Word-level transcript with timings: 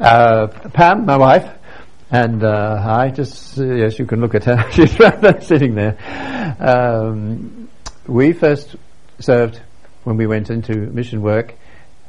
uh, 0.00 0.46
Pam, 0.72 1.06
my 1.06 1.16
wife, 1.16 1.48
and 2.10 2.44
uh, 2.44 2.82
I 2.86 3.10
just, 3.10 3.58
uh, 3.58 3.64
yes, 3.64 3.98
you 3.98 4.06
can 4.06 4.20
look 4.20 4.34
at 4.34 4.44
her. 4.44 4.68
She's 4.70 4.96
sitting 5.46 5.74
there. 5.74 5.96
Um, 6.60 7.68
we 8.06 8.32
first 8.32 8.76
served 9.18 9.60
when 10.04 10.16
we 10.16 10.26
went 10.26 10.50
into 10.50 10.74
mission 10.74 11.22
work 11.22 11.54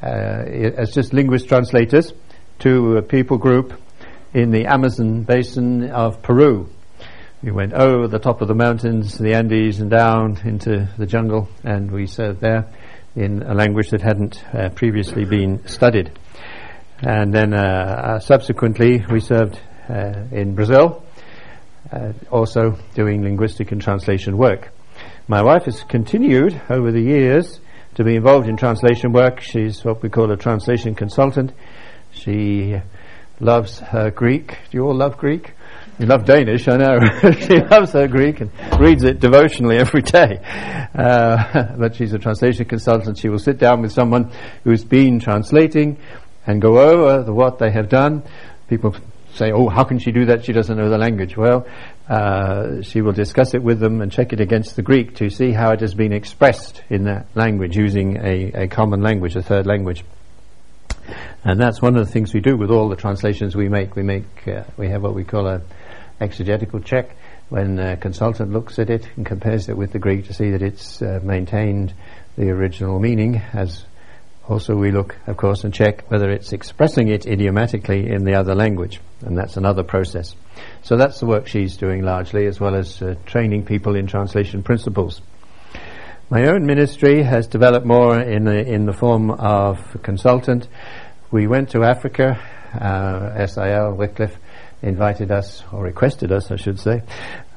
uh, 0.04 0.06
as 0.06 0.94
just 0.94 1.14
linguist 1.14 1.48
translators 1.48 2.14
to 2.60 2.98
a 2.98 3.02
people 3.02 3.38
group 3.38 3.74
in 4.34 4.52
the 4.52 4.66
Amazon 4.66 5.24
basin 5.24 5.90
of 5.90 6.22
Peru. 6.22 6.70
We 7.42 7.52
went 7.52 7.74
over 7.74 8.08
the 8.08 8.20
top 8.20 8.42
of 8.42 8.48
the 8.48 8.56
mountains, 8.56 9.18
the 9.18 9.34
Andes, 9.34 9.80
and 9.80 9.90
down 9.90 10.40
into 10.44 10.90
the 10.98 11.06
jungle, 11.06 11.50
and 11.64 11.92
we 11.92 12.08
served 12.08 12.42
there 12.42 12.72
in 13.16 13.42
a 13.44 13.54
language 13.54 13.90
that 13.92 14.02
hadn't 14.02 14.44
uh, 14.54 14.70
previously 14.70 15.26
been 15.26 15.68
studied. 15.68 16.12
And 17.02 17.34
then 17.34 17.54
uh, 17.54 17.58
uh 17.58 18.20
subsequently, 18.20 19.06
we 19.12 19.20
served 19.20 19.60
uh, 19.90 20.24
in 20.32 20.56
Brazil, 20.56 21.04
also 22.32 22.78
doing 22.96 23.24
linguistic 23.24 23.72
and 23.72 23.82
translation 23.82 24.38
work. 24.38 24.72
My 25.28 25.42
wife 25.42 25.66
has 25.66 25.84
continued 25.84 26.60
over 26.70 26.92
the 26.92 27.02
years 27.02 27.60
to 27.96 28.04
be 28.04 28.16
involved 28.16 28.48
in 28.48 28.58
translation 28.58 29.12
work. 29.12 29.42
She's 29.42 29.84
what 29.84 30.02
we 30.04 30.10
call 30.10 30.32
a 30.32 30.38
translation 30.38 30.96
consultant. 30.96 31.52
She 32.12 32.76
loves 33.40 33.80
her 33.80 34.12
Greek. 34.12 34.50
Do 34.70 34.78
you 34.78 34.84
all 34.84 34.96
love 34.96 35.18
Greek? 35.18 35.54
You 36.00 36.06
love 36.06 36.26
Danish, 36.26 36.68
I 36.68 36.78
know. 36.78 37.00
she 37.40 37.60
loves 37.60 37.92
her 37.94 38.08
Greek 38.08 38.42
and 38.42 38.52
reads 38.80 39.04
it 39.04 39.20
devotionally 39.20 39.78
every 39.78 40.04
day. 40.04 40.40
Uh, 40.94 41.76
but 41.78 41.96
she's 41.96 42.14
a 42.14 42.20
translation 42.20 42.66
consultant. 42.66 43.18
She 43.18 43.30
will 43.30 43.40
sit 43.40 43.58
down 43.58 43.82
with 43.82 43.92
someone 43.92 44.32
who's 44.64 44.84
been 44.84 45.20
translating 45.20 45.98
and 46.48 46.62
go 46.62 46.80
over 46.80 47.24
the, 47.24 47.34
what 47.34 47.60
they 47.60 47.70
have 47.72 47.90
done. 47.90 48.24
People 48.70 48.96
say, 49.36 49.52
oh, 49.52 49.70
how 49.70 49.84
can 49.84 50.00
she 50.00 50.12
do 50.12 50.26
that? 50.26 50.46
She 50.46 50.54
doesn't 50.54 50.76
know 50.76 50.90
the 50.90 50.98
language. 50.98 51.38
Well, 51.38 51.68
uh, 52.10 52.82
she 52.82 53.02
will 53.02 53.12
discuss 53.12 53.54
it 53.54 53.62
with 53.62 53.80
them 53.80 54.02
and 54.02 54.12
check 54.12 54.34
it 54.34 54.40
against 54.40 54.76
the 54.76 54.82
Greek 54.82 55.16
to 55.18 55.30
see 55.30 55.52
how 55.52 55.72
it 55.72 55.82
has 55.82 55.94
been 55.94 56.14
expressed 56.14 56.82
in 56.90 57.04
that 57.04 57.28
language 57.36 57.76
using 57.76 58.18
a, 58.18 58.64
a 58.64 58.68
common 58.68 59.02
language, 59.02 59.36
a 59.36 59.44
third 59.44 59.68
language. 59.68 60.04
And 61.44 61.60
that's 61.60 61.82
one 61.82 61.96
of 61.96 62.06
the 62.06 62.12
things 62.12 62.34
we 62.34 62.40
do 62.40 62.58
with 62.58 62.72
all 62.72 62.90
the 62.90 62.96
translations 62.96 63.56
we 63.56 63.70
make. 63.70 63.96
We 63.96 64.04
make, 64.04 64.48
uh, 64.48 64.64
we 64.76 64.90
have 64.90 65.04
what 65.04 65.14
we 65.14 65.24
call 65.24 65.48
a 65.48 65.62
exegetical 66.20 66.80
check 66.80 67.16
when 67.50 67.80
a 67.80 67.96
consultant 67.96 68.52
looks 68.52 68.80
at 68.80 68.90
it 68.90 69.08
and 69.16 69.26
compares 69.26 69.70
it 69.70 69.78
with 69.78 69.94
the 69.94 70.00
Greek 70.00 70.26
to 70.26 70.34
see 70.34 70.52
that 70.52 70.62
it's 70.62 71.02
uh, 71.02 71.20
maintained 71.24 71.94
the 72.38 72.50
original 72.50 73.00
meaning 73.00 73.42
as 73.54 73.86
also, 74.48 74.76
we 74.76 74.92
look, 74.92 75.18
of 75.28 75.36
course, 75.36 75.66
and 75.66 75.74
check 75.74 76.10
whether 76.10 76.30
it's 76.30 76.54
expressing 76.54 77.10
it 77.10 77.28
idiomatically 77.28 78.10
in 78.10 78.24
the 78.24 78.36
other 78.36 78.56
language, 78.56 79.02
and 79.26 79.38
that's 79.38 79.58
another 79.58 79.84
process. 79.84 80.36
So 80.84 80.96
that's 80.96 81.20
the 81.20 81.26
work 81.26 81.48
she's 81.48 81.76
doing 81.76 82.02
largely, 82.02 82.46
as 82.46 82.58
well 82.58 82.74
as 82.74 83.02
uh, 83.02 83.16
training 83.26 83.66
people 83.66 83.96
in 83.96 84.08
translation 84.08 84.64
principles. 84.64 85.22
My 86.30 86.48
own 86.48 86.66
ministry 86.66 87.24
has 87.24 87.48
developed 87.48 87.86
more 87.86 88.20
in 88.20 88.46
the, 88.46 88.66
in 88.66 88.86
the 88.86 88.94
form 88.94 89.32
of 89.32 89.80
consultant. 90.02 90.70
We 91.30 91.48
went 91.48 91.72
to 91.72 91.84
Africa, 91.84 92.40
uh, 92.74 93.46
SIL, 93.48 93.96
Wycliffe, 93.96 94.38
invited 94.82 95.32
us, 95.32 95.64
or 95.74 95.84
requested 95.84 96.32
us, 96.32 96.52
I 96.52 96.56
should 96.56 96.80
say, 96.80 97.02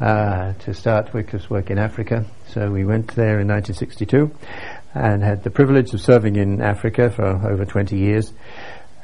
uh, 0.00 0.54
to 0.54 0.74
start 0.74 1.12
Wycliffe's 1.12 1.50
work 1.50 1.70
in 1.70 1.78
Africa. 1.78 2.24
So 2.48 2.70
we 2.70 2.84
went 2.84 3.14
there 3.14 3.38
in 3.38 3.48
1962 3.48 4.30
and 4.94 5.22
had 5.22 5.42
the 5.42 5.50
privilege 5.50 5.94
of 5.94 6.00
serving 6.00 6.36
in 6.36 6.60
Africa 6.60 7.10
for 7.10 7.24
over 7.24 7.64
20 7.64 7.96
years 7.96 8.32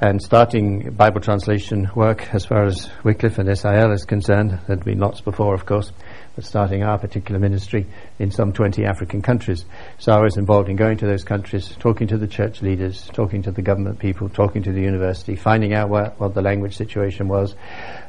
and 0.00 0.20
starting 0.20 0.90
Bible 0.90 1.20
translation 1.20 1.90
work 1.94 2.34
as 2.34 2.44
far 2.44 2.64
as 2.64 2.90
Wycliffe 3.02 3.38
and 3.38 3.56
SIL 3.56 3.92
is 3.92 4.04
concerned. 4.04 4.58
There'd 4.66 4.84
been 4.84 4.98
lots 4.98 5.22
before, 5.22 5.54
of 5.54 5.64
course, 5.64 5.90
but 6.34 6.44
starting 6.44 6.82
our 6.82 6.98
particular 6.98 7.40
ministry 7.40 7.86
in 8.18 8.30
some 8.30 8.52
20 8.52 8.84
African 8.84 9.22
countries. 9.22 9.64
So 9.98 10.12
I 10.12 10.20
was 10.20 10.36
involved 10.36 10.68
in 10.68 10.76
going 10.76 10.98
to 10.98 11.06
those 11.06 11.24
countries, 11.24 11.74
talking 11.78 12.08
to 12.08 12.18
the 12.18 12.26
church 12.26 12.60
leaders, 12.60 13.08
talking 13.14 13.42
to 13.44 13.52
the 13.52 13.62
government 13.62 13.98
people, 13.98 14.28
talking 14.28 14.62
to 14.64 14.72
the 14.72 14.82
university, 14.82 15.34
finding 15.34 15.72
out 15.72 15.88
what, 15.88 16.20
what 16.20 16.34
the 16.34 16.42
language 16.42 16.76
situation 16.76 17.28
was, 17.28 17.54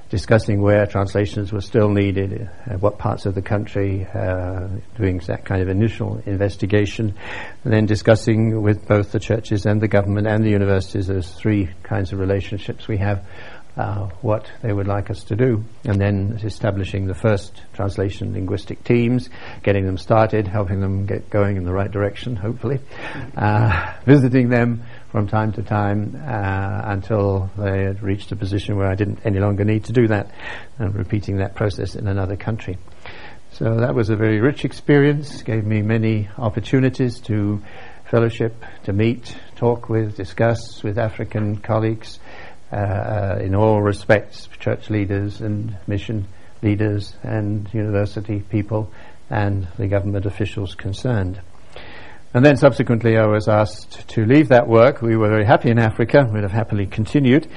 discussing 0.09 0.61
where 0.61 0.85
translations 0.85 1.51
were 1.51 1.61
still 1.61 1.89
needed, 1.89 2.49
uh, 2.69 2.77
what 2.77 2.97
parts 2.97 3.25
of 3.25 3.35
the 3.35 3.41
country, 3.41 4.07
uh, 4.13 4.67
doing 4.97 5.17
that 5.27 5.43
kind 5.43 5.61
of 5.61 5.67
initial 5.67 6.21
investigation, 6.25 7.13
and 7.63 7.73
then 7.73 7.85
discussing 7.85 8.61
with 8.61 8.87
both 8.87 9.11
the 9.11 9.19
churches 9.19 9.65
and 9.65 9.81
the 9.81 9.87
government 9.87 10.27
and 10.27 10.43
the 10.43 10.49
universities, 10.49 11.07
those 11.07 11.31
three 11.33 11.69
kinds 11.83 12.13
of 12.13 12.19
relationships 12.19 12.87
we 12.87 12.97
have, 12.97 13.25
uh, 13.77 14.09
what 14.21 14.49
they 14.63 14.73
would 14.73 14.87
like 14.87 15.09
us 15.11 15.23
to 15.25 15.35
do, 15.35 15.63
and 15.85 16.01
then 16.01 16.39
establishing 16.43 17.05
the 17.05 17.13
first 17.13 17.61
translation 17.73 18.33
linguistic 18.33 18.83
teams, 18.83 19.29
getting 19.61 19.85
them 19.85 19.97
started, 19.97 20.47
helping 20.47 20.79
them 20.79 21.05
get 21.05 21.29
going 21.29 21.57
in 21.57 21.63
the 21.63 21.71
right 21.71 21.91
direction, 21.91 22.35
hopefully, 22.35 22.79
uh, 23.35 23.93
visiting 24.05 24.49
them 24.49 24.83
from 25.11 25.27
time 25.27 25.51
to 25.53 25.63
time 25.63 26.15
uh, 26.25 26.81
until 26.85 27.49
they 27.57 27.83
had 27.83 28.03
reached 28.03 28.31
a 28.31 28.35
position 28.35 28.75
where 28.75 28.87
I 28.87 28.95
didn't 28.95 29.19
any 29.25 29.39
longer 29.39 29.63
need 29.63 29.85
to 29.85 29.93
do 29.93 30.07
that, 30.07 30.31
and 30.79 30.93
repeating 30.93 31.37
that 31.37 31.55
process 31.55 31.95
in 31.95 32.07
another 32.07 32.35
country. 32.35 32.77
So 33.51 33.77
that 33.77 33.95
was 33.95 34.09
a 34.09 34.15
very 34.15 34.39
rich 34.39 34.65
experience, 34.65 35.41
gave 35.41 35.65
me 35.65 35.81
many 35.81 36.29
opportunities 36.37 37.19
to 37.21 37.63
fellowship, 38.05 38.63
to 38.83 38.93
meet, 38.93 39.35
talk 39.55 39.89
with, 39.89 40.15
discuss 40.15 40.83
with 40.83 40.97
African 40.97 41.57
colleagues 41.57 42.19
uh, 42.71 43.37
in 43.39 43.55
all 43.55 43.81
respects, 43.81 44.47
church 44.59 44.89
leaders 44.89 45.41
and 45.41 45.77
mission 45.87 46.27
leaders 46.61 47.15
and 47.23 47.73
university 47.73 48.41
people 48.41 48.91
and 49.29 49.67
the 49.77 49.87
government 49.87 50.25
officials 50.25 50.75
concerned. 50.75 51.39
And 52.33 52.45
then 52.45 52.57
subsequently 52.57 53.17
I 53.17 53.25
was 53.25 53.47
asked 53.47 54.07
to 54.09 54.25
leave 54.25 54.49
that 54.49 54.67
work. 54.67 55.01
We 55.01 55.15
were 55.15 55.29
very 55.29 55.45
happy 55.45 55.69
in 55.69 55.79
Africa, 55.79 56.29
we'd 56.31 56.43
have 56.43 56.51
happily 56.51 56.85
continued, 56.85 57.47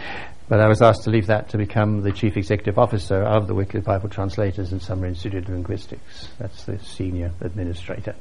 but 0.48 0.60
I 0.60 0.68
was 0.68 0.80
asked 0.80 1.04
to 1.04 1.10
leave 1.10 1.26
that 1.26 1.48
to 1.50 1.58
become 1.58 2.02
the 2.02 2.12
Chief 2.12 2.36
Executive 2.36 2.78
Officer 2.78 3.22
of 3.22 3.48
the 3.48 3.54
Wycliffe 3.54 3.84
Bible 3.84 4.08
Translators 4.08 4.70
and 4.72 4.80
Summer 4.80 5.06
Institute 5.06 5.44
of 5.44 5.50
Linguistics. 5.50 6.28
That's 6.38 6.64
the 6.64 6.78
senior 6.78 7.32
administrator. 7.40 8.14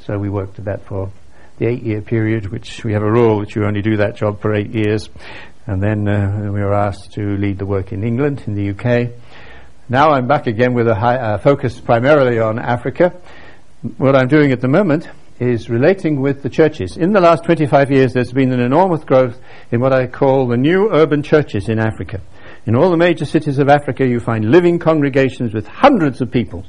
So 0.00 0.18
we 0.18 0.30
worked 0.30 0.58
at 0.58 0.64
that 0.64 0.86
for 0.86 1.12
the 1.58 1.66
eight 1.66 1.82
year 1.82 2.00
period, 2.00 2.50
which 2.50 2.82
we 2.82 2.94
have 2.94 3.02
a 3.02 3.10
rule 3.10 3.40
that 3.40 3.54
you 3.54 3.64
only 3.64 3.82
do 3.82 3.98
that 3.98 4.16
job 4.16 4.40
for 4.40 4.54
eight 4.54 4.70
years. 4.70 5.10
And 5.66 5.82
then 5.82 6.08
uh, 6.08 6.50
we 6.52 6.60
were 6.60 6.74
asked 6.74 7.12
to 7.12 7.36
lead 7.36 7.58
the 7.58 7.66
work 7.66 7.92
in 7.92 8.04
England, 8.04 8.42
in 8.46 8.54
the 8.54 8.70
UK. 8.70 9.12
Now 9.88 10.10
I'm 10.10 10.26
back 10.26 10.46
again 10.46 10.72
with 10.72 10.88
a 10.88 10.94
high, 10.94 11.16
uh, 11.16 11.38
focus 11.38 11.78
primarily 11.78 12.38
on 12.38 12.58
Africa. 12.58 13.14
What 13.98 14.16
I'm 14.16 14.28
doing 14.28 14.50
at 14.50 14.62
the 14.62 14.68
moment 14.68 15.08
is 15.40 15.68
relating 15.68 16.20
with 16.20 16.42
the 16.42 16.48
churches. 16.48 16.96
In 16.96 17.12
the 17.12 17.20
last 17.20 17.44
25 17.44 17.90
years, 17.90 18.12
there's 18.12 18.32
been 18.32 18.52
an 18.52 18.60
enormous 18.60 19.04
growth 19.04 19.38
in 19.72 19.80
what 19.80 19.92
I 19.92 20.06
call 20.06 20.46
the 20.46 20.56
new 20.56 20.90
urban 20.92 21.22
churches 21.22 21.68
in 21.68 21.78
Africa. 21.78 22.20
In 22.66 22.76
all 22.76 22.90
the 22.90 22.96
major 22.96 23.24
cities 23.24 23.58
of 23.58 23.68
Africa, 23.68 24.06
you 24.06 24.20
find 24.20 24.50
living 24.50 24.78
congregations 24.78 25.52
with 25.52 25.66
hundreds 25.66 26.20
of 26.20 26.30
people, 26.30 26.64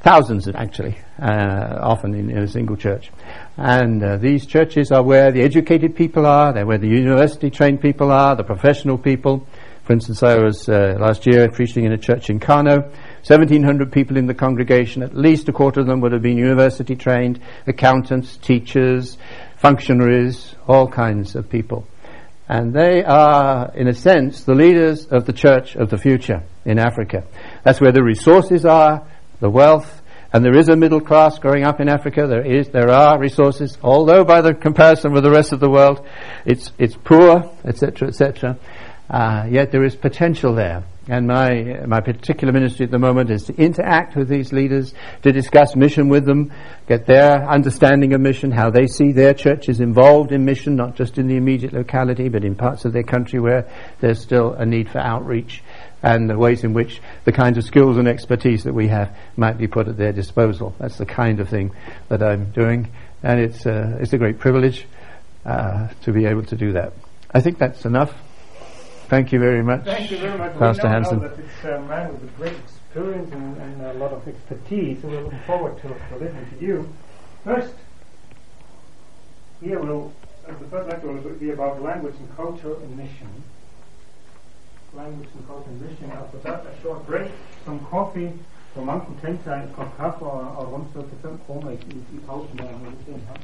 thousands 0.00 0.46
actually, 0.48 0.96
uh, 1.20 1.78
often 1.80 2.14
in, 2.14 2.30
in, 2.30 2.38
a 2.38 2.48
single 2.48 2.76
church. 2.76 3.10
And 3.56 4.04
uh, 4.04 4.18
these 4.18 4.46
churches 4.46 4.92
are 4.92 5.02
where 5.02 5.32
the 5.32 5.42
educated 5.42 5.96
people 5.96 6.26
are, 6.26 6.52
they're 6.52 6.66
where 6.66 6.78
the 6.78 6.88
university 6.88 7.50
trained 7.50 7.80
people 7.80 8.12
are, 8.12 8.36
the 8.36 8.44
professional 8.44 8.98
people. 8.98 9.46
For 9.84 9.94
instance, 9.94 10.22
I 10.22 10.36
was 10.36 10.68
uh, 10.68 10.96
last 11.00 11.26
year 11.26 11.48
preaching 11.48 11.84
in 11.84 11.92
a 11.92 11.98
church 11.98 12.28
in 12.28 12.40
Kano. 12.40 12.92
1,700 13.26 13.90
people 13.90 14.16
in 14.16 14.26
the 14.26 14.34
congregation, 14.34 15.02
at 15.02 15.16
least 15.16 15.48
a 15.48 15.52
quarter 15.52 15.80
of 15.80 15.86
them 15.86 16.00
would 16.00 16.12
have 16.12 16.22
been 16.22 16.38
university 16.38 16.94
trained, 16.94 17.40
accountants, 17.66 18.36
teachers, 18.36 19.18
functionaries, 19.56 20.54
all 20.68 20.86
kinds 20.86 21.34
of 21.34 21.50
people. 21.50 21.86
And 22.48 22.72
they 22.72 23.02
are, 23.02 23.72
in 23.74 23.88
a 23.88 23.94
sense, 23.94 24.44
the 24.44 24.54
leaders 24.54 25.06
of 25.06 25.26
the 25.26 25.32
church 25.32 25.74
of 25.74 25.90
the 25.90 25.98
future 25.98 26.44
in 26.64 26.78
Africa. 26.78 27.24
That's 27.64 27.80
where 27.80 27.90
the 27.90 28.04
resources 28.04 28.64
are, 28.64 29.04
the 29.40 29.50
wealth, 29.50 30.02
and 30.32 30.44
there 30.44 30.56
is 30.56 30.68
a 30.68 30.76
middle 30.76 31.00
class 31.00 31.38
growing 31.38 31.64
up 31.64 31.80
in 31.80 31.88
Africa. 31.88 32.26
There 32.28 32.44
is, 32.44 32.68
there 32.68 32.90
are 32.90 33.18
resources, 33.18 33.78
although 33.82 34.24
by 34.24 34.40
the 34.40 34.54
comparison 34.54 35.12
with 35.12 35.24
the 35.24 35.30
rest 35.30 35.52
of 35.52 35.60
the 35.60 35.70
world, 35.70 36.06
it's 36.44 36.72
it's 36.78 36.94
poor, 36.94 37.50
etc., 37.64 38.08
etc. 38.08 38.58
Uh, 39.08 39.46
yet 39.50 39.72
there 39.72 39.84
is 39.84 39.96
potential 39.96 40.54
there. 40.54 40.84
And 41.08 41.28
my 41.28 41.84
my 41.86 42.00
particular 42.00 42.52
ministry 42.52 42.84
at 42.84 42.90
the 42.90 42.98
moment 42.98 43.30
is 43.30 43.44
to 43.44 43.54
interact 43.54 44.16
with 44.16 44.28
these 44.28 44.52
leaders, 44.52 44.92
to 45.22 45.30
discuss 45.30 45.76
mission 45.76 46.08
with 46.08 46.24
them, 46.24 46.52
get 46.88 47.06
their 47.06 47.48
understanding 47.48 48.12
of 48.12 48.20
mission, 48.20 48.50
how 48.50 48.70
they 48.70 48.88
see 48.88 49.12
their 49.12 49.32
churches 49.32 49.80
involved 49.80 50.32
in 50.32 50.44
mission, 50.44 50.74
not 50.74 50.96
just 50.96 51.16
in 51.16 51.28
the 51.28 51.36
immediate 51.36 51.72
locality, 51.72 52.28
but 52.28 52.42
in 52.42 52.56
parts 52.56 52.84
of 52.84 52.92
their 52.92 53.04
country 53.04 53.38
where 53.38 53.70
there's 54.00 54.20
still 54.20 54.54
a 54.54 54.66
need 54.66 54.90
for 54.90 54.98
outreach 54.98 55.62
and 56.02 56.28
the 56.28 56.36
ways 56.36 56.64
in 56.64 56.72
which 56.72 57.00
the 57.24 57.32
kinds 57.32 57.56
of 57.56 57.64
skills 57.64 57.96
and 57.96 58.08
expertise 58.08 58.64
that 58.64 58.74
we 58.74 58.88
have 58.88 59.16
might 59.36 59.58
be 59.58 59.68
put 59.68 59.86
at 59.86 59.96
their 59.96 60.12
disposal. 60.12 60.74
That's 60.78 60.98
the 60.98 61.06
kind 61.06 61.38
of 61.38 61.48
thing 61.48 61.70
that 62.08 62.22
I'm 62.22 62.50
doing, 62.50 62.90
and 63.22 63.40
it's 63.40 63.64
uh, 63.64 63.98
it's 64.00 64.12
a 64.12 64.18
great 64.18 64.40
privilege 64.40 64.86
uh, 65.44 65.88
to 66.02 66.12
be 66.12 66.26
able 66.26 66.44
to 66.46 66.56
do 66.56 66.72
that. 66.72 66.94
I 67.32 67.40
think 67.40 67.58
that's 67.58 67.84
enough. 67.84 68.12
Thank 69.08 69.32
you 69.32 69.38
very 69.38 69.62
much. 69.62 69.84
Thank 69.84 70.10
you 70.10 70.18
very 70.18 70.36
much. 70.36 70.58
Pastor 70.58 70.82
we 70.82 70.88
know 70.88 70.94
Hansen. 70.94 71.18
Now 71.20 71.28
that 71.28 71.38
it's 71.38 71.64
a 71.64 71.80
man 71.82 72.12
with 72.12 72.24
a 72.24 72.32
great 72.38 72.56
experience 72.58 73.32
and, 73.32 73.56
and 73.56 73.82
a 73.82 73.94
lot 73.94 74.12
of 74.12 74.26
expertise, 74.26 75.00
so 75.00 75.08
we're 75.08 75.20
looking 75.22 75.38
forward 75.46 75.76
to, 75.82 75.88
to 75.88 76.16
listening 76.18 76.46
to 76.50 76.64
you. 76.64 76.88
First, 77.44 77.74
here 79.62 79.78
will 79.78 80.12
uh, 80.48 80.52
the 80.58 80.66
first 80.66 80.88
lecture 80.88 81.06
will 81.12 81.34
be 81.34 81.50
about 81.50 81.82
language 81.82 82.16
and 82.18 82.36
culture 82.36 82.74
and 82.74 82.96
mission. 82.96 83.28
Language 84.92 85.28
and 85.34 85.46
culture 85.46 85.70
and 85.70 85.80
mission. 85.82 86.10
After 86.10 86.38
that, 86.38 86.66
a 86.66 86.82
short 86.82 87.06
break, 87.06 87.30
some 87.64 87.78
coffee. 87.90 88.32
Så 88.74 88.84
man 88.84 89.00
kunne 89.00 89.20
tænke 89.20 89.44
sig 89.44 89.62
en 89.62 89.72
kop 89.76 89.96
kaffe 89.96 90.24
og, 90.24 90.56
og 90.56 90.72
rundstykke 90.72 91.08
til 91.08 91.18
5 91.22 91.40
kroner 91.46 91.70
i, 91.70 91.74
i, 91.74 91.96
i 92.16 92.18
pausen 92.26 92.58
der. 92.58 92.64
Må 92.64 92.90
vi 92.90 93.04
se 93.06 93.12
her. 93.12 93.36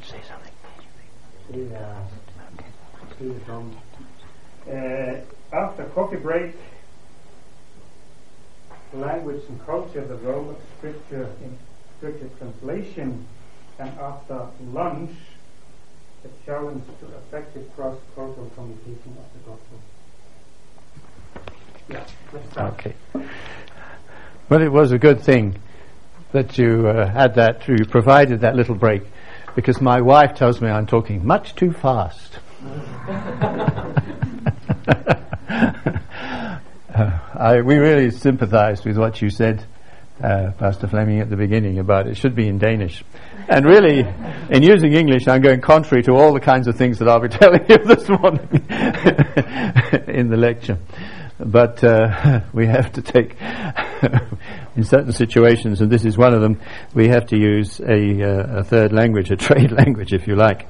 Say 0.00 0.22
something. 0.22 0.54
Det 1.54 1.76
er, 1.76 1.94
det 3.18 3.30
er 3.30 3.46
som, 3.46 3.62
uh, 3.66 4.07
after 4.68 5.84
coffee 5.94 6.16
break, 6.16 6.54
language 8.92 9.42
and 9.48 9.64
culture, 9.66 10.04
the 10.04 10.16
role 10.16 10.50
of 10.50 10.56
scripture 10.78 11.30
in 11.42 11.58
scripture 11.98 12.28
translation, 12.38 13.26
and 13.78 13.90
after 13.98 14.46
lunch, 14.72 15.10
a 16.24 16.46
challenge 16.46 16.84
to 17.00 17.06
effective 17.06 17.74
cross-cultural 17.76 18.50
communication 18.54 19.16
of 19.18 19.24
the 19.32 19.50
gospel. 19.50 19.78
Yeah, 21.88 22.04
let's 22.32 22.50
start. 22.50 22.72
Okay. 22.74 22.94
Well, 24.48 24.62
it 24.62 24.72
was 24.72 24.92
a 24.92 24.98
good 24.98 25.20
thing 25.20 25.58
that 26.32 26.58
you 26.58 26.88
uh, 26.88 27.08
had 27.08 27.34
that, 27.36 27.66
you 27.68 27.84
provided 27.84 28.40
that 28.40 28.56
little 28.56 28.74
break, 28.74 29.02
because 29.54 29.80
my 29.80 30.00
wife 30.00 30.34
tells 30.34 30.60
me 30.60 30.68
I'm 30.68 30.86
talking 30.86 31.26
much 31.26 31.54
too 31.54 31.72
fast. 31.72 32.38
I, 37.38 37.60
we 37.60 37.76
really 37.76 38.10
sympathized 38.10 38.84
with 38.84 38.96
what 38.96 39.22
you 39.22 39.30
said, 39.30 39.64
uh, 40.22 40.50
Pastor 40.58 40.88
Fleming, 40.88 41.20
at 41.20 41.30
the 41.30 41.36
beginning 41.36 41.78
about 41.78 42.06
it 42.06 42.16
should 42.16 42.34
be 42.34 42.48
in 42.48 42.58
Danish. 42.58 43.04
And 43.48 43.64
really, 43.64 44.00
in 44.50 44.62
using 44.62 44.94
English, 44.94 45.28
I'm 45.28 45.40
going 45.40 45.60
contrary 45.60 46.02
to 46.04 46.12
all 46.12 46.32
the 46.32 46.40
kinds 46.40 46.68
of 46.68 46.76
things 46.76 46.98
that 46.98 47.08
I'll 47.08 47.20
be 47.20 47.28
telling 47.38 47.64
you 47.68 47.78
this 47.78 48.08
morning 48.08 48.48
in 50.08 50.28
the 50.28 50.36
lecture. 50.36 50.78
But 51.38 51.84
uh, 51.84 52.40
we 52.52 52.66
have 52.66 52.92
to 52.94 53.02
take, 53.02 53.36
in 54.74 54.82
certain 54.82 55.12
situations, 55.12 55.80
and 55.80 55.90
this 55.90 56.04
is 56.04 56.18
one 56.18 56.34
of 56.34 56.40
them, 56.40 56.60
we 56.94 57.08
have 57.08 57.26
to 57.26 57.38
use 57.38 57.80
a, 57.80 58.22
uh, 58.22 58.58
a 58.58 58.64
third 58.64 58.92
language, 58.92 59.30
a 59.30 59.36
trade 59.36 59.70
language, 59.70 60.12
if 60.12 60.26
you 60.26 60.34
like. 60.34 60.66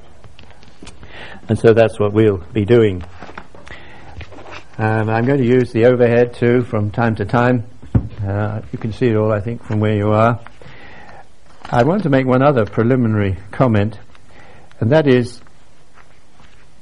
And 1.47 1.57
so 1.57 1.73
that's 1.73 1.99
what 1.99 2.13
we'll 2.13 2.43
be 2.53 2.65
doing. 2.65 3.03
Um, 4.79 5.09
I'm 5.09 5.25
going 5.25 5.41
to 5.41 5.45
use 5.45 5.73
the 5.73 5.87
overhead 5.87 6.35
too 6.35 6.61
from 6.61 6.89
time 6.89 7.13
to 7.15 7.25
time. 7.25 7.65
Uh, 8.25 8.61
you 8.71 8.79
can 8.79 8.93
see 8.93 9.07
it 9.07 9.17
all, 9.17 9.29
I 9.29 9.41
think, 9.41 9.61
from 9.61 9.81
where 9.81 9.93
you 9.93 10.13
are. 10.13 10.39
I 11.65 11.83
want 11.83 12.03
to 12.03 12.09
make 12.09 12.25
one 12.25 12.41
other 12.41 12.63
preliminary 12.65 13.35
comment, 13.51 13.99
and 14.79 14.89
that 14.93 15.05
is, 15.05 15.41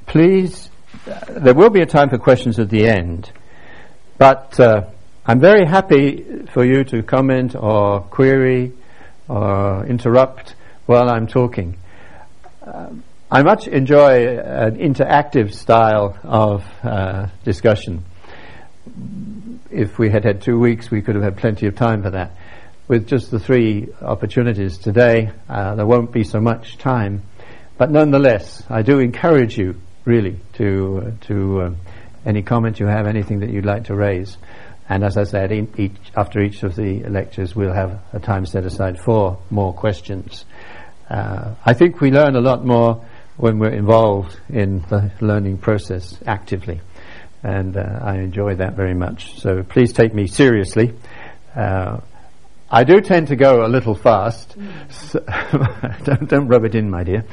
please, 0.06 0.70
uh, 1.08 1.24
there 1.40 1.54
will 1.54 1.70
be 1.70 1.80
a 1.80 1.86
time 1.86 2.08
for 2.08 2.18
questions 2.18 2.60
at 2.60 2.70
the 2.70 2.86
end, 2.86 3.32
but 4.16 4.60
uh, 4.60 4.82
I'm 5.26 5.40
very 5.40 5.66
happy 5.66 6.46
for 6.52 6.64
you 6.64 6.84
to 6.84 7.02
comment 7.02 7.56
or 7.56 8.02
query 8.02 8.74
or 9.26 9.84
interrupt 9.86 10.54
while 10.86 11.10
I'm 11.10 11.26
talking. 11.26 11.76
Um, 12.62 13.02
I 13.30 13.42
much 13.42 13.68
enjoy 13.68 14.38
an 14.38 14.78
interactive 14.78 15.52
style 15.52 16.18
of 16.22 16.64
uh, 16.82 17.26
discussion. 17.44 18.02
If 19.70 19.98
we 19.98 20.08
had 20.08 20.24
had 20.24 20.40
two 20.40 20.58
weeks, 20.58 20.90
we 20.90 21.02
could 21.02 21.14
have 21.14 21.22
had 21.22 21.36
plenty 21.36 21.66
of 21.66 21.76
time 21.76 22.02
for 22.02 22.08
that. 22.08 22.30
With 22.88 23.06
just 23.06 23.30
the 23.30 23.38
three 23.38 23.88
opportunities 24.00 24.78
today, 24.78 25.30
uh, 25.46 25.74
there 25.74 25.84
won't 25.84 26.10
be 26.10 26.24
so 26.24 26.40
much 26.40 26.78
time. 26.78 27.20
But 27.76 27.90
nonetheless, 27.90 28.62
I 28.70 28.80
do 28.80 28.98
encourage 28.98 29.58
you, 29.58 29.78
really, 30.06 30.40
to 30.54 31.02
uh, 31.04 31.26
to 31.26 31.62
um, 31.64 31.76
any 32.24 32.40
comment 32.40 32.80
you 32.80 32.86
have, 32.86 33.06
anything 33.06 33.40
that 33.40 33.50
you'd 33.50 33.66
like 33.66 33.84
to 33.84 33.94
raise. 33.94 34.38
And 34.88 35.04
as 35.04 35.18
I 35.18 35.24
said, 35.24 35.52
each, 35.52 35.96
after 36.16 36.40
each 36.40 36.62
of 36.62 36.76
the 36.76 37.04
lectures, 37.04 37.54
we'll 37.54 37.74
have 37.74 38.00
a 38.14 38.20
time 38.20 38.46
set 38.46 38.64
aside 38.64 38.98
for 38.98 39.38
more 39.50 39.74
questions. 39.74 40.46
Uh, 41.10 41.54
I 41.66 41.74
think 41.74 42.00
we 42.00 42.10
learn 42.10 42.34
a 42.34 42.40
lot 42.40 42.64
more 42.64 43.04
when 43.38 43.58
we're 43.58 43.70
involved 43.70 44.38
in 44.50 44.80
the 44.90 45.10
learning 45.20 45.58
process 45.58 46.18
actively. 46.26 46.80
And 47.42 47.76
uh, 47.76 48.00
I 48.02 48.16
enjoy 48.16 48.56
that 48.56 48.74
very 48.74 48.94
much. 48.94 49.40
So 49.40 49.62
please 49.62 49.92
take 49.92 50.12
me 50.12 50.26
seriously. 50.26 50.92
Uh, 51.54 52.00
I 52.70 52.84
do 52.84 53.00
tend 53.00 53.28
to 53.28 53.36
go 53.36 53.64
a 53.64 53.68
little 53.68 53.94
fast. 53.94 54.54
So 54.90 55.20
don't, 56.04 56.28
don't 56.28 56.48
rub 56.48 56.64
it 56.64 56.74
in, 56.74 56.90
my 56.90 57.02
dear. 57.04 57.24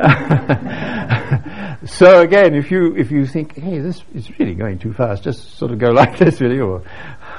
so 1.86 2.22
again, 2.22 2.56
if 2.56 2.72
you 2.72 2.96
if 2.96 3.12
you 3.12 3.26
think, 3.26 3.54
hey, 3.54 3.78
this 3.78 4.02
is 4.14 4.28
really 4.38 4.54
going 4.54 4.78
too 4.80 4.92
fast, 4.92 5.22
just 5.22 5.58
sort 5.58 5.70
of 5.70 5.78
go 5.78 5.90
like 5.90 6.18
this, 6.18 6.40
really, 6.40 6.58
or 6.58 6.82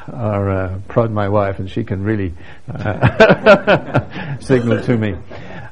or 0.07 0.49
uh, 0.49 0.79
prod 0.87 1.11
my 1.11 1.27
wife, 1.27 1.59
and 1.59 1.69
she 1.69 1.83
can 1.83 2.03
really 2.03 2.33
uh, 2.73 4.37
signal 4.39 4.81
to 4.83 4.97
me. 4.97 5.15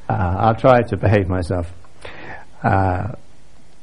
Uh, 0.10 0.36
I'll 0.38 0.56
try 0.56 0.82
to 0.82 0.98
behave 0.98 1.30
myself. 1.30 1.72
Uh, 2.64 3.14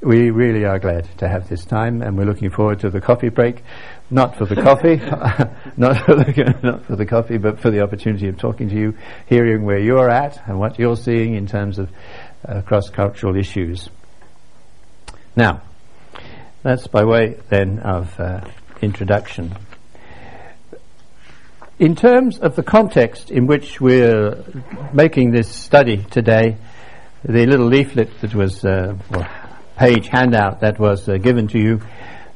we 0.03 0.31
really 0.31 0.65
are 0.65 0.79
glad 0.79 1.09
to 1.19 1.29
have 1.29 1.49
this 1.49 1.65
time, 1.65 2.03
and 2.03 2.17
we're 2.17 2.27
looking 2.27 2.51
forward 2.51 2.81
to 2.81 2.91
the 2.91 3.01
coffee 3.01 3.31
break. 3.31 3.63
Not 4.11 4.37
for 4.37 4.45
the 4.45 4.55
coffee, 4.55 4.97
not 5.77 6.05
for 6.05 6.15
the, 6.15 6.59
not 6.63 6.85
for 6.85 6.97
the 6.97 7.07
coffee, 7.07 7.39
but 7.39 7.59
for 7.59 7.71
the 7.71 7.81
opportunity 7.81 8.29
of 8.29 8.37
talking 8.37 8.69
to 8.69 8.75
you, 8.75 8.95
hearing 9.27 9.65
where 9.65 9.79
you're 9.79 10.11
at 10.11 10.47
and 10.47 10.59
what 10.59 10.79
you're 10.79 10.97
seeing 10.97 11.35
in 11.35 11.47
terms 11.47 11.79
of 11.79 11.91
uh, 12.47 12.61
cross-cultural 12.63 13.37
issues. 13.37 13.89
Now, 15.35 15.63
that's 16.63 16.87
by 16.87 17.05
way 17.05 17.39
then 17.49 17.79
of 17.81 18.19
uh, 18.21 18.43
introduction. 18.83 19.57
In 21.79 21.95
terms 21.95 22.39
of 22.39 22.57
the 22.57 22.63
context 22.63 23.31
in 23.31 23.47
which 23.47 23.81
we're 23.81 24.45
making 24.93 25.33
this 25.33 25.49
study 25.49 25.99
today, 26.11 26.57
the 27.25 27.47
little 27.47 27.67
leaflet 27.67 28.21
that 28.21 28.35
was, 28.35 28.65
uh, 28.65 28.97
or 29.15 29.29
page 29.77 30.09
handout 30.09 30.61
that 30.61 30.79
was 30.79 31.09
uh, 31.09 31.17
given 31.17 31.49
to 31.49 31.59
you, 31.59 31.81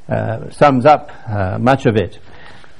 uh, 0.08 0.50
sums 0.50 0.84
up 0.86 1.10
uh, 1.28 1.58
much 1.58 1.86
of 1.86 1.96
it. 1.96 2.18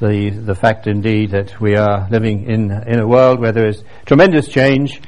The 0.00 0.30
the 0.30 0.54
fact, 0.54 0.86
indeed, 0.86 1.32
that 1.32 1.60
we 1.60 1.76
are 1.76 2.08
living 2.10 2.50
in 2.50 2.70
in 2.86 3.00
a 3.00 3.06
world 3.06 3.38
where 3.38 3.52
there 3.52 3.68
is 3.68 3.84
tremendous 4.06 4.48
change, 4.48 5.00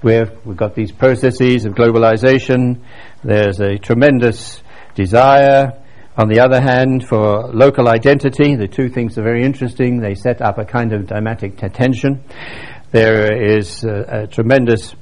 where 0.00 0.32
we've 0.44 0.56
got 0.56 0.74
these 0.74 0.90
processes 0.90 1.64
of 1.64 1.74
globalization. 1.74 2.82
There's 3.22 3.60
a 3.60 3.78
tremendous 3.78 4.60
desire, 4.96 5.80
on 6.16 6.28
the 6.28 6.40
other 6.40 6.60
hand, 6.60 7.06
for 7.06 7.48
local 7.52 7.88
identity. 7.88 8.56
The 8.56 8.66
two 8.66 8.88
things 8.88 9.16
are 9.18 9.22
very 9.22 9.44
interesting. 9.44 10.00
They 10.00 10.16
set 10.16 10.42
up 10.42 10.58
a 10.58 10.64
kind 10.64 10.92
of 10.92 11.06
dynamic 11.06 11.56
tension. 11.72 12.24
There 12.90 13.32
is 13.56 13.84
a 13.84 14.26
tremendous 14.26 14.96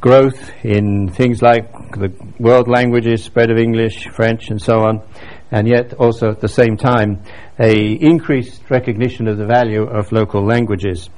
growth 0.00 0.50
in 0.64 1.08
things 1.08 1.42
like 1.42 1.72
the 1.92 2.12
world 2.38 2.68
languages, 2.68 3.24
spread 3.24 3.50
of 3.50 3.58
English, 3.58 4.08
French, 4.08 4.50
and 4.50 4.60
so 4.62 4.80
on, 4.80 5.02
and 5.50 5.66
yet 5.66 5.94
also 5.94 6.30
at 6.30 6.40
the 6.40 6.48
same 6.48 6.76
time 6.76 7.22
a 7.58 7.92
increased 7.94 8.62
recognition 8.70 9.26
of 9.26 9.38
the 9.38 9.46
value 9.46 9.82
of 9.82 10.12
local 10.12 10.44
languages. 10.44 11.10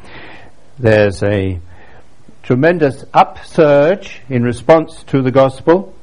There's 0.78 1.22
a 1.22 1.60
tremendous 2.42 3.04
upsurge 3.12 4.22
in 4.30 4.42
response 4.42 5.04
to 5.04 5.20
the 5.20 5.30
gospel. 5.30 5.94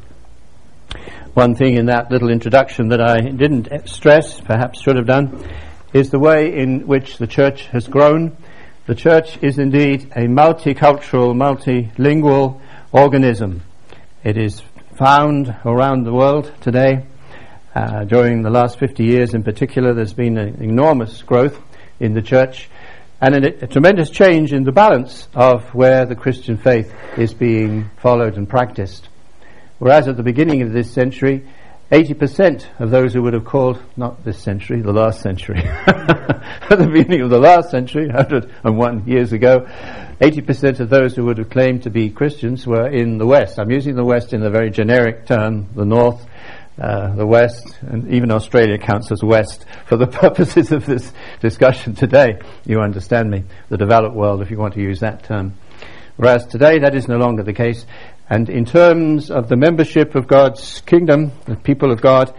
One 1.34 1.56
thing 1.56 1.78
in 1.78 1.88
that 1.88 2.12
little 2.12 2.30
introduction 2.30 2.90
that 2.90 3.02
I 3.02 3.20
didn't 3.22 3.90
stress, 3.90 4.40
perhaps 4.40 4.82
should 4.82 4.98
have 4.98 5.08
done, 5.08 5.48
is 5.94 6.12
the 6.12 6.20
way 6.20 6.56
in 6.56 6.86
which 6.86 7.18
the 7.18 7.28
church 7.28 7.68
has 7.68 7.88
grown. 7.88 8.38
The 8.86 8.96
church 8.96 9.38
is 9.42 9.58
indeed 9.58 10.12
a 10.16 10.28
multicultural, 10.28 11.36
multilingual 11.36 12.62
organism. 12.98 13.62
It 14.24 14.38
is 14.38 14.64
found 14.96 15.56
around 15.64 16.04
the 16.04 16.14
world 16.14 16.52
today. 16.62 17.06
Uh, 17.76 18.06
during 18.06 18.42
the 18.42 18.50
last 18.50 18.80
50 18.80 19.04
years 19.04 19.36
in 19.36 19.44
particular, 19.44 19.94
there's 19.94 20.14
been 20.14 20.38
an 20.38 20.64
enormous 20.64 21.22
growth 21.22 21.62
in 22.00 22.16
the 22.16 22.24
church 22.24 22.70
and 23.22 23.36
a, 23.36 23.66
a 23.66 23.68
tremendous 23.68 24.10
change 24.10 24.52
in 24.52 24.64
the 24.64 24.72
balance 24.72 25.28
of 25.36 25.64
where 25.76 26.06
the 26.06 26.16
Christian 26.16 26.58
faith 26.58 26.92
is 27.18 27.36
being 27.36 27.90
followed 27.98 28.36
and 28.36 28.50
practiced. 28.50 29.10
Whereas 29.78 30.08
at 30.08 30.18
the 30.18 30.24
beginning 30.24 30.64
of 30.64 30.74
this 30.74 30.92
century, 30.92 31.48
80% 31.92 32.66
of 32.80 32.90
those 32.90 33.14
who 33.14 33.22
would 33.22 33.34
have 33.34 33.46
called, 33.46 33.82
not 33.96 34.26
this 34.26 34.40
century, 34.40 34.82
the 34.82 34.92
last 34.92 35.22
century, 35.22 35.60
at 35.66 36.70
the 36.70 36.90
beginning 36.92 37.22
of 37.22 37.30
the 37.30 37.40
last 37.40 37.70
century, 37.70 38.08
101 38.08 39.08
years 39.08 39.34
ago, 39.34 39.68
80% 40.20 40.80
of 40.80 40.90
those 40.90 41.16
who 41.16 41.26
would 41.26 41.38
have 41.38 41.52
claimed 41.52 41.84
to 41.84 41.92
be 41.92 42.10
Christians 42.10 42.66
were 42.66 42.88
in 42.88 43.20
the 43.20 43.26
West. 43.28 43.60
I'm 43.60 43.70
using 43.70 43.96
the 43.96 44.04
West 44.04 44.34
in 44.34 44.42
a 44.42 44.50
very 44.50 44.72
generic 44.72 45.28
term, 45.28 45.68
the 45.76 45.86
North, 45.86 46.26
uh, 46.82 47.16
the 47.16 47.26
West, 47.26 47.78
and 47.82 48.12
even 48.12 48.32
Australia 48.32 48.80
counts 48.80 49.12
as 49.12 49.24
West 49.24 49.66
for 49.86 49.96
the 49.96 50.08
purposes 50.24 50.72
of 50.72 50.88
this 50.88 51.14
discussion 51.40 51.94
today. 51.94 52.40
You 52.66 52.80
understand 52.80 53.30
me? 53.30 53.44
The 53.70 53.78
developed 53.78 54.16
world, 54.16 54.42
if 54.42 54.50
you 54.50 54.58
want 54.58 54.74
to 54.74 54.82
use 54.82 55.02
that 55.02 55.24
term. 55.24 55.54
Whereas 56.16 56.48
today 56.48 56.80
that 56.80 56.96
is 56.96 57.08
no 57.08 57.18
longer 57.18 57.44
the 57.44 57.54
case. 57.54 57.86
And 58.28 58.50
in 58.50 58.66
terms 58.66 59.30
of 59.30 59.50
the 59.50 59.56
membership 59.56 60.16
of 60.16 60.28
God's 60.28 60.82
kingdom, 60.82 61.32
the 61.46 61.56
people 61.56 61.92
of 61.92 62.02
God, 62.02 62.34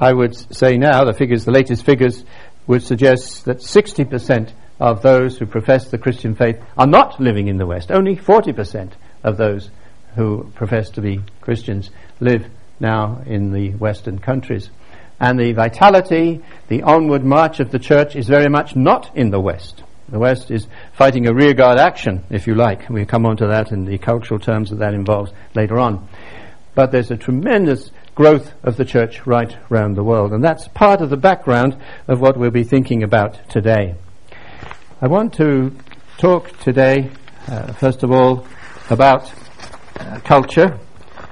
I 0.00 0.12
would 0.12 0.34
say 0.54 0.76
now, 0.76 1.04
the 1.04 1.12
figures, 1.12 1.44
the 1.44 1.52
latest 1.52 1.84
figures, 1.84 2.24
would 2.66 2.82
suggest 2.82 3.44
that 3.44 3.58
60% 3.58 4.52
of 4.80 5.02
those 5.02 5.36
who 5.36 5.46
profess 5.46 5.90
the 5.90 5.98
Christian 5.98 6.34
faith 6.34 6.58
are 6.76 6.86
not 6.86 7.20
living 7.20 7.48
in 7.48 7.58
the 7.58 7.66
West. 7.66 7.92
Only 7.92 8.16
40% 8.16 8.92
of 9.22 9.36
those 9.36 9.70
who 10.16 10.50
profess 10.54 10.90
to 10.90 11.02
be 11.02 11.20
Christians 11.40 11.90
live 12.18 12.46
now 12.80 13.22
in 13.26 13.52
the 13.52 13.70
Western 13.72 14.18
countries. 14.18 14.70
And 15.20 15.38
the 15.38 15.52
vitality, 15.52 16.40
the 16.68 16.82
onward 16.82 17.24
march 17.24 17.60
of 17.60 17.70
the 17.70 17.78
church 17.78 18.16
is 18.16 18.26
very 18.26 18.48
much 18.48 18.74
not 18.74 19.14
in 19.14 19.30
the 19.30 19.40
West. 19.40 19.82
The 20.08 20.18
West 20.18 20.50
is 20.50 20.66
fighting 20.94 21.28
a 21.28 21.34
rearguard 21.34 21.78
action, 21.78 22.24
if 22.30 22.46
you 22.46 22.54
like. 22.54 22.88
We'll 22.88 23.04
come 23.04 23.26
on 23.26 23.36
to 23.36 23.48
that 23.48 23.70
in 23.70 23.84
the 23.84 23.98
cultural 23.98 24.40
terms 24.40 24.70
that 24.70 24.78
that 24.80 24.94
involves 24.94 25.30
later 25.54 25.78
on. 25.78 26.08
But 26.74 26.90
there's 26.90 27.10
a 27.10 27.16
tremendous 27.16 27.90
growth 28.14 28.52
of 28.64 28.76
the 28.76 28.84
church 28.84 29.26
right 29.26 29.56
round 29.68 29.96
the 29.96 30.02
world. 30.02 30.32
And 30.32 30.42
that's 30.42 30.66
part 30.68 31.00
of 31.00 31.10
the 31.10 31.16
background 31.16 31.76
of 32.08 32.20
what 32.20 32.36
we'll 32.36 32.50
be 32.50 32.64
thinking 32.64 33.02
about 33.02 33.48
today. 33.50 33.94
I 35.02 35.08
want 35.08 35.32
to 35.36 35.74
talk 36.18 36.54
today, 36.58 37.10
uh, 37.48 37.72
first 37.72 38.02
of 38.02 38.12
all, 38.12 38.46
about 38.90 39.32
uh, 39.98 40.20
culture. 40.20 40.78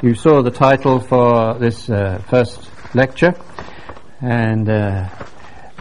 You 0.00 0.14
saw 0.14 0.40
the 0.40 0.50
title 0.50 1.00
for 1.00 1.52
this 1.58 1.90
uh, 1.90 2.22
first 2.30 2.70
lecture, 2.94 3.34
and 4.22 4.70
uh, 4.70 5.10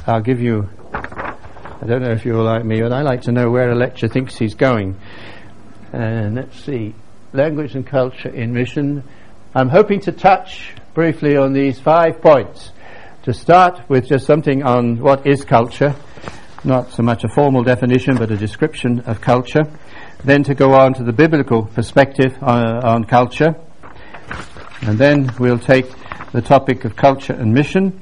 I'll 0.06 0.20
give 0.20 0.41
you. 0.41 0.67
I 0.94 1.86
don't 1.88 2.01
know 2.01 2.12
if 2.12 2.25
you're 2.25 2.44
like 2.44 2.65
me, 2.65 2.82
but 2.82 2.91
I 2.91 3.03
like 3.03 3.22
to 3.22 3.32
know 3.32 3.50
where 3.50 3.72
a 3.72 3.75
lecture 3.75 4.10
thinks 4.10 4.38
he's 4.38 4.56
going. 4.56 5.00
And 5.94 6.36
let's 6.36 6.60
see, 6.60 6.94
language 7.32 7.74
and 7.74 7.88
culture 7.88 8.27
in 8.27 8.51
mission. 8.51 9.01
I'm 9.56 9.70
hoping 9.70 10.01
to 10.01 10.12
touch 10.12 10.74
briefly 10.94 11.38
on 11.38 11.53
these 11.53 11.79
five 11.79 12.20
points. 12.22 12.70
To 13.24 13.34
start 13.34 13.89
with 13.89 14.10
just 14.10 14.25
something 14.25 14.63
on 14.63 14.98
what 14.98 15.25
is 15.25 15.46
culture, 15.46 15.96
not 16.64 16.92
so 16.92 17.04
much 17.04 17.24
a 17.24 17.30
formal 17.30 17.64
definition, 17.64 18.16
but 18.16 18.32
a 18.32 18.38
description 18.38 19.02
of 19.02 19.22
culture 19.22 19.64
then 20.24 20.44
to 20.44 20.56
go 20.56 20.74
on 20.74 20.94
to 20.96 21.04
the 21.04 21.14
biblical 21.14 21.66
perspective 21.66 22.36
on, 22.42 22.84
on 22.84 23.04
culture. 23.04 23.56
And 24.82 24.98
then 24.98 25.30
we'll 25.40 25.60
take 25.60 25.86
the 26.32 26.42
topic 26.42 26.86
of 26.86 26.96
culture 26.96 27.34
and 27.34 27.54
mission, 27.54 28.02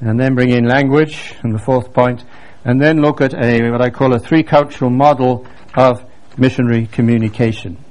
and 0.00 0.18
then 0.18 0.34
bring 0.34 0.50
in 0.50 0.64
language, 0.64 1.34
and 1.42 1.54
the 1.54 1.58
fourth 1.58 1.92
point, 1.92 2.24
and 2.64 2.80
then 2.80 3.00
look 3.00 3.20
at 3.20 3.34
a 3.34 3.70
what 3.70 3.82
I 3.82 3.90
call 3.90 4.14
a 4.14 4.18
three 4.18 4.42
cultural 4.42 4.90
model 4.90 5.46
of 5.74 6.04
missionary 6.36 6.86
communication. 6.86 7.82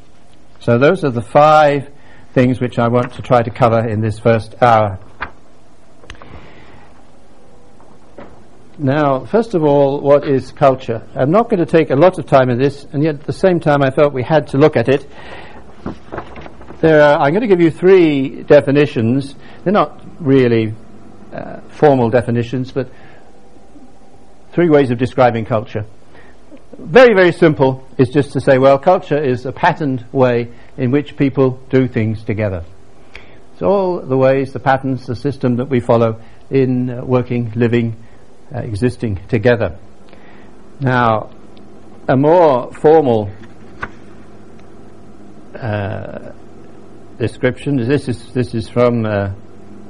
So 0.60 0.78
those 0.78 1.04
are 1.04 1.12
the 1.12 1.22
five 1.22 1.90
things 2.34 2.60
which 2.60 2.80
I 2.80 2.88
want 2.88 3.14
to 3.16 3.22
try 3.22 3.42
to 3.42 3.52
cover 3.52 3.88
in 3.88 4.02
this 4.02 4.20
first 4.20 4.56
hour. 4.62 5.00
Now, 8.80 9.26
first 9.26 9.56
of 9.56 9.64
all, 9.64 10.02
what 10.02 10.28
is 10.28 10.52
culture? 10.52 11.02
I'm 11.16 11.32
not 11.32 11.50
going 11.50 11.60
to 11.60 11.66
take 11.66 11.90
a 11.90 11.96
lot 11.96 12.20
of 12.20 12.28
time 12.28 12.52
in 12.52 12.60
this, 12.60 12.86
and 12.94 13.02
yet 13.02 13.16
at 13.16 13.24
the 13.24 13.34
same 13.34 13.60
time 13.60 13.82
I 13.82 13.90
felt 13.90 14.14
we 14.14 14.22
had 14.22 14.50
to 14.50 14.60
look 14.60 14.78
at 14.78 14.88
it. 14.88 15.08
There 16.82 17.02
are, 17.02 17.20
I'm 17.20 17.32
going 17.32 17.42
to 17.42 17.48
give 17.48 17.60
you 17.60 17.72
three 17.72 18.44
definitions. 18.44 19.34
They're 19.64 19.74
not 19.74 20.00
really 20.20 20.76
uh, 21.34 21.62
formal 21.70 22.12
definitions, 22.12 22.72
but 22.72 22.92
three 24.52 24.70
ways 24.70 24.92
of 24.92 25.00
describing 25.00 25.46
culture. 25.46 25.86
Very, 26.78 27.16
very 27.16 27.32
simple 27.32 27.84
is 27.98 28.10
just 28.10 28.34
to 28.34 28.40
say, 28.40 28.60
well, 28.60 28.78
culture 28.78 29.18
is 29.18 29.48
a 29.48 29.52
patterned 29.52 30.06
way 30.12 30.54
in 30.78 30.92
which 30.92 31.18
people 31.18 31.60
do 31.72 31.88
things 31.88 32.24
together. 32.24 32.64
It's 33.54 33.64
all 33.64 34.02
the 34.02 34.18
ways, 34.18 34.54
the 34.54 34.60
patterns, 34.60 35.08
the 35.08 35.16
system 35.16 35.56
that 35.56 35.68
we 35.68 35.80
follow 35.80 36.22
in 36.52 36.92
uh, 36.92 37.04
working, 37.04 37.52
living, 37.56 38.04
uh, 38.54 38.60
existing 38.60 39.20
together. 39.28 39.78
Now, 40.80 41.32
a 42.08 42.16
more 42.16 42.72
formal 42.74 43.30
uh, 45.56 46.32
description. 47.18 47.78
This 47.78 48.08
is 48.08 48.32
this 48.34 48.54
is 48.54 48.70
from 48.70 49.06
uh, 49.06 49.32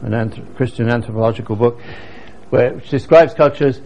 an 0.02 0.14
anthrop- 0.14 0.56
Christian 0.56 0.90
anthropological 0.90 1.56
book, 1.56 1.80
where, 2.50 2.74
which 2.76 2.90
describes 2.90 3.34
cultures 3.34 3.82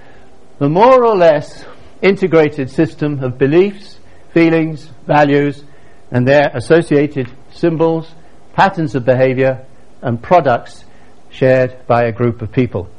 the 0.59 0.69
more 0.69 1.03
or 1.03 1.15
less 1.15 1.65
integrated 2.01 2.69
system 2.69 3.23
of 3.23 3.37
beliefs, 3.37 3.99
feelings, 4.33 4.91
values, 5.07 5.63
and 6.11 6.27
their 6.27 6.51
associated 6.53 7.27
symbols, 7.51 8.13
patterns 8.53 8.93
of 8.95 9.03
behavior, 9.03 9.65
and 10.01 10.21
products 10.21 10.85
shared 11.31 11.85
by 11.87 12.03
a 12.03 12.11
group 12.11 12.41
of 12.41 12.51
people. 12.51 12.89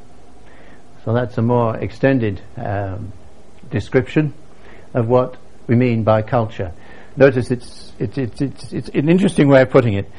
So 1.03 1.13
that's 1.13 1.37
a 1.37 1.41
more 1.41 1.75
extended 1.77 2.41
um, 2.55 3.11
description 3.69 4.33
of 4.93 5.07
what 5.07 5.37
we 5.67 5.75
mean 5.75 6.03
by 6.03 6.21
culture. 6.21 6.71
Notice 7.15 7.51
it's, 7.51 7.91
it's, 7.99 8.17
it's, 8.17 8.41
it's, 8.41 8.73
it's 8.73 8.89
an 8.89 9.09
interesting 9.09 9.47
way 9.49 9.61
of 9.61 9.69
putting 9.69 9.93
it. 9.93 10.09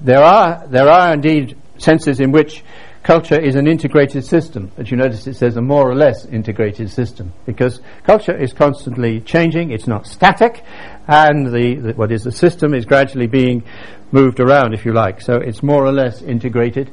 There 0.00 0.22
are, 0.22 0.66
there 0.68 0.88
are 0.88 1.14
indeed 1.14 1.56
senses 1.78 2.20
in 2.20 2.32
which 2.32 2.62
culture 3.02 3.40
is 3.40 3.54
an 3.54 3.66
integrated 3.66 4.24
system. 4.24 4.70
But 4.76 4.90
you 4.90 4.96
notice 4.96 5.26
it 5.26 5.34
says 5.34 5.56
a 5.56 5.62
more 5.62 5.90
or 5.90 5.94
less 5.94 6.26
integrated 6.26 6.90
system 6.90 7.32
because 7.46 7.80
culture 8.04 8.36
is 8.36 8.52
constantly 8.52 9.20
changing. 9.20 9.70
It's 9.70 9.86
not 9.86 10.06
static, 10.06 10.62
and 11.06 11.46
the, 11.46 11.74
the, 11.76 11.92
what 11.94 12.12
is 12.12 12.24
the 12.24 12.32
system 12.32 12.74
is 12.74 12.84
gradually 12.84 13.26
being 13.26 13.64
moved 14.12 14.40
around, 14.40 14.74
if 14.74 14.84
you 14.84 14.92
like. 14.92 15.20
So 15.20 15.36
it's 15.36 15.62
more 15.62 15.84
or 15.84 15.92
less 15.92 16.20
integrated. 16.22 16.90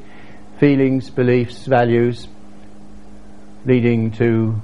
Feelings, 0.59 1.09
beliefs, 1.09 1.65
values, 1.65 2.27
leading 3.65 4.11
to 4.11 4.55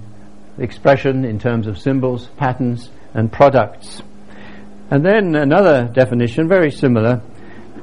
expression 0.57 1.25
in 1.25 1.39
terms 1.39 1.67
of 1.67 1.77
symbols, 1.77 2.27
patterns, 2.37 2.89
and 3.13 3.31
products. 3.31 4.01
And 4.89 5.05
then 5.05 5.35
another 5.35 5.87
definition, 5.87 6.47
very 6.47 6.71
similar, 6.71 7.21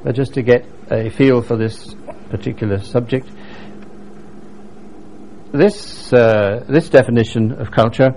but 0.03 0.15
just 0.15 0.33
to 0.35 0.41
get 0.41 0.65
a 0.91 1.09
feel 1.09 1.41
for 1.41 1.57
this 1.57 1.95
particular 2.29 2.79
subject. 2.79 3.27
This, 5.51 6.13
uh, 6.13 6.63
this 6.69 6.89
definition 6.89 7.53
of 7.53 7.71
culture 7.71 8.13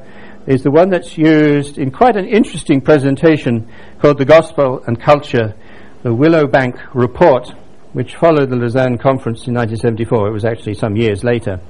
is 0.47 0.63
the 0.63 0.71
one 0.71 0.91
that's 0.91 1.17
used 1.17 1.79
in 1.79 1.91
quite 1.91 2.17
an 2.17 2.27
interesting 2.27 2.81
presentation 2.81 3.71
called 4.01 4.19
The 4.19 4.25
Gospel 4.25 4.83
and 4.87 5.01
Culture, 5.01 5.55
the 6.03 6.11
Willowbank 6.11 6.79
Report, 6.95 7.49
which 7.93 8.17
followed 8.17 8.51
the 8.51 8.57
Lausanne 8.57 8.99
Conference 8.99 9.47
in 9.47 9.55
1974. 9.55 10.29
It 10.29 10.33
was 10.33 10.45
actually 10.45 10.75
some 10.75 10.97
years 10.97 11.25
later. 11.25 11.61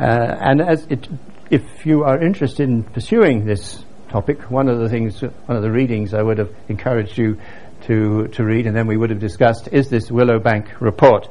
Uh, 0.00 0.34
and 0.40 0.62
as 0.62 0.86
it, 0.86 1.06
if 1.50 1.84
you 1.84 2.04
are 2.04 2.18
interested 2.22 2.66
in 2.66 2.82
pursuing 2.82 3.44
this 3.44 3.84
topic, 4.08 4.50
one 4.50 4.66
of 4.66 4.78
the 4.78 4.88
things, 4.88 5.20
one 5.20 5.56
of 5.56 5.62
the 5.62 5.70
readings 5.70 6.14
I 6.14 6.22
would 6.22 6.38
have 6.38 6.50
encouraged 6.68 7.18
you 7.18 7.38
to, 7.82 8.28
to 8.28 8.44
read, 8.44 8.66
and 8.66 8.74
then 8.74 8.86
we 8.86 8.96
would 8.96 9.10
have 9.10 9.20
discussed, 9.20 9.68
is 9.72 9.90
this 9.90 10.08
Willowbank 10.08 10.80
report. 10.80 11.28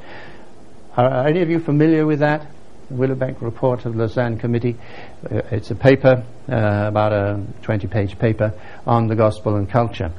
Are 0.96 1.28
any 1.28 1.42
of 1.42 1.50
you 1.50 1.60
familiar 1.60 2.06
with 2.06 2.20
that? 2.20 2.46
Willowbank 2.92 3.42
report 3.42 3.86
of 3.86 3.94
the 3.94 4.00
Lausanne 4.00 4.38
Committee. 4.38 4.76
Uh, 5.24 5.42
it's 5.52 5.72
a 5.72 5.76
paper, 5.76 6.24
uh, 6.48 6.86
about 6.88 7.12
a 7.12 7.44
20 7.64 7.88
page 7.88 8.20
paper 8.20 8.54
on 8.86 9.08
the 9.08 9.16
gospel 9.16 9.56
and 9.56 9.68
culture. 9.68 10.12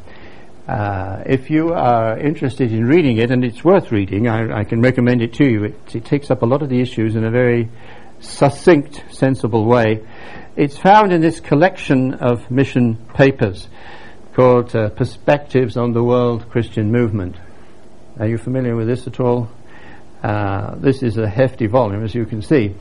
Uh, 0.67 1.23
if 1.27 1.51
you 1.51 1.73
are 1.73 2.19
interested 2.19 2.73
in 2.73 2.85
reading 2.85 3.19
it, 3.19 3.31
and 3.31 3.45
it's 3.45 3.65
worth 3.65 3.93
reading, 3.93 4.29
I, 4.29 4.61
I 4.61 4.65
can 4.65 4.81
recommend 4.81 5.23
it 5.23 5.35
to 5.35 5.45
you. 5.45 5.65
It, 5.65 5.95
it, 5.95 6.05
takes 6.05 6.31
up 6.31 6.43
a 6.43 6.47
lot 6.47 6.63
of 6.63 6.69
the 6.69 6.81
issues 6.81 7.17
in 7.17 7.25
a 7.25 7.31
very 7.31 7.69
succinct, 8.21 9.05
sensible 9.11 9.65
way. 9.65 10.07
It's 10.57 10.79
found 10.79 11.13
in 11.13 11.21
this 11.21 11.41
collection 11.41 12.15
of 12.15 12.51
mission 12.51 12.97
papers 13.15 13.69
called 14.35 14.75
uh, 14.77 14.91
Perspectives 14.91 15.77
on 15.77 15.93
the 15.93 16.03
World 16.03 16.49
Christian 16.51 16.93
Movement. 16.93 17.37
Are 18.19 18.27
you 18.27 18.39
familiar 18.39 18.77
with 18.77 18.87
this 18.87 19.07
at 19.07 19.21
all? 19.21 19.49
Uh, 20.23 20.75
this 20.77 21.03
is 21.03 21.17
a 21.17 21.29
hefty 21.29 21.67
volume, 21.67 22.05
as 22.05 22.15
you 22.15 22.27
can 22.27 22.43
see. 22.43 22.75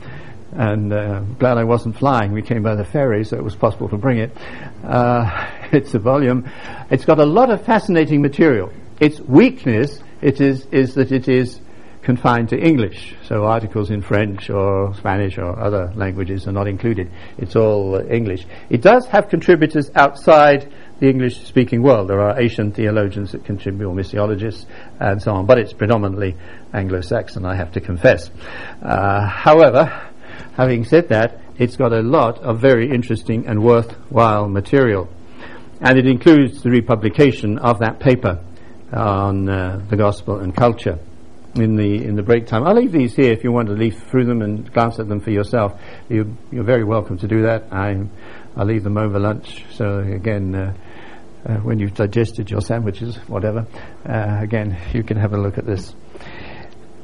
And 0.52 0.92
uh, 0.92 1.20
glad 1.38 1.58
I 1.58 1.64
wasn't 1.64 1.96
flying. 1.96 2.32
We 2.32 2.42
came 2.42 2.62
by 2.62 2.74
the 2.74 2.84
ferry, 2.84 3.24
so 3.24 3.36
it 3.36 3.44
was 3.44 3.54
possible 3.54 3.88
to 3.88 3.96
bring 3.96 4.18
it. 4.18 4.36
Uh, 4.84 5.48
it's 5.72 5.94
a 5.94 5.98
volume. 5.98 6.50
It's 6.90 7.04
got 7.04 7.18
a 7.18 7.24
lot 7.24 7.50
of 7.50 7.64
fascinating 7.64 8.20
material. 8.20 8.72
Its 9.00 9.18
weakness 9.20 10.02
it 10.20 10.40
is, 10.40 10.66
is 10.66 10.94
that 10.96 11.12
it 11.12 11.28
is 11.28 11.60
confined 12.02 12.48
to 12.48 12.58
English. 12.58 13.14
So 13.24 13.44
articles 13.44 13.90
in 13.90 14.02
French 14.02 14.48
or 14.50 14.94
Spanish 14.94 15.38
or 15.38 15.58
other 15.58 15.92
languages 15.94 16.46
are 16.46 16.52
not 16.52 16.66
included. 16.66 17.10
It's 17.38 17.56
all 17.56 17.96
uh, 17.96 18.04
English. 18.04 18.46
It 18.70 18.82
does 18.82 19.06
have 19.06 19.28
contributors 19.28 19.90
outside 19.94 20.72
the 20.98 21.08
English 21.08 21.44
speaking 21.44 21.82
world. 21.82 22.08
There 22.08 22.20
are 22.20 22.40
Asian 22.40 22.72
theologians 22.72 23.32
that 23.32 23.44
contribute, 23.44 23.88
or 23.88 23.94
missiologists, 23.94 24.66
and 24.98 25.20
so 25.20 25.32
on, 25.32 25.46
but 25.46 25.58
it's 25.58 25.72
predominantly 25.72 26.36
Anglo 26.72 27.00
Saxon, 27.00 27.44
I 27.44 27.54
have 27.54 27.72
to 27.72 27.80
confess. 27.80 28.30
Uh, 28.82 29.26
however, 29.26 30.10
having 30.56 30.84
said 30.84 31.08
that, 31.08 31.40
it's 31.58 31.76
got 31.76 31.92
a 31.92 32.00
lot 32.00 32.38
of 32.38 32.60
very 32.60 32.90
interesting 32.90 33.46
and 33.46 33.62
worthwhile 33.62 34.48
material. 34.48 35.08
And 35.80 35.98
it 35.98 36.06
includes 36.06 36.62
the 36.62 36.70
republication 36.70 37.58
of 37.58 37.78
that 37.78 38.00
paper 38.00 38.42
on 38.92 39.48
uh, 39.48 39.82
the 39.88 39.96
gospel 39.96 40.40
and 40.40 40.54
culture 40.54 40.98
in 41.54 41.76
the 41.76 42.04
in 42.04 42.14
the 42.14 42.22
break 42.22 42.46
time. 42.46 42.66
I'll 42.66 42.74
leave 42.74 42.92
these 42.92 43.14
here 43.14 43.32
if 43.32 43.42
you 43.42 43.52
want 43.52 43.68
to 43.68 43.74
leaf 43.74 43.98
through 44.04 44.26
them 44.26 44.42
and 44.42 44.72
glance 44.72 44.98
at 44.98 45.08
them 45.08 45.20
for 45.20 45.30
yourself. 45.30 45.80
You, 46.08 46.36
are 46.54 46.62
very 46.62 46.84
welcome 46.84 47.18
to 47.18 47.26
do 47.26 47.42
that. 47.42 47.72
I, 47.72 48.00
I'll 48.56 48.66
leave 48.66 48.84
them 48.84 48.96
over 48.96 49.18
lunch. 49.18 49.64
So 49.72 49.98
again, 49.98 50.54
uh, 50.54 50.74
uh, 51.46 51.54
when 51.56 51.78
you've 51.78 51.94
digested 51.94 52.50
your 52.50 52.60
sandwiches, 52.60 53.16
whatever, 53.28 53.66
uh, 54.08 54.38
again, 54.40 54.78
you 54.92 55.02
can 55.02 55.16
have 55.16 55.32
a 55.32 55.38
look 55.38 55.58
at 55.58 55.66
this. 55.66 55.94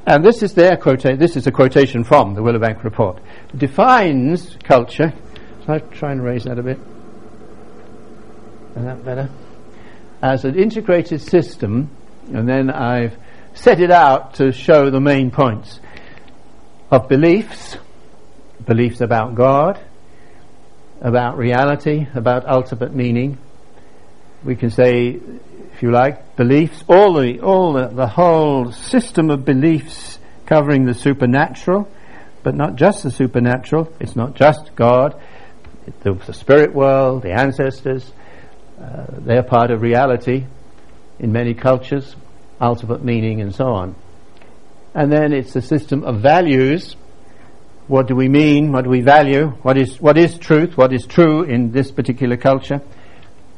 And 0.07 0.25
this 0.25 0.43
is 0.43 0.55
their 0.55 0.77
quotation. 0.77 1.19
This 1.19 1.37
is 1.37 1.49
a 1.49 1.53
quotation 1.53 2.05
from 2.05 2.35
the 2.35 2.41
Willowbank 2.41 2.85
Report. 2.85 3.21
Defines 3.57 4.57
culture. 4.63 5.13
So 5.65 5.73
I 5.73 5.79
try 5.79 6.13
and 6.13 6.23
raise 6.23 6.45
that 6.45 6.61
a 6.61 6.63
bit. 6.63 6.79
Is 8.77 8.85
that 8.85 9.05
better? 9.05 9.29
As 10.23 10.45
an 10.45 10.57
integrated 10.57 11.21
system, 11.21 11.91
and 12.33 12.49
then 12.49 12.71
I've 12.71 13.17
set 13.57 13.81
it 13.81 13.91
out 13.91 14.35
to 14.35 14.53
show 14.53 14.91
the 14.91 15.01
main 15.01 15.31
points 15.31 15.81
of 16.91 17.09
beliefs, 17.09 17.77
beliefs 18.65 19.01
about 19.01 19.35
God, 19.35 19.81
about 21.01 21.37
reality, 21.37 22.07
about 22.15 22.47
ultimate 22.47 22.95
meaning, 22.95 23.39
we 24.45 24.55
can 24.55 24.71
say, 24.71 25.19
if 25.73 25.83
you 25.83 25.91
like, 25.91 26.37
beliefs, 26.37 26.85
all 26.89 27.15
the, 27.15 27.41
all 27.41 27.73
the, 27.73 27.89
the 27.89 28.07
whole 28.07 28.71
system 28.71 29.31
of 29.31 29.45
beliefs 29.45 30.19
covering 30.47 30.85
the 30.85 30.95
supernatural, 30.95 31.91
but 32.43 32.55
not 32.55 32.77
just 32.77 33.03
the 33.03 33.11
supernatural. 33.11 33.93
It's 33.99 34.15
not 34.15 34.35
just 34.35 34.77
God, 34.77 35.21
the, 36.03 36.13
the 36.13 36.33
spirit 36.33 36.75
world, 36.75 37.23
the 37.23 37.33
ancestors. 37.33 38.13
Uh, 38.81 39.07
they're 39.19 39.43
part 39.43 39.71
of 39.71 39.83
reality 39.83 40.47
in 41.19 41.33
many 41.33 41.55
cultures, 41.55 42.15
ultimate 42.61 43.05
meaning, 43.05 43.41
and 43.41 43.55
so 43.55 43.67
on. 43.67 43.95
And 44.95 45.13
then 45.13 45.33
it's 45.33 45.53
the 45.53 45.63
system 45.63 46.05
of 46.05 46.21
values. 46.21 46.97
What 47.87 48.09
do 48.09 48.17
we 48.17 48.29
mean? 48.29 48.73
What 48.73 48.85
do 48.85 48.91
we 48.91 49.03
value? 49.03 49.49
What 49.63 49.77
is, 49.77 50.01
what 50.01 50.17
is 50.19 50.39
truth? 50.39 50.77
What 50.77 50.93
is 50.93 51.07
true 51.07 51.45
in 51.45 51.71
this 51.71 51.91
particular 51.91 52.37
culture? 52.37 52.81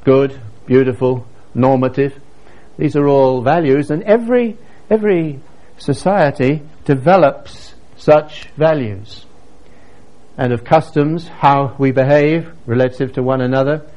Good, 0.04 0.40
beautiful, 0.66 1.26
normative. 1.54 2.18
These 2.76 2.96
are 2.96 3.06
all 3.08 3.42
values, 3.42 3.90
and 3.90 4.02
every 4.02 4.56
every 4.90 5.40
society 5.76 6.62
develops 6.84 7.74
such 7.96 8.48
values. 8.56 9.26
And 10.36 10.52
of 10.52 10.64
customs, 10.64 11.26
how 11.28 11.74
we 11.78 11.90
behave 11.90 12.50
relative 12.66 13.12
to 13.14 13.22
one 13.22 13.40
another, 13.40 13.90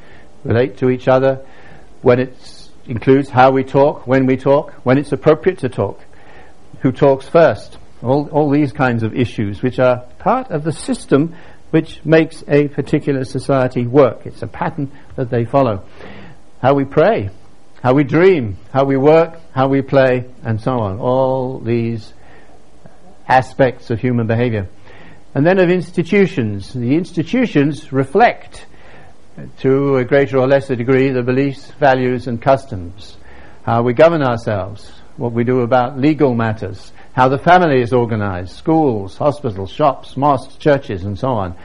relate 0.43 0.77
to 0.77 0.89
each 0.89 1.08
other, 1.08 1.46
when 2.01 2.20
it 2.20 2.36
includes 2.85 3.29
how 3.29 3.51
we 3.51 3.63
talk, 3.63 4.07
when 4.07 4.25
we 4.25 4.38
talk, 4.38 4.73
when 4.83 4.97
it's 4.97 5.11
appropriate 5.11 5.59
to 5.59 5.69
talk, 5.69 6.00
who 6.81 6.91
talks 6.91 7.27
first, 7.27 7.77
all, 8.01 8.27
all 8.29 8.50
these 8.50 8.71
kinds 8.71 9.03
of 9.03 9.15
issues, 9.15 9.61
which 9.61 9.79
are 9.79 10.05
part 10.19 10.50
of 10.50 10.63
the 10.63 10.71
system 10.71 11.35
which 11.71 12.03
makes 12.03 12.43
a 12.47 12.67
particular 12.67 13.23
society 13.23 13.88
work. 13.88 14.25
It's 14.25 14.41
a 14.41 14.47
pattern 14.47 14.91
that 15.15 15.29
they 15.29 15.45
follow 15.45 15.85
how 16.61 16.75
we 16.75 16.85
pray, 16.85 17.29
how 17.81 17.93
we 17.93 18.03
dream, 18.03 18.57
how 18.71 18.85
we 18.85 18.97
work, 18.97 19.39
how 19.53 19.67
we 19.67 19.81
play, 19.81 20.25
and 20.43 20.61
so 20.61 20.79
on. 20.79 21.00
All 21.00 21.59
these 21.59 22.13
aspects 23.27 23.89
of 23.89 24.00
human 24.00 24.27
behavior. 24.27 24.69
And 25.33 25.45
then 25.45 25.59
of 25.59 25.69
institutions. 25.69 26.73
The 26.73 26.95
institutions 26.95 27.91
reflect, 27.91 28.65
to 29.60 29.97
a 29.97 30.06
greater 30.06 30.38
or 30.38 30.47
lesser 30.47 30.75
degree, 30.75 31.10
the 31.10 31.23
beliefs, 31.23 31.71
values, 31.80 32.27
and 32.27 32.41
customs. 32.41 33.17
How 33.63 33.84
we 33.84 33.93
govern 33.93 34.21
ourselves, 34.23 34.91
what 35.17 35.34
we 35.34 35.43
do 35.43 35.62
about 35.62 35.99
legal 35.99 36.34
matters, 36.34 36.91
how 37.13 37.27
the 37.27 37.38
family 37.38 37.82
is 37.82 37.93
organized, 37.93 38.56
schools, 38.56 39.17
hospitals, 39.17 39.71
shops, 39.71 40.15
mosques, 40.17 40.56
churches, 40.56 41.04
and 41.04 41.17
so 41.17 41.30
on. 41.30 41.56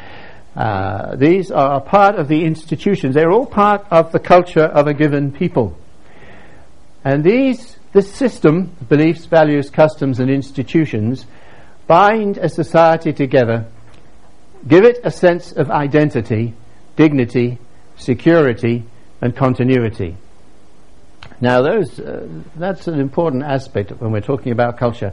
Uh, 0.55 1.17
these 1.17 1.51
are 1.51 1.81
part 1.81 2.17
of 2.17 2.29
the 2.29 2.45
institutions. 2.45 3.15
They're 3.15 3.31
all 3.31 3.47
part 3.47 3.87
of 3.91 4.13
the 4.13 4.19
culture 4.19 4.65
of 4.65 4.87
a 4.87 4.95
given 4.95 5.33
people. 5.33 5.77
And 7.05 7.23
these, 7.23 7.77
this 7.93 8.13
system, 8.13 8.75
beliefs, 8.89 9.27
values, 9.27 9.71
customs, 9.71 10.19
and 10.19 10.31
institutions, 10.31 11.27
bind 11.87 12.39
a 12.39 12.49
society 12.49 13.13
together, 13.13 13.67
give 14.67 14.85
it 14.85 14.99
a 15.05 15.11
sense 15.11 15.53
of 15.53 15.71
identity, 15.71 16.55
dignity, 16.97 17.59
security, 17.97 18.85
and 19.21 19.35
continuity. 19.35 20.17
Now, 21.41 21.63
those, 21.63 21.99
uh, 21.99 22.29
that's 22.57 22.87
an 22.89 23.01
important 23.01 23.43
aspect 23.43 23.91
when 23.93 24.13
we're 24.13 24.21
talking 24.21 24.53
about 24.53 24.79
culture. 24.79 25.13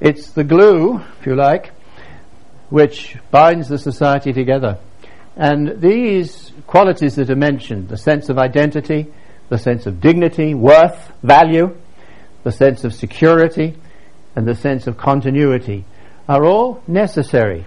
It's 0.00 0.30
the 0.30 0.44
glue, 0.44 1.00
if 1.18 1.26
you 1.26 1.34
like, 1.34 1.72
which 2.68 3.16
binds 3.30 3.68
the 3.68 3.78
society 3.78 4.32
together. 4.32 4.78
And 5.36 5.80
these 5.80 6.52
qualities 6.66 7.16
that 7.16 7.30
are 7.30 7.36
mentioned, 7.36 7.88
the 7.88 7.96
sense 7.96 8.28
of 8.28 8.38
identity, 8.38 9.06
the 9.48 9.58
sense 9.58 9.86
of 9.86 10.00
dignity, 10.00 10.54
worth, 10.54 11.12
value, 11.22 11.76
the 12.44 12.52
sense 12.52 12.84
of 12.84 12.94
security, 12.94 13.76
and 14.36 14.46
the 14.46 14.54
sense 14.54 14.86
of 14.86 14.96
continuity, 14.96 15.84
are 16.28 16.44
all 16.44 16.82
necessary. 16.86 17.64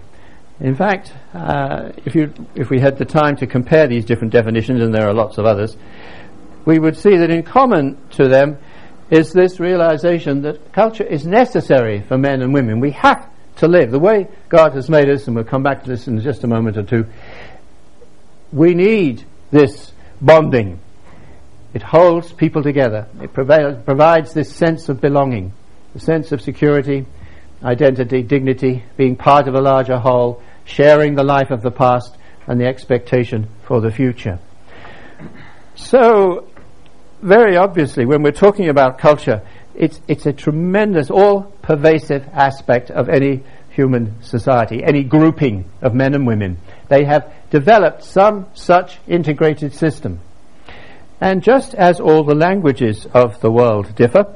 In 0.59 0.75
fact, 0.75 1.11
uh, 1.33 1.91
if, 2.05 2.15
you, 2.15 2.33
if 2.55 2.69
we 2.69 2.79
had 2.79 2.97
the 2.97 3.05
time 3.05 3.35
to 3.37 3.47
compare 3.47 3.87
these 3.87 4.05
different 4.05 4.33
definitions, 4.33 4.81
and 4.81 4.93
there 4.93 5.07
are 5.07 5.13
lots 5.13 5.37
of 5.37 5.45
others, 5.45 5.75
we 6.65 6.79
would 6.79 6.95
see 6.95 7.17
that 7.17 7.29
in 7.29 7.43
common 7.43 7.97
to 8.11 8.27
them 8.27 8.57
is 9.09 9.33
this 9.33 9.59
realization 9.59 10.41
that 10.43 10.71
culture 10.71 11.03
is 11.03 11.25
necessary 11.25 12.01
for 12.01 12.17
men 12.17 12.41
and 12.41 12.53
women. 12.53 12.79
We 12.79 12.91
have 12.91 13.29
to 13.57 13.67
live. 13.67 13.91
The 13.91 13.99
way 13.99 14.27
God 14.49 14.73
has 14.73 14.89
made 14.89 15.09
us, 15.09 15.27
and 15.27 15.35
we'll 15.35 15.45
come 15.45 15.63
back 15.63 15.83
to 15.83 15.89
this 15.89 16.07
in 16.07 16.19
just 16.21 16.43
a 16.43 16.47
moment 16.47 16.77
or 16.77 16.83
two, 16.83 17.05
we 18.51 18.73
need 18.73 19.23
this 19.51 19.91
bonding. 20.21 20.79
It 21.73 21.81
holds 21.81 22.31
people 22.31 22.63
together. 22.63 23.07
It 23.19 23.33
provides 23.33 24.33
this 24.33 24.55
sense 24.55 24.89
of 24.89 25.01
belonging, 25.01 25.53
the 25.93 25.99
sense 25.99 26.31
of 26.31 26.41
security, 26.41 27.05
identity, 27.63 28.21
dignity, 28.21 28.83
being 28.97 29.15
part 29.15 29.47
of 29.47 29.55
a 29.55 29.61
larger 29.61 29.97
whole, 29.97 30.41
sharing 30.65 31.15
the 31.15 31.23
life 31.23 31.51
of 31.51 31.61
the 31.61 31.71
past 31.71 32.17
and 32.47 32.59
the 32.59 32.65
expectation 32.65 33.47
for 33.63 33.81
the 33.81 33.91
future. 33.91 34.39
So, 35.75 36.47
very 37.21 37.55
obviously, 37.55 38.05
when 38.05 38.21
we're 38.21 38.31
talking 38.31 38.69
about 38.69 38.97
culture, 38.97 39.41
it's, 39.75 39.99
it's 40.07 40.25
a 40.25 40.33
tremendous, 40.33 41.09
all 41.09 41.43
pervasive 41.61 42.27
aspect 42.33 42.91
of 42.91 43.09
any 43.09 43.43
human 43.69 44.21
society, 44.21 44.83
any 44.83 45.03
grouping 45.03 45.65
of 45.81 45.95
men 45.95 46.13
and 46.13 46.27
women. 46.27 46.57
They 46.89 47.05
have 47.05 47.33
developed 47.49 48.03
some 48.03 48.47
such 48.53 48.99
integrated 49.07 49.73
system. 49.73 50.19
And 51.19 51.41
just 51.41 51.73
as 51.73 51.99
all 51.99 52.23
the 52.23 52.35
languages 52.35 53.07
of 53.13 53.39
the 53.41 53.51
world 53.51 53.95
differ, 53.95 54.35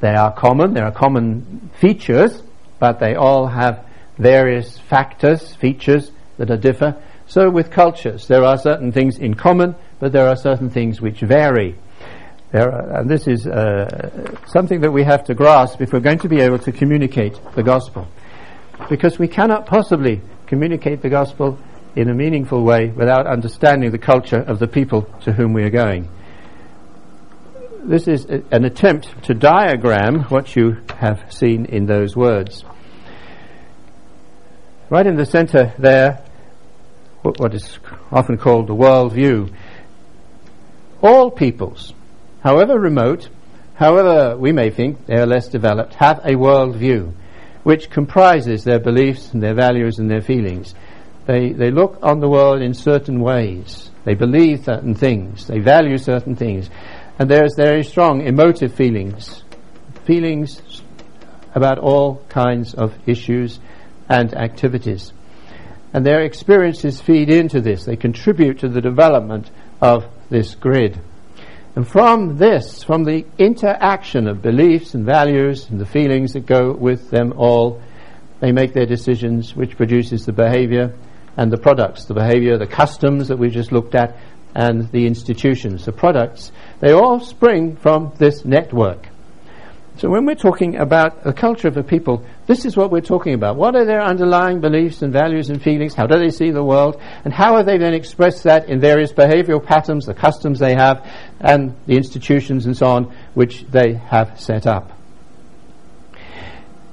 they 0.00 0.14
are 0.14 0.32
common, 0.32 0.74
there 0.74 0.84
are 0.84 0.92
common 0.92 1.70
features, 1.80 2.42
but 2.78 3.00
they 3.00 3.14
all 3.14 3.46
have 3.46 3.86
various 4.18 4.78
factors, 4.78 5.54
features 5.54 6.10
that 6.38 6.50
are 6.50 6.56
differ. 6.56 6.96
So 7.26 7.50
with 7.50 7.70
cultures, 7.70 8.28
there 8.28 8.44
are 8.44 8.58
certain 8.58 8.92
things 8.92 9.18
in 9.18 9.34
common, 9.34 9.74
but 9.98 10.12
there 10.12 10.28
are 10.28 10.36
certain 10.36 10.70
things 10.70 11.00
which 11.00 11.20
vary. 11.20 11.76
Are, 12.52 13.00
and 13.00 13.10
this 13.10 13.26
is 13.26 13.46
uh, 13.46 14.36
something 14.46 14.80
that 14.82 14.92
we 14.92 15.02
have 15.04 15.24
to 15.24 15.34
grasp 15.34 15.80
if 15.80 15.92
we're 15.92 16.00
going 16.00 16.20
to 16.20 16.28
be 16.28 16.40
able 16.40 16.58
to 16.60 16.72
communicate 16.72 17.38
the 17.54 17.62
gospel. 17.62 18.06
Because 18.88 19.18
we 19.18 19.28
cannot 19.28 19.66
possibly 19.66 20.20
communicate 20.46 21.00
the 21.00 21.08
gospel 21.08 21.58
in 21.96 22.10
a 22.10 22.14
meaningful 22.14 22.62
way 22.62 22.88
without 22.88 23.26
understanding 23.26 23.90
the 23.90 23.98
culture 23.98 24.40
of 24.40 24.58
the 24.58 24.68
people 24.68 25.02
to 25.22 25.32
whom 25.32 25.52
we 25.52 25.62
are 25.62 25.70
going. 25.70 26.08
This 27.84 28.08
is 28.08 28.24
a, 28.24 28.42
an 28.50 28.64
attempt 28.64 29.24
to 29.24 29.34
diagram 29.34 30.22
what 30.24 30.56
you 30.56 30.80
have 30.96 31.30
seen 31.30 31.66
in 31.66 31.84
those 31.84 32.16
words. 32.16 32.64
Right 34.88 35.06
in 35.06 35.16
the 35.16 35.26
center 35.26 35.74
there, 35.78 36.24
what, 37.20 37.38
what 37.38 37.54
is 37.54 37.78
often 38.10 38.38
called 38.38 38.68
the 38.68 38.74
world 38.74 39.12
view. 39.12 39.50
All 41.02 41.30
peoples, 41.30 41.92
however 42.42 42.78
remote, 42.78 43.28
however 43.74 44.34
we 44.38 44.52
may 44.52 44.70
think 44.70 45.04
they 45.04 45.16
are 45.16 45.26
less 45.26 45.48
developed, 45.48 45.94
have 45.94 46.22
a 46.24 46.36
world 46.36 46.76
view 46.76 47.14
which 47.64 47.90
comprises 47.90 48.64
their 48.64 48.78
beliefs 48.78 49.32
and 49.34 49.42
their 49.42 49.54
values 49.54 49.98
and 49.98 50.10
their 50.10 50.22
feelings. 50.22 50.74
They, 51.26 51.52
they 51.52 51.70
look 51.70 51.98
on 52.02 52.20
the 52.20 52.28
world 52.28 52.62
in 52.62 52.72
certain 52.72 53.20
ways. 53.20 53.90
They 54.04 54.14
believe 54.14 54.64
certain 54.64 54.94
things. 54.94 55.46
They 55.46 55.58
value 55.58 55.96
certain 55.96 56.36
things. 56.36 56.68
And 57.18 57.30
there's 57.30 57.54
very 57.56 57.84
strong 57.84 58.22
emotive 58.22 58.74
feelings. 58.74 59.44
Feelings 60.04 60.82
about 61.54 61.78
all 61.78 62.16
kinds 62.28 62.74
of 62.74 62.92
issues 63.06 63.60
and 64.08 64.34
activities. 64.34 65.12
And 65.92 66.04
their 66.04 66.22
experiences 66.22 67.00
feed 67.00 67.30
into 67.30 67.60
this. 67.60 67.84
They 67.84 67.96
contribute 67.96 68.58
to 68.60 68.68
the 68.68 68.80
development 68.80 69.50
of 69.80 70.04
this 70.28 70.56
grid. 70.56 71.00
And 71.76 71.86
from 71.86 72.36
this, 72.36 72.82
from 72.82 73.04
the 73.04 73.24
interaction 73.38 74.26
of 74.26 74.42
beliefs 74.42 74.94
and 74.94 75.04
values 75.04 75.70
and 75.70 75.80
the 75.80 75.86
feelings 75.86 76.32
that 76.32 76.46
go 76.46 76.72
with 76.72 77.10
them 77.10 77.32
all, 77.36 77.80
they 78.40 78.52
make 78.52 78.74
their 78.74 78.86
decisions, 78.86 79.54
which 79.54 79.76
produces 79.76 80.26
the 80.26 80.32
behavior 80.32 80.94
and 81.36 81.52
the 81.52 81.58
products, 81.58 82.04
the 82.04 82.14
behavior, 82.14 82.58
the 82.58 82.66
customs 82.66 83.28
that 83.28 83.38
we 83.38 83.50
just 83.50 83.72
looked 83.72 83.94
at, 83.94 84.16
and 84.54 84.90
the 84.92 85.06
institutions, 85.06 85.84
the 85.84 85.92
products. 85.92 86.52
They 86.80 86.92
all 86.92 87.20
spring 87.20 87.76
from 87.76 88.12
this 88.18 88.44
network. 88.44 89.08
So 89.96 90.10
when 90.10 90.26
we're 90.26 90.34
talking 90.34 90.76
about 90.76 91.22
the 91.22 91.32
culture 91.32 91.68
of 91.68 91.76
a 91.76 91.82
people, 91.84 92.24
this 92.46 92.64
is 92.64 92.76
what 92.76 92.90
we're 92.90 93.00
talking 93.00 93.34
about. 93.34 93.56
What 93.56 93.76
are 93.76 93.84
their 93.84 94.02
underlying 94.02 94.60
beliefs 94.60 95.02
and 95.02 95.12
values 95.12 95.50
and 95.50 95.62
feelings? 95.62 95.94
How 95.94 96.06
do 96.06 96.18
they 96.18 96.30
see 96.30 96.50
the 96.50 96.64
world? 96.64 97.00
And 97.24 97.32
how 97.32 97.56
have 97.56 97.66
they 97.66 97.78
then 97.78 97.94
expressed 97.94 98.42
that 98.42 98.68
in 98.68 98.80
various 98.80 99.12
behavioral 99.12 99.64
patterns, 99.64 100.06
the 100.06 100.14
customs 100.14 100.58
they 100.58 100.74
have, 100.74 101.08
and 101.40 101.76
the 101.86 101.96
institutions 101.96 102.66
and 102.66 102.76
so 102.76 102.86
on, 102.86 103.16
which 103.34 103.66
they 103.70 103.94
have 103.94 104.40
set 104.40 104.66
up? 104.66 104.90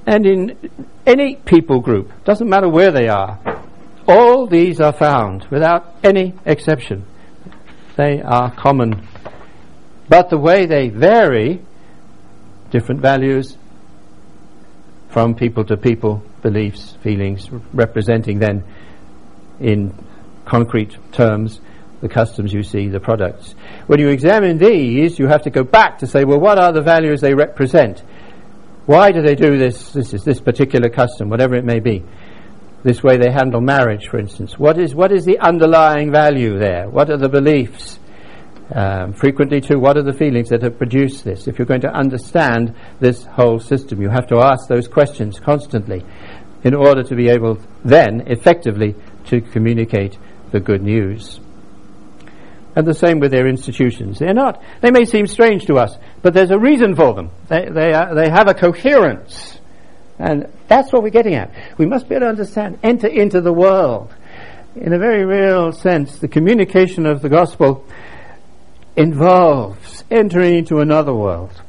And 0.06 0.26
in 0.28 0.70
any 1.08 1.38
people 1.38 1.80
group, 1.80 2.12
doesn't 2.24 2.50
matter 2.50 2.70
where 2.70 2.92
they 2.92 3.08
are, 3.08 3.40
all 4.08 4.46
these 4.46 4.80
are 4.80 4.94
found 4.94 5.46
without 5.50 5.96
any 6.04 6.36
exception. 6.46 7.06
They 8.02 8.20
are 8.20 8.50
common. 8.50 9.08
But 10.10 10.32
the 10.32 10.38
way 10.40 10.66
they 10.66 10.90
vary 10.90 11.62
different 12.72 13.00
values 13.00 13.56
from 15.10 15.36
people 15.36 15.64
to 15.66 15.78
people, 15.78 16.24
beliefs, 16.42 16.98
feelings, 17.04 17.48
representing 17.74 18.40
then 18.40 18.64
in 19.60 19.94
concrete 20.46 20.98
terms 21.12 21.62
the 22.02 22.10
customs 22.10 22.52
you 22.52 22.64
see, 22.64 22.88
the 22.88 23.00
products. 23.00 23.54
When 23.86 24.00
you 24.00 24.08
examine 24.08 24.58
these, 24.58 25.20
you 25.20 25.28
have 25.28 25.44
to 25.44 25.52
go 25.52 25.64
back 25.64 26.00
to 26.00 26.08
say, 26.08 26.24
well, 26.24 26.40
what 26.40 26.58
are 26.58 26.74
the 26.74 26.82
values 26.82 27.22
they 27.22 27.36
represent? 27.36 28.00
Why 28.88 29.12
do 29.12 29.22
they 29.22 29.36
do 29.36 29.60
this? 29.60 29.92
This 29.92 30.12
is 30.16 30.24
this 30.24 30.42
particular 30.42 30.90
custom, 30.90 31.30
whatever 31.30 31.54
it 31.54 31.66
may 31.66 31.80
be. 31.80 32.04
This 32.84 33.04
way 33.04 33.18
they 33.18 33.32
handle 33.32 33.62
marriage, 33.62 34.08
for 34.08 34.18
instance. 34.18 34.58
What 34.58 34.80
is 34.80 34.96
what 34.96 35.12
is 35.12 35.24
the 35.24 35.40
underlying 35.40 36.12
value 36.12 36.58
there? 36.58 36.90
What 36.90 37.10
are 37.10 37.18
the 37.18 37.30
beliefs? 37.30 38.00
Um, 38.74 39.12
frequently, 39.12 39.60
too, 39.60 39.80
what 39.80 39.98
are 39.98 40.04
the 40.04 40.14
feelings 40.14 40.50
that 40.50 40.62
have 40.62 40.78
produced 40.78 41.26
this? 41.26 41.48
If 41.48 41.60
you're 41.60 41.66
going 41.66 41.82
to 41.82 41.94
understand 41.94 42.74
this 43.02 43.26
whole 43.26 43.60
system, 43.60 44.02
you 44.02 44.10
have 44.10 44.28
to 44.28 44.38
ask 44.38 44.68
those 44.70 44.88
questions 44.88 45.40
constantly 45.40 46.06
in 46.64 46.74
order 46.74 47.04
to 47.04 47.16
be 47.16 47.28
able 47.28 47.60
then 47.84 48.22
effectively 48.28 48.96
to 49.26 49.42
communicate 49.42 50.18
the 50.52 50.60
good 50.60 50.82
news. 50.82 51.42
And 52.76 52.88
the 52.88 52.94
same 52.94 53.20
with 53.20 53.32
their 53.32 53.48
institutions. 53.48 54.20
They're 54.20 54.34
not, 54.34 54.64
they 54.80 54.92
may 54.92 55.04
seem 55.04 55.28
strange 55.28 55.66
to 55.66 55.76
us, 55.76 55.98
but 56.22 56.34
there's 56.34 56.52
a 56.52 56.60
reason 56.60 56.96
for 56.96 57.14
them. 57.14 57.32
They, 57.50 57.68
they, 57.70 57.94
are, 57.94 58.16
they 58.16 58.30
have 58.30 58.48
a 58.48 58.54
coherence. 58.54 59.60
And 60.22 60.54
that's 60.68 60.94
what 60.94 61.02
we're 61.02 61.10
getting 61.10 61.34
at. 61.34 61.52
We 61.80 61.88
must 61.88 62.08
be 62.08 62.14
able 62.14 62.28
to 62.28 62.30
understand, 62.30 62.78
enter 62.84 63.08
into 63.08 63.42
the 63.42 63.52
world. 63.52 64.14
In 64.76 64.94
a 64.94 65.00
very 65.00 65.26
real 65.26 65.72
sense, 65.72 66.20
the 66.20 66.28
communication 66.28 67.08
of 67.08 67.24
the 67.24 67.28
gospel 67.28 67.84
involves 68.96 70.04
entering 70.12 70.58
into 70.58 70.78
another 70.78 71.14
world 71.14 71.60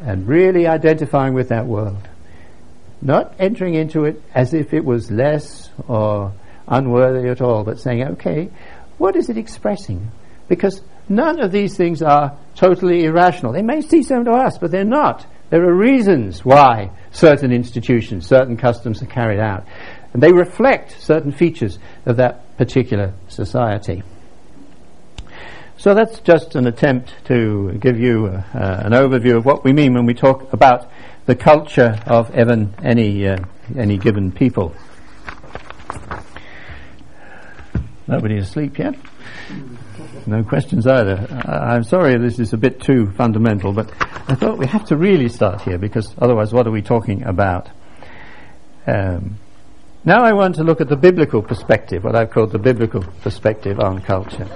and 0.00 0.28
really 0.28 0.68
identifying 0.68 1.34
with 1.34 1.48
that 1.48 1.66
world. 1.66 2.08
Not 3.02 3.34
entering 3.40 3.74
into 3.74 4.04
it 4.04 4.22
as 4.32 4.54
if 4.54 4.72
it 4.72 4.84
was 4.84 5.10
less 5.10 5.68
or 5.88 6.32
unworthy 6.68 7.28
at 7.28 7.42
all, 7.42 7.64
but 7.64 7.80
saying, 7.80 8.04
okay, 8.04 8.50
what 8.98 9.16
is 9.16 9.28
it 9.28 9.36
expressing? 9.36 10.12
Because 10.46 10.80
none 11.08 11.40
of 11.40 11.50
these 11.50 11.76
things 11.76 12.02
are 12.02 12.38
totally 12.54 13.04
irrational. 13.04 13.52
They 13.52 13.62
may 13.62 13.80
seem 13.80 14.04
so 14.04 14.22
to 14.22 14.30
us, 14.30 14.58
but 14.58 14.70
they're 14.70 14.84
not. 14.84 15.26
There 15.50 15.64
are 15.68 15.74
reasons 15.74 16.44
why 16.44 16.90
certain 17.14 17.52
institutions, 17.52 18.26
certain 18.26 18.56
customs 18.56 19.02
are 19.02 19.06
carried 19.06 19.40
out. 19.40 19.64
And 20.12 20.22
they 20.22 20.32
reflect 20.32 21.00
certain 21.00 21.32
features 21.32 21.78
of 22.04 22.16
that 22.16 22.56
particular 22.58 23.14
society. 23.28 24.02
So 25.76 25.94
that's 25.94 26.20
just 26.20 26.54
an 26.54 26.66
attempt 26.66 27.12
to 27.26 27.76
give 27.80 27.98
you 27.98 28.26
uh, 28.26 28.42
an 28.54 28.92
overview 28.92 29.36
of 29.36 29.44
what 29.44 29.64
we 29.64 29.72
mean 29.72 29.94
when 29.94 30.06
we 30.06 30.14
talk 30.14 30.52
about 30.52 30.90
the 31.26 31.34
culture 31.34 32.00
of 32.06 32.30
even 32.38 32.74
any 32.82 33.26
uh, 33.26 33.38
any 33.76 33.96
given 33.96 34.30
people. 34.30 34.74
Nobody 38.06 38.36
asleep 38.36 38.78
yet? 38.78 38.94
No 40.26 40.42
questions 40.42 40.86
either. 40.86 41.26
I'm 41.46 41.84
sorry 41.84 42.16
this 42.16 42.38
is 42.38 42.52
a 42.54 42.56
bit 42.56 42.80
too 42.80 43.12
fundamental, 43.12 43.72
but 43.72 43.90
I 44.00 44.34
thought 44.34 44.58
we 44.58 44.66
have 44.66 44.86
to 44.86 44.96
really 44.96 45.28
start 45.28 45.62
here 45.62 45.76
because 45.76 46.14
otherwise, 46.18 46.52
what 46.52 46.66
are 46.66 46.70
we 46.70 46.80
talking 46.80 47.24
about? 47.24 47.68
Um, 48.86 49.38
now 50.04 50.22
I 50.22 50.32
want 50.32 50.54
to 50.56 50.64
look 50.64 50.80
at 50.80 50.88
the 50.88 50.96
biblical 50.96 51.42
perspective, 51.42 52.04
what 52.04 52.16
I've 52.16 52.30
called 52.30 52.52
the 52.52 52.58
biblical 52.58 53.02
perspective 53.22 53.80
on 53.80 54.00
culture. 54.00 54.48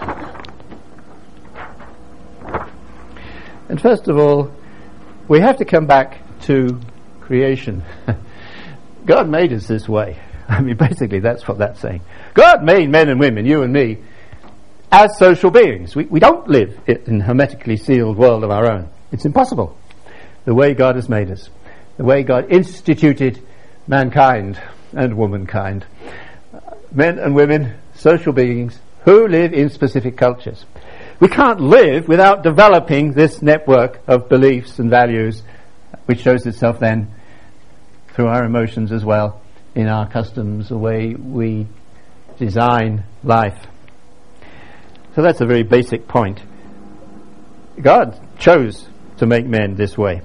And 3.69 3.81
first 3.81 4.09
of 4.09 4.17
all, 4.17 4.51
we 5.29 5.41
have 5.41 5.59
to 5.59 5.67
come 5.67 5.87
back 5.87 6.23
to 6.43 6.81
creation. 7.21 7.85
God 9.05 9.29
made 9.29 9.53
us 9.53 9.67
this 9.67 9.87
way. 9.87 10.19
I 10.49 10.63
mean, 10.63 10.77
basically, 10.77 11.21
that's 11.21 11.47
what 11.47 11.59
that's 11.59 11.81
saying. 11.81 12.01
God 12.33 12.63
made 12.63 12.89
men 12.89 13.11
and 13.11 13.21
women, 13.21 13.45
you 13.45 13.63
and 13.63 13.73
me, 13.73 13.99
as 14.91 15.19
social 15.19 15.51
beings. 15.51 15.95
We, 15.95 16.05
we 16.07 16.21
don't 16.21 16.49
live 16.49 16.79
in 16.87 17.21
a 17.21 17.25
hermetically 17.25 17.77
sealed 17.77 18.17
world 18.17 18.45
of 18.45 18.51
our 18.51 18.71
own. 18.71 18.89
It's 19.13 19.25
impossible. 19.25 19.77
The 20.45 20.55
way 20.55 20.75
God 20.75 20.97
has 20.97 21.09
made 21.09 21.31
us, 21.31 21.51
the 21.97 22.05
way 22.05 22.23
God 22.23 22.51
instituted 22.51 23.43
mankind 23.87 24.61
and 24.93 25.17
womankind. 25.17 25.87
Men 26.93 27.19
and 27.19 27.35
women, 27.35 27.75
social 27.95 28.33
beings, 28.33 28.79
who 29.05 29.29
live 29.29 29.53
in 29.53 29.71
specific 29.71 30.17
cultures. 30.17 30.65
We 31.21 31.29
can't 31.29 31.61
live 31.61 32.09
without 32.09 32.43
developing 32.43 33.13
this 33.13 33.43
network 33.43 34.01
of 34.07 34.29
beliefs 34.29 34.79
and 34.79 34.89
values, 34.89 35.43
which 36.07 36.21
shows 36.21 36.47
itself 36.47 36.79
then 36.79 37.13
through 38.09 38.29
our 38.29 38.45
emotions 38.45 38.93
as 38.93 39.05
well, 39.05 39.41
in 39.75 39.89
our 39.89 40.09
customs, 40.09 40.69
the 40.69 40.79
way 40.79 41.15
we 41.15 41.67
design 42.39 43.05
life. 43.23 43.67
So 45.19 45.23
that's 45.23 45.41
a 45.41 45.47
very 45.47 45.65
basic 45.65 46.07
point. 46.07 46.41
God 47.83 48.17
chose 48.39 48.87
to 49.17 49.27
make 49.27 49.47
men 49.47 49.75
this 49.75 49.99
way. 49.99 50.23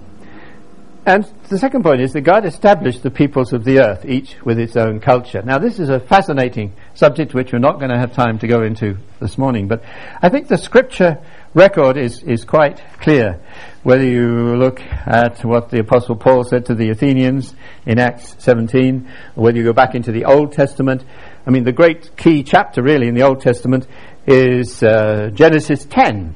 And 1.04 1.26
the 1.50 1.58
second 1.58 1.82
point 1.82 2.00
is 2.00 2.14
that 2.14 2.22
God 2.22 2.46
established 2.46 3.02
the 3.02 3.10
peoples 3.10 3.54
of 3.54 3.64
the 3.64 3.80
earth, 3.80 4.06
each 4.06 4.40
with 4.46 4.60
its 4.60 4.78
own 4.78 5.00
culture. 5.00 5.42
Now, 5.42 5.58
this 5.58 5.80
is 5.80 5.90
a 5.90 6.00
fascinating 6.00 6.74
subject 6.94 7.34
which 7.34 7.52
we're 7.52 7.58
not 7.58 7.80
going 7.80 7.90
to 7.90 7.98
have 7.98 8.14
time 8.14 8.38
to 8.38 8.48
go 8.48 8.62
into 8.62 9.00
this 9.20 9.36
morning, 9.36 9.68
but 9.68 9.84
I 10.22 10.30
think 10.30 10.48
the 10.48 10.58
scripture 10.58 11.18
record 11.56 11.98
is, 11.98 12.22
is 12.22 12.46
quite 12.46 12.82
clear. 13.02 13.42
Whether 13.82 14.06
you 14.06 14.56
look 14.56 14.80
at 14.80 15.44
what 15.44 15.70
the 15.72 15.80
Apostle 15.80 16.16
Paul 16.16 16.44
said 16.44 16.68
to 16.68 16.76
the 16.76 16.92
Athenians 16.92 17.54
in 17.86 18.00
Acts 18.00 18.36
17, 18.40 19.10
or 19.36 19.44
whether 19.44 19.58
you 19.58 19.64
go 19.64 19.74
back 19.74 19.96
into 19.96 20.12
the 20.12 20.26
Old 20.26 20.54
Testament, 20.54 21.04
I 21.46 21.50
mean, 21.50 21.66
the 21.66 21.74
great 21.74 22.16
key 22.16 22.44
chapter 22.44 22.82
really 22.82 23.10
in 23.10 23.16
the 23.16 23.24
Old 23.24 23.42
Testament 23.42 23.88
is 24.26 24.82
uh, 24.84 25.30
Genesis 25.34 25.86
10 25.86 26.36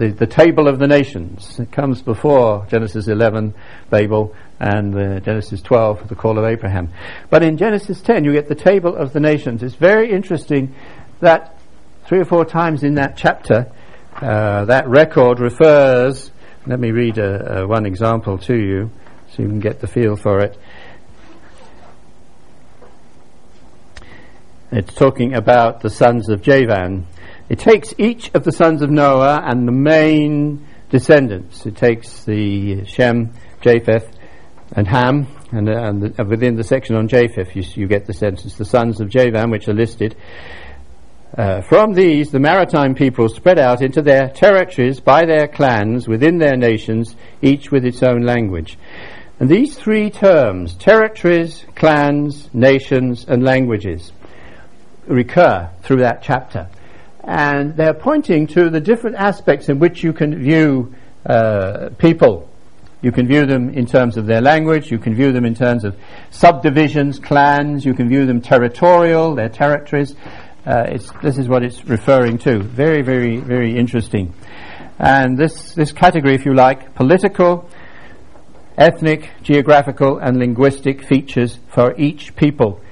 the, 0.00 0.08
the 0.08 0.26
table 0.26 0.66
of 0.66 0.78
the 0.78 0.86
nations. 0.86 1.58
It 1.58 1.70
comes 1.70 2.00
before 2.02 2.66
Genesis 2.70 3.08
11, 3.08 3.54
Babel, 3.90 4.34
and 4.58 4.94
uh, 4.94 5.20
Genesis 5.20 5.60
12, 5.62 6.08
the 6.08 6.14
call 6.14 6.38
of 6.38 6.44
Abraham. 6.44 6.90
But 7.28 7.42
in 7.42 7.56
Genesis 7.56 8.00
10, 8.00 8.24
you 8.24 8.32
get 8.32 8.48
the 8.48 8.54
table 8.54 8.96
of 8.96 9.12
the 9.12 9.20
nations. 9.20 9.62
It's 9.62 9.74
very 9.74 10.10
interesting 10.10 10.74
that 11.20 11.58
three 12.06 12.20
or 12.20 12.24
four 12.24 12.44
times 12.44 12.82
in 12.82 12.94
that 12.94 13.16
chapter, 13.16 13.70
uh, 14.16 14.64
that 14.66 14.88
record 14.88 15.38
refers. 15.38 16.30
Let 16.66 16.80
me 16.80 16.92
read 16.92 17.18
a, 17.18 17.60
a 17.60 17.66
one 17.66 17.86
example 17.86 18.38
to 18.38 18.54
you 18.54 18.90
so 19.30 19.42
you 19.42 19.48
can 19.48 19.60
get 19.60 19.80
the 19.80 19.86
feel 19.86 20.16
for 20.16 20.40
it. 20.40 20.58
It's 24.72 24.94
talking 24.94 25.34
about 25.34 25.80
the 25.80 25.90
sons 25.90 26.28
of 26.28 26.42
Javan. 26.42 27.04
It 27.48 27.58
takes 27.58 27.92
each 27.98 28.30
of 28.34 28.44
the 28.44 28.52
sons 28.52 28.82
of 28.82 28.90
Noah 28.90 29.42
and 29.44 29.66
the 29.66 29.72
main 29.72 30.64
descendants. 30.90 31.66
It 31.66 31.76
takes 31.76 32.24
the 32.24 32.84
Shem, 32.84 33.32
Japheth, 33.62 34.08
and 34.72 34.86
Ham, 34.86 35.26
and, 35.50 35.68
uh, 35.68 35.72
and 35.72 36.02
the, 36.02 36.22
uh, 36.22 36.24
within 36.24 36.54
the 36.54 36.62
section 36.62 36.94
on 36.94 37.08
Japheth, 37.08 37.56
you, 37.56 37.64
you, 37.74 37.88
get 37.88 38.06
the 38.06 38.12
sentence, 38.12 38.54
the 38.54 38.64
sons 38.64 39.00
of 39.00 39.08
Javan, 39.08 39.50
which 39.50 39.66
are 39.66 39.74
listed. 39.74 40.14
Uh, 41.36 41.62
from 41.62 41.92
these, 41.92 42.30
the 42.30 42.38
maritime 42.38 42.94
people 42.94 43.28
spread 43.28 43.58
out 43.58 43.82
into 43.82 44.02
their 44.02 44.28
territories 44.28 45.00
by 45.00 45.24
their 45.24 45.48
clans 45.48 46.06
within 46.06 46.38
their 46.38 46.56
nations, 46.56 47.16
each 47.42 47.72
with 47.72 47.84
its 47.84 48.04
own 48.04 48.22
language. 48.22 48.78
And 49.40 49.48
these 49.48 49.74
three 49.76 50.10
terms, 50.10 50.74
territories, 50.74 51.64
clans, 51.74 52.48
nations, 52.54 53.24
and 53.26 53.42
languages, 53.42 54.12
recur 55.06 55.70
through 55.82 55.98
that 55.98 56.22
chapter. 56.22 56.68
And 57.22 57.76
they're 57.76 57.94
pointing 57.94 58.46
to 58.48 58.70
the 58.70 58.80
different 58.80 59.16
aspects 59.16 59.68
in 59.68 59.78
which 59.78 60.02
you 60.02 60.12
can 60.12 60.42
view 60.42 60.94
uh, 61.26 61.90
people. 61.98 62.48
You 63.02 63.12
can 63.12 63.26
view 63.26 63.46
them 63.46 63.70
in 63.70 63.86
terms 63.86 64.16
of 64.16 64.26
their 64.26 64.40
language, 64.40 64.90
you 64.90 64.98
can 64.98 65.14
view 65.14 65.32
them 65.32 65.46
in 65.46 65.54
terms 65.54 65.84
of 65.84 65.96
subdivisions, 66.30 67.18
clans, 67.18 67.84
you 67.84 67.94
can 67.94 68.08
view 68.08 68.26
them 68.26 68.40
territorial, 68.40 69.34
their 69.34 69.48
territories. 69.48 70.14
Uh, 70.66 70.98
this 71.22 71.38
is 71.38 71.48
what 71.48 71.62
it's 71.62 71.84
referring 71.86 72.36
to. 72.38 72.62
Very, 72.62 73.00
very, 73.00 73.38
very 73.38 73.76
interesting. 73.76 74.34
And 74.98 75.38
this, 75.38 75.74
this 75.74 75.92
category, 75.92 76.34
if 76.34 76.44
you 76.44 76.52
like, 76.52 76.94
political, 76.94 77.70
ethnic, 78.76 79.30
geographical, 79.42 80.18
and 80.18 80.38
linguistic 80.38 81.02
features 81.06 81.58
for 81.68 81.98
each 81.98 82.36
people, 82.36 82.82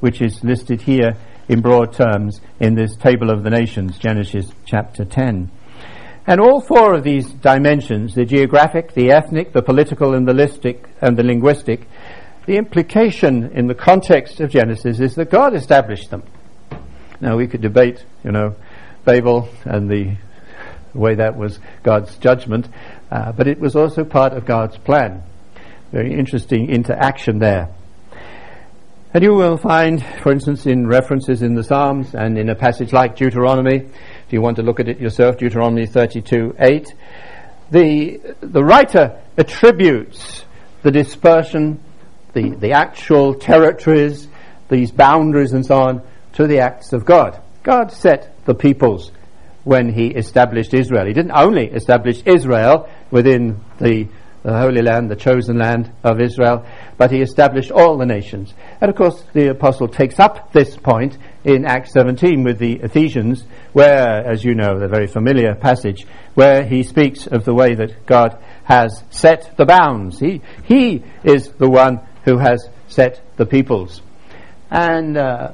which 0.00 0.22
is 0.22 0.42
listed 0.42 0.80
here 0.80 1.16
in 1.48 1.60
broad 1.60 1.92
terms 1.92 2.40
in 2.60 2.74
this 2.74 2.94
table 2.96 3.30
of 3.30 3.42
the 3.42 3.50
nations, 3.50 3.98
Genesis 3.98 4.50
chapter 4.66 5.04
10. 5.04 5.50
And 6.26 6.40
all 6.40 6.60
four 6.60 6.94
of 6.94 7.04
these 7.04 7.26
dimensions, 7.26 8.14
the 8.14 8.26
geographic, 8.26 8.92
the 8.92 9.10
ethnic, 9.10 9.52
the 9.52 9.62
political, 9.62 10.14
and 10.14 10.28
the, 10.28 10.34
listic, 10.34 10.84
and 11.00 11.16
the 11.16 11.22
linguistic, 11.22 11.88
the 12.46 12.56
implication 12.56 13.50
in 13.52 13.66
the 13.66 13.74
context 13.74 14.40
of 14.40 14.50
Genesis 14.50 15.00
is 15.00 15.14
that 15.14 15.30
God 15.30 15.54
established 15.54 16.10
them. 16.10 16.22
Now 17.20 17.36
we 17.36 17.46
could 17.46 17.62
debate, 17.62 18.04
you 18.24 18.32
know, 18.32 18.56
Babel 19.04 19.48
and 19.64 19.90
the 19.90 20.16
way 20.94 21.14
that 21.14 21.36
was 21.36 21.58
God's 21.82 22.16
judgment, 22.18 22.68
uh, 23.10 23.32
but 23.32 23.46
it 23.48 23.58
was 23.58 23.74
also 23.74 24.04
part 24.04 24.34
of 24.34 24.44
God's 24.44 24.76
plan. 24.76 25.22
Very 25.92 26.12
interesting 26.12 26.68
interaction 26.68 27.38
there. 27.38 27.70
And 29.14 29.24
you 29.24 29.32
will 29.32 29.56
find, 29.56 30.04
for 30.22 30.32
instance, 30.32 30.66
in 30.66 30.86
references 30.86 31.40
in 31.40 31.54
the 31.54 31.64
Psalms 31.64 32.14
and 32.14 32.36
in 32.36 32.50
a 32.50 32.54
passage 32.54 32.92
like 32.92 33.16
Deuteronomy, 33.16 33.76
if 33.76 34.32
you 34.32 34.42
want 34.42 34.56
to 34.56 34.62
look 34.62 34.80
at 34.80 34.88
it 34.88 35.00
yourself, 35.00 35.38
Deuteronomy 35.38 35.86
32 35.86 36.54
8, 36.58 36.94
the, 37.70 38.20
the 38.42 38.62
writer 38.62 39.18
attributes 39.38 40.44
the 40.82 40.90
dispersion, 40.90 41.82
the, 42.34 42.50
the 42.50 42.72
actual 42.72 43.34
territories, 43.34 44.28
these 44.68 44.92
boundaries 44.92 45.54
and 45.54 45.64
so 45.64 45.76
on, 45.76 46.02
to 46.34 46.46
the 46.46 46.58
acts 46.58 46.92
of 46.92 47.06
God. 47.06 47.40
God 47.62 47.90
set 47.90 48.34
the 48.44 48.54
peoples 48.54 49.10
when 49.64 49.90
he 49.90 50.08
established 50.08 50.74
Israel. 50.74 51.06
He 51.06 51.14
didn't 51.14 51.32
only 51.32 51.66
establish 51.66 52.22
Israel 52.26 52.90
within 53.10 53.60
the 53.80 54.08
the 54.42 54.56
Holy 54.56 54.82
Land, 54.82 55.10
the 55.10 55.16
chosen 55.16 55.58
land 55.58 55.92
of 56.04 56.20
Israel, 56.20 56.64
but 56.96 57.10
he 57.10 57.20
established 57.20 57.70
all 57.70 57.98
the 57.98 58.06
nations. 58.06 58.54
And 58.80 58.90
of 58.90 58.96
course, 58.96 59.24
the 59.32 59.50
apostle 59.50 59.88
takes 59.88 60.18
up 60.18 60.52
this 60.52 60.76
point 60.76 61.18
in 61.44 61.64
Acts 61.64 61.92
17 61.92 62.44
with 62.44 62.58
the 62.58 62.74
Ephesians, 62.74 63.44
where, 63.72 64.24
as 64.26 64.44
you 64.44 64.54
know, 64.54 64.78
the 64.78 64.88
very 64.88 65.06
familiar 65.06 65.54
passage, 65.54 66.06
where 66.34 66.64
he 66.64 66.82
speaks 66.82 67.26
of 67.26 67.44
the 67.44 67.54
way 67.54 67.74
that 67.74 68.06
God 68.06 68.38
has 68.64 69.02
set 69.10 69.56
the 69.56 69.66
bounds. 69.66 70.18
He, 70.18 70.42
he 70.64 71.02
is 71.24 71.48
the 71.48 71.68
one 71.68 72.00
who 72.24 72.38
has 72.38 72.68
set 72.88 73.20
the 73.36 73.46
peoples. 73.46 74.02
And 74.70 75.16
uh, 75.16 75.52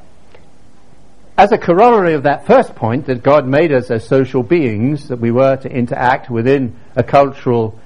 as 1.37 1.53
a 1.53 1.59
corollary 1.59 2.14
of 2.14 2.25
that 2.25 2.47
first 2.47 2.75
point, 2.75 3.07
that 3.07 3.23
God 3.23 3.47
made 3.47 3.73
us 3.73 3.90
as 3.90 4.07
social 4.07 4.42
beings, 4.42 5.09
that 5.09 5.20
we 5.20 5.31
were 5.31 5.57
to 5.57 5.68
interact 5.68 6.31
within 6.31 6.77
a 6.97 7.03
cultural 7.03 7.79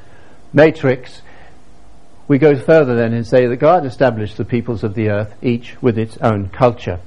matrix, 0.52 1.22
we 2.28 2.38
go 2.38 2.56
further 2.56 2.94
then 2.94 3.14
and 3.14 3.26
say 3.26 3.46
that 3.46 3.56
God 3.56 3.86
established 3.86 4.36
the 4.36 4.44
peoples 4.44 4.84
of 4.84 4.94
the 4.94 5.08
earth, 5.08 5.34
each 5.42 5.80
with 5.80 5.98
its 5.98 6.18
own 6.18 6.50
culture. 6.50 7.00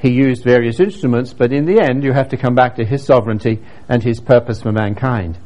He 0.00 0.10
used 0.10 0.44
various 0.44 0.78
instruments, 0.78 1.32
but 1.32 1.52
in 1.52 1.64
the 1.64 1.80
end, 1.80 2.04
you 2.04 2.12
have 2.12 2.28
to 2.28 2.36
come 2.36 2.54
back 2.54 2.76
to 2.76 2.84
His 2.84 3.04
sovereignty 3.04 3.60
and 3.88 4.02
His 4.02 4.20
purpose 4.20 4.62
for 4.62 4.70
mankind. 4.70 5.36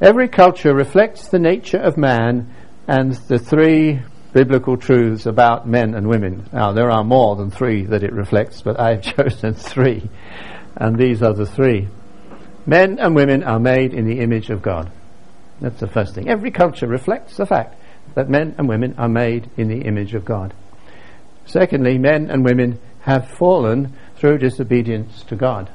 Every 0.00 0.28
culture 0.28 0.74
reflects 0.74 1.28
the 1.28 1.38
nature 1.38 1.78
of 1.78 1.96
man 1.96 2.52
and 2.88 3.12
the 3.12 3.38
three 3.38 4.00
biblical 4.32 4.76
truths 4.76 5.26
about 5.26 5.68
men 5.68 5.94
and 5.94 6.08
women. 6.08 6.48
Now, 6.52 6.72
there 6.72 6.90
are 6.90 7.04
more 7.04 7.36
than 7.36 7.50
three 7.50 7.84
that 7.86 8.02
it 8.02 8.12
reflects, 8.12 8.62
but 8.62 8.78
I've 8.80 9.02
chosen 9.16 9.54
three, 9.54 10.08
and 10.76 10.98
these 10.98 11.22
are 11.22 11.32
the 11.32 11.46
three. 11.46 11.88
Men 12.66 12.98
and 12.98 13.14
women 13.14 13.44
are 13.44 13.60
made 13.60 13.94
in 13.94 14.06
the 14.06 14.20
image 14.20 14.50
of 14.50 14.62
God. 14.62 14.90
That's 15.60 15.80
the 15.80 15.88
first 15.88 16.14
thing. 16.14 16.28
Every 16.28 16.50
culture 16.50 16.86
reflects 16.86 17.36
the 17.36 17.46
fact 17.46 17.74
that 18.14 18.28
men 18.28 18.54
and 18.58 18.68
women 18.68 18.94
are 18.98 19.08
made 19.08 19.50
in 19.56 19.68
the 19.68 19.82
image 19.82 20.14
of 20.14 20.24
God. 20.24 20.54
Secondly, 21.46 21.98
men 21.98 22.30
and 22.30 22.44
women 22.44 22.78
have 23.00 23.28
fallen 23.28 23.94
through 24.16 24.38
disobedience 24.38 25.22
to 25.24 25.36
God. 25.36 25.70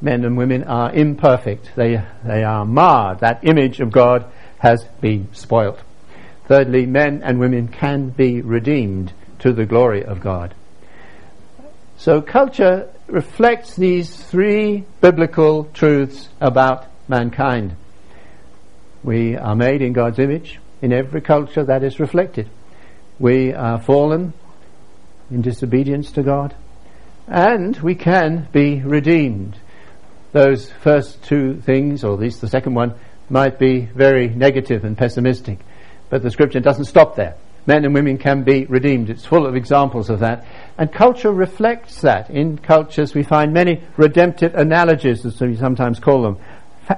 Men 0.00 0.24
and 0.24 0.36
women 0.36 0.64
are 0.64 0.92
imperfect. 0.92 1.70
They, 1.76 2.02
they 2.24 2.42
are 2.42 2.64
marred. 2.64 3.20
That 3.20 3.44
image 3.44 3.80
of 3.80 3.92
God 3.92 4.30
has 4.58 4.84
been 5.00 5.32
spoilt. 5.32 5.80
Thirdly, 6.46 6.86
men 6.86 7.22
and 7.22 7.38
women 7.38 7.68
can 7.68 8.10
be 8.10 8.42
redeemed 8.42 9.12
to 9.38 9.52
the 9.52 9.64
glory 9.64 10.04
of 10.04 10.20
God. 10.20 10.54
So 11.96 12.20
culture 12.20 12.90
reflects 13.06 13.76
these 13.76 14.14
three 14.14 14.84
biblical 15.00 15.64
truths 15.72 16.28
about 16.40 16.86
mankind. 17.08 17.76
We 19.04 19.36
are 19.36 19.56
made 19.56 19.82
in 19.82 19.92
God's 19.92 20.18
image. 20.18 20.60
In 20.80 20.92
every 20.92 21.20
culture 21.20 21.64
that 21.64 21.84
is 21.84 22.00
reflected. 22.00 22.48
We 23.18 23.52
are 23.52 23.80
fallen 23.80 24.32
in 25.30 25.42
disobedience 25.42 26.10
to 26.12 26.22
God. 26.22 26.54
And 27.28 27.76
we 27.78 27.94
can 27.94 28.48
be 28.52 28.80
redeemed. 28.80 29.58
Those 30.32 30.70
first 30.70 31.22
two 31.22 31.60
things, 31.60 32.02
or 32.02 32.14
at 32.14 32.20
least 32.20 32.40
the 32.40 32.48
second 32.48 32.74
one, 32.74 32.94
might 33.30 33.58
be 33.58 33.82
very 33.82 34.28
negative 34.28 34.84
and 34.84 34.98
pessimistic. 34.98 35.60
But 36.10 36.22
the 36.22 36.30
scripture 36.30 36.60
doesn't 36.60 36.86
stop 36.86 37.14
there. 37.16 37.36
Men 37.64 37.84
and 37.84 37.94
women 37.94 38.18
can 38.18 38.42
be 38.42 38.64
redeemed. 38.64 39.08
It's 39.08 39.24
full 39.24 39.46
of 39.46 39.54
examples 39.54 40.10
of 40.10 40.18
that. 40.20 40.44
And 40.76 40.92
culture 40.92 41.32
reflects 41.32 42.00
that. 42.00 42.28
In 42.28 42.58
cultures 42.58 43.14
we 43.14 43.22
find 43.22 43.52
many 43.52 43.82
redemptive 43.96 44.54
analogies, 44.56 45.24
as 45.24 45.40
we 45.40 45.54
sometimes 45.56 46.00
call 46.00 46.22
them, 46.22 46.38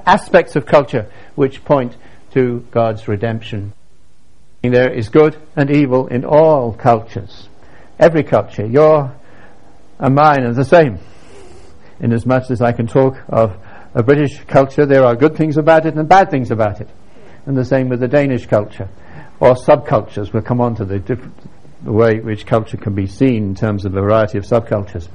aspects 0.06 0.56
of 0.56 0.64
culture 0.64 1.10
which 1.34 1.64
point 1.64 1.96
to 2.32 2.66
God's 2.70 3.08
redemption. 3.08 3.72
There 4.62 4.92
is 4.92 5.08
good 5.08 5.36
and 5.56 5.70
evil 5.70 6.06
in 6.06 6.24
all 6.24 6.72
cultures. 6.72 7.48
Every 7.98 8.24
culture. 8.24 8.66
Your 8.66 9.14
and 9.98 10.14
mine 10.14 10.42
are 10.42 10.54
the 10.54 10.64
same. 10.64 10.98
In 12.00 12.12
as 12.12 12.60
I 12.60 12.72
can 12.72 12.86
talk 12.86 13.16
of 13.28 13.56
a 13.94 14.02
British 14.02 14.42
culture, 14.44 14.86
there 14.86 15.04
are 15.04 15.14
good 15.14 15.36
things 15.36 15.56
about 15.56 15.86
it 15.86 15.94
and 15.94 16.08
bad 16.08 16.30
things 16.30 16.50
about 16.50 16.80
it. 16.80 16.88
And 17.46 17.56
the 17.56 17.64
same 17.64 17.88
with 17.88 18.00
the 18.00 18.08
Danish 18.08 18.46
culture. 18.46 18.88
Or 19.38 19.54
subcultures. 19.54 20.32
We'll 20.32 20.42
come 20.42 20.60
on 20.60 20.76
to 20.76 20.84
the, 20.84 20.98
the 20.98 21.92
way 21.92 22.18
which 22.20 22.46
culture 22.46 22.76
can 22.76 22.94
be 22.94 23.06
seen 23.06 23.44
in 23.44 23.54
terms 23.54 23.84
of 23.84 23.94
a 23.94 24.00
variety 24.00 24.38
of 24.38 24.44
subcultures. 24.44 25.08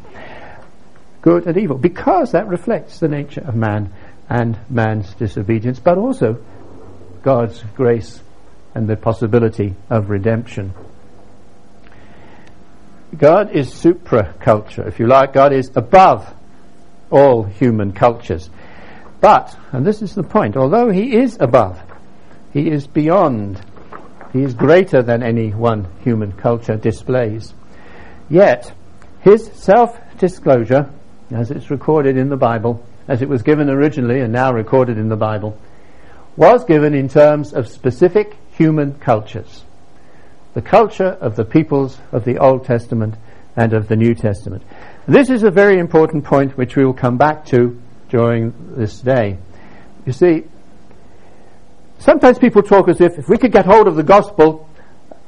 Good 1.21 1.47
and 1.47 1.57
evil. 1.57 1.77
Because 1.77 2.31
that 2.31 2.47
reflects 2.47 2.99
the 2.99 3.07
nature 3.07 3.41
of 3.41 3.55
man 3.55 3.93
and 4.29 4.57
man's 4.69 5.13
disobedience, 5.15 5.79
but 5.79 5.97
also 5.97 6.37
God's 7.23 7.63
grace 7.75 8.21
and 8.75 8.87
the 8.87 8.95
possibility 8.95 9.75
of 9.89 10.09
redemption. 10.09 10.73
God 13.17 13.51
is 13.51 13.73
supra 13.73 14.35
culture, 14.39 14.87
if 14.87 14.99
you 14.99 15.07
like. 15.07 15.33
God 15.33 15.51
is 15.51 15.71
above 15.75 16.31
all 17.09 17.43
human 17.43 17.91
cultures. 17.91 18.49
But, 19.19 19.57
and 19.71 19.85
this 19.85 20.01
is 20.01 20.13
the 20.13 20.23
point, 20.23 20.55
although 20.55 20.91
He 20.91 21.17
is 21.17 21.37
above, 21.39 21.81
He 22.53 22.69
is 22.69 22.85
beyond, 22.85 23.59
He 24.31 24.43
is 24.43 24.53
greater 24.53 25.01
than 25.01 25.23
any 25.23 25.49
one 25.49 25.87
human 26.03 26.31
culture 26.33 26.77
displays. 26.77 27.53
Yet, 28.29 28.71
His 29.21 29.47
self 29.53 29.97
disclosure, 30.19 30.89
as 31.31 31.49
it's 31.49 31.71
recorded 31.71 32.15
in 32.15 32.29
the 32.29 32.37
Bible, 32.37 32.85
as 33.09 33.23
it 33.23 33.27
was 33.27 33.41
given 33.41 33.69
originally 33.69 34.21
and 34.21 34.31
now 34.31 34.53
recorded 34.53 34.97
in 34.97 35.09
the 35.09 35.17
Bible, 35.17 35.57
was 36.37 36.63
given 36.63 36.93
in 36.93 37.09
terms 37.09 37.53
of 37.53 37.67
specific 37.67 38.37
human 38.51 38.93
cultures. 38.99 39.65
The 40.53 40.61
culture 40.61 41.17
of 41.19 41.35
the 41.35 41.43
peoples 41.43 41.97
of 42.11 42.23
the 42.23 42.37
Old 42.37 42.65
Testament 42.65 43.15
and 43.55 43.73
of 43.73 43.87
the 43.87 43.95
New 43.95 44.13
Testament. 44.13 44.61
This 45.07 45.31
is 45.31 45.41
a 45.41 45.49
very 45.49 45.79
important 45.79 46.23
point 46.23 46.55
which 46.55 46.75
we 46.75 46.85
will 46.85 46.93
come 46.93 47.17
back 47.17 47.45
to 47.47 47.81
during 48.09 48.53
this 48.77 48.99
day. 48.99 49.39
You 50.05 50.13
see, 50.13 50.43
sometimes 51.97 52.37
people 52.37 52.61
talk 52.61 52.87
as 52.87 53.01
if 53.01 53.17
if 53.17 53.27
we 53.27 53.39
could 53.39 53.51
get 53.51 53.65
hold 53.65 53.87
of 53.87 53.95
the 53.95 54.03
gospel 54.03 54.69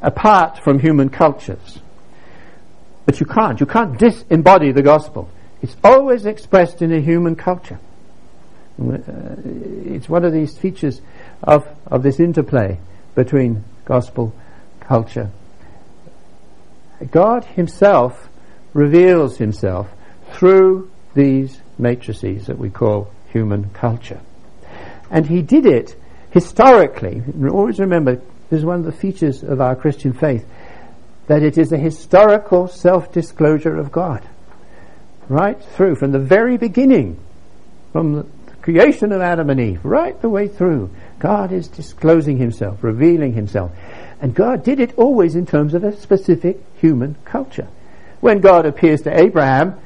apart 0.04 0.60
from 0.64 0.80
human 0.80 1.10
cultures. 1.10 1.80
But 3.06 3.20
you 3.20 3.26
can't. 3.26 3.60
You 3.60 3.66
can't 3.66 3.98
disembody 3.98 4.74
the 4.74 4.84
gospel. 4.84 5.30
It's 5.62 5.76
always 5.84 6.26
expressed 6.26 6.82
in 6.82 6.92
a 6.92 7.00
human 7.00 7.36
culture. 7.36 7.80
Uh, 8.80 8.98
it's 9.86 10.10
one 10.10 10.26
of 10.26 10.34
these 10.34 10.58
features 10.58 11.02
of, 11.44 11.68
of 11.86 12.02
this 12.02 12.20
interplay 12.20 12.80
between 13.14 13.64
gospel 13.86 14.34
culture. 14.80 15.30
God 17.12 17.46
Himself 17.46 18.30
reveals 18.74 19.38
Himself 19.38 19.90
through 20.32 20.90
these 21.14 21.60
matrices 21.78 22.48
that 22.48 22.58
we 22.58 22.70
call 22.70 23.12
human 23.32 23.70
culture. 23.72 24.22
And 25.10 25.28
He 25.28 25.42
did 25.42 25.66
it 25.66 25.96
historically. 26.32 27.22
Always 27.50 27.80
remember, 27.80 28.16
this 28.50 28.60
is 28.60 28.66
one 28.66 28.80
of 28.80 28.86
the 28.86 28.92
features 28.92 29.44
of 29.44 29.62
our 29.62 29.76
Christian 29.76 30.14
faith, 30.14 30.48
that 31.28 31.44
it 31.44 31.58
is 31.58 31.72
a 31.72 31.78
historical 31.78 32.68
self-disclosure 32.68 33.78
of 33.78 33.92
God. 33.92 34.28
Right 35.30 35.62
through, 35.76 35.96
from 35.96 36.12
the 36.12 36.20
very 36.20 36.58
beginning, 36.58 37.20
from 37.92 38.14
the 38.14 38.26
creation 38.62 39.12
of 39.12 39.22
Adam 39.22 39.50
and 39.50 39.60
Eve, 39.60 39.84
right 39.84 40.20
the 40.22 40.30
way 40.30 40.48
through, 40.48 40.90
God 41.20 41.52
is 41.52 41.68
disclosing 41.68 42.38
Himself, 42.38 42.84
revealing 42.84 43.34
Himself. 43.34 43.72
And 44.22 44.36
God 44.36 44.64
did 44.64 44.80
it 44.80 44.94
always 44.98 45.36
in 45.36 45.46
terms 45.46 45.74
of 45.74 45.84
a 45.84 45.96
specific 45.98 46.60
human 46.76 47.16
culture. 47.26 47.68
When 48.20 48.40
God 48.40 48.66
appears 48.66 49.02
to 49.04 49.20
Abraham, 49.20 49.80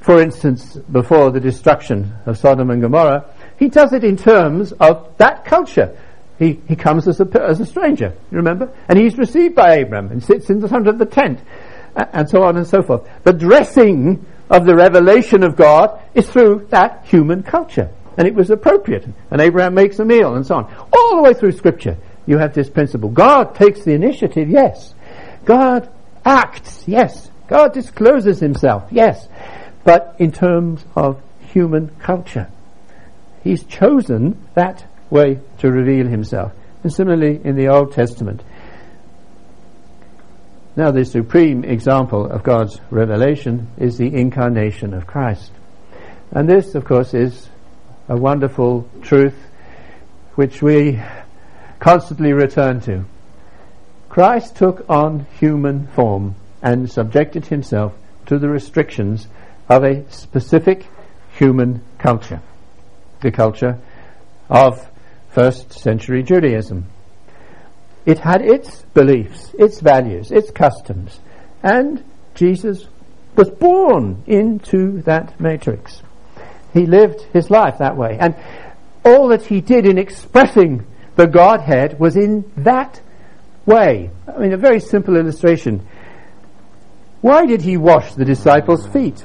for 0.00 0.20
instance, 0.20 0.76
before 0.76 1.30
the 1.30 1.40
destruction 1.40 2.14
of 2.26 2.38
Sodom 2.38 2.70
and 2.70 2.80
Gomorrah, 2.80 3.26
he 3.58 3.68
does 3.68 3.92
it 3.92 4.02
in 4.02 4.16
terms 4.16 4.72
of 4.72 5.16
that 5.18 5.44
culture. 5.44 5.96
He, 6.38 6.60
he 6.66 6.74
comes 6.74 7.06
as 7.06 7.20
a, 7.20 7.28
as 7.40 7.60
a 7.60 7.66
stranger, 7.66 8.14
you 8.30 8.38
remember? 8.38 8.72
And 8.88 8.98
he's 8.98 9.16
received 9.16 9.54
by 9.54 9.74
Abraham 9.74 10.10
and 10.10 10.22
sits 10.22 10.50
in 10.50 10.58
the 10.58 10.68
front 10.68 10.88
of 10.88 10.98
the 10.98 11.06
tent, 11.06 11.38
and 11.94 12.28
so 12.28 12.42
on 12.42 12.56
and 12.56 12.66
so 12.66 12.82
forth. 12.82 13.08
The 13.22 13.32
dressing 13.32 14.26
of 14.52 14.66
the 14.66 14.76
revelation 14.76 15.42
of 15.42 15.56
God 15.56 15.98
is 16.14 16.28
through 16.28 16.66
that 16.70 17.06
human 17.06 17.42
culture. 17.42 17.90
And 18.18 18.28
it 18.28 18.34
was 18.34 18.50
appropriate. 18.50 19.06
And 19.30 19.40
Abraham 19.40 19.72
makes 19.72 19.98
a 19.98 20.04
meal 20.04 20.34
and 20.34 20.46
so 20.46 20.56
on. 20.56 20.88
All 20.92 21.16
the 21.16 21.22
way 21.22 21.32
through 21.32 21.52
scripture, 21.52 21.96
you 22.26 22.36
have 22.36 22.54
this 22.54 22.68
principle. 22.68 23.08
God 23.08 23.54
takes 23.54 23.82
the 23.82 23.92
initiative, 23.92 24.50
yes. 24.50 24.94
God 25.46 25.90
acts, 26.24 26.86
yes. 26.86 27.30
God 27.48 27.72
discloses 27.72 28.40
himself, 28.40 28.84
yes. 28.90 29.26
But 29.84 30.16
in 30.18 30.30
terms 30.30 30.84
of 30.94 31.20
human 31.40 31.88
culture, 31.98 32.48
he's 33.42 33.64
chosen 33.64 34.46
that 34.54 34.84
way 35.08 35.40
to 35.58 35.72
reveal 35.72 36.06
himself. 36.06 36.52
And 36.82 36.92
similarly 36.92 37.40
in 37.42 37.56
the 37.56 37.68
Old 37.68 37.92
Testament. 37.92 38.42
Now 40.74 40.90
the 40.90 41.04
supreme 41.04 41.64
example 41.64 42.30
of 42.30 42.42
God's 42.42 42.80
revelation 42.90 43.68
is 43.76 43.98
the 43.98 44.14
incarnation 44.14 44.94
of 44.94 45.06
Christ. 45.06 45.52
And 46.30 46.48
this, 46.48 46.74
of 46.74 46.86
course, 46.86 47.12
is 47.12 47.48
a 48.08 48.16
wonderful 48.16 48.88
truth 49.02 49.36
which 50.34 50.62
we 50.62 50.98
constantly 51.78 52.32
return 52.32 52.80
to. 52.80 53.04
Christ 54.08 54.56
took 54.56 54.88
on 54.88 55.26
human 55.38 55.88
form 55.88 56.36
and 56.62 56.90
subjected 56.90 57.46
himself 57.46 57.92
to 58.26 58.38
the 58.38 58.48
restrictions 58.48 59.26
of 59.68 59.84
a 59.84 60.10
specific 60.10 60.86
human 61.36 61.82
culture, 61.98 62.40
the 63.20 63.30
culture 63.30 63.78
of 64.48 64.88
first 65.30 65.72
century 65.72 66.22
Judaism. 66.22 66.86
It 68.04 68.18
had 68.18 68.42
its 68.42 68.82
beliefs, 68.94 69.54
its 69.58 69.80
values, 69.80 70.30
its 70.30 70.50
customs, 70.50 71.20
and 71.62 72.02
Jesus 72.34 72.86
was 73.36 73.50
born 73.50 74.22
into 74.26 75.02
that 75.02 75.40
matrix. 75.40 76.02
He 76.72 76.86
lived 76.86 77.22
his 77.32 77.50
life 77.50 77.78
that 77.78 77.96
way. 77.96 78.16
And 78.18 78.34
all 79.04 79.28
that 79.28 79.46
he 79.46 79.60
did 79.60 79.86
in 79.86 79.98
expressing 79.98 80.86
the 81.16 81.26
Godhead 81.26 81.98
was 81.98 82.16
in 82.16 82.50
that 82.58 83.00
way. 83.66 84.10
I 84.26 84.38
mean, 84.38 84.52
a 84.52 84.56
very 84.56 84.80
simple 84.80 85.16
illustration. 85.16 85.86
Why 87.20 87.46
did 87.46 87.62
he 87.62 87.76
wash 87.76 88.14
the 88.14 88.24
disciples' 88.24 88.86
feet? 88.86 89.24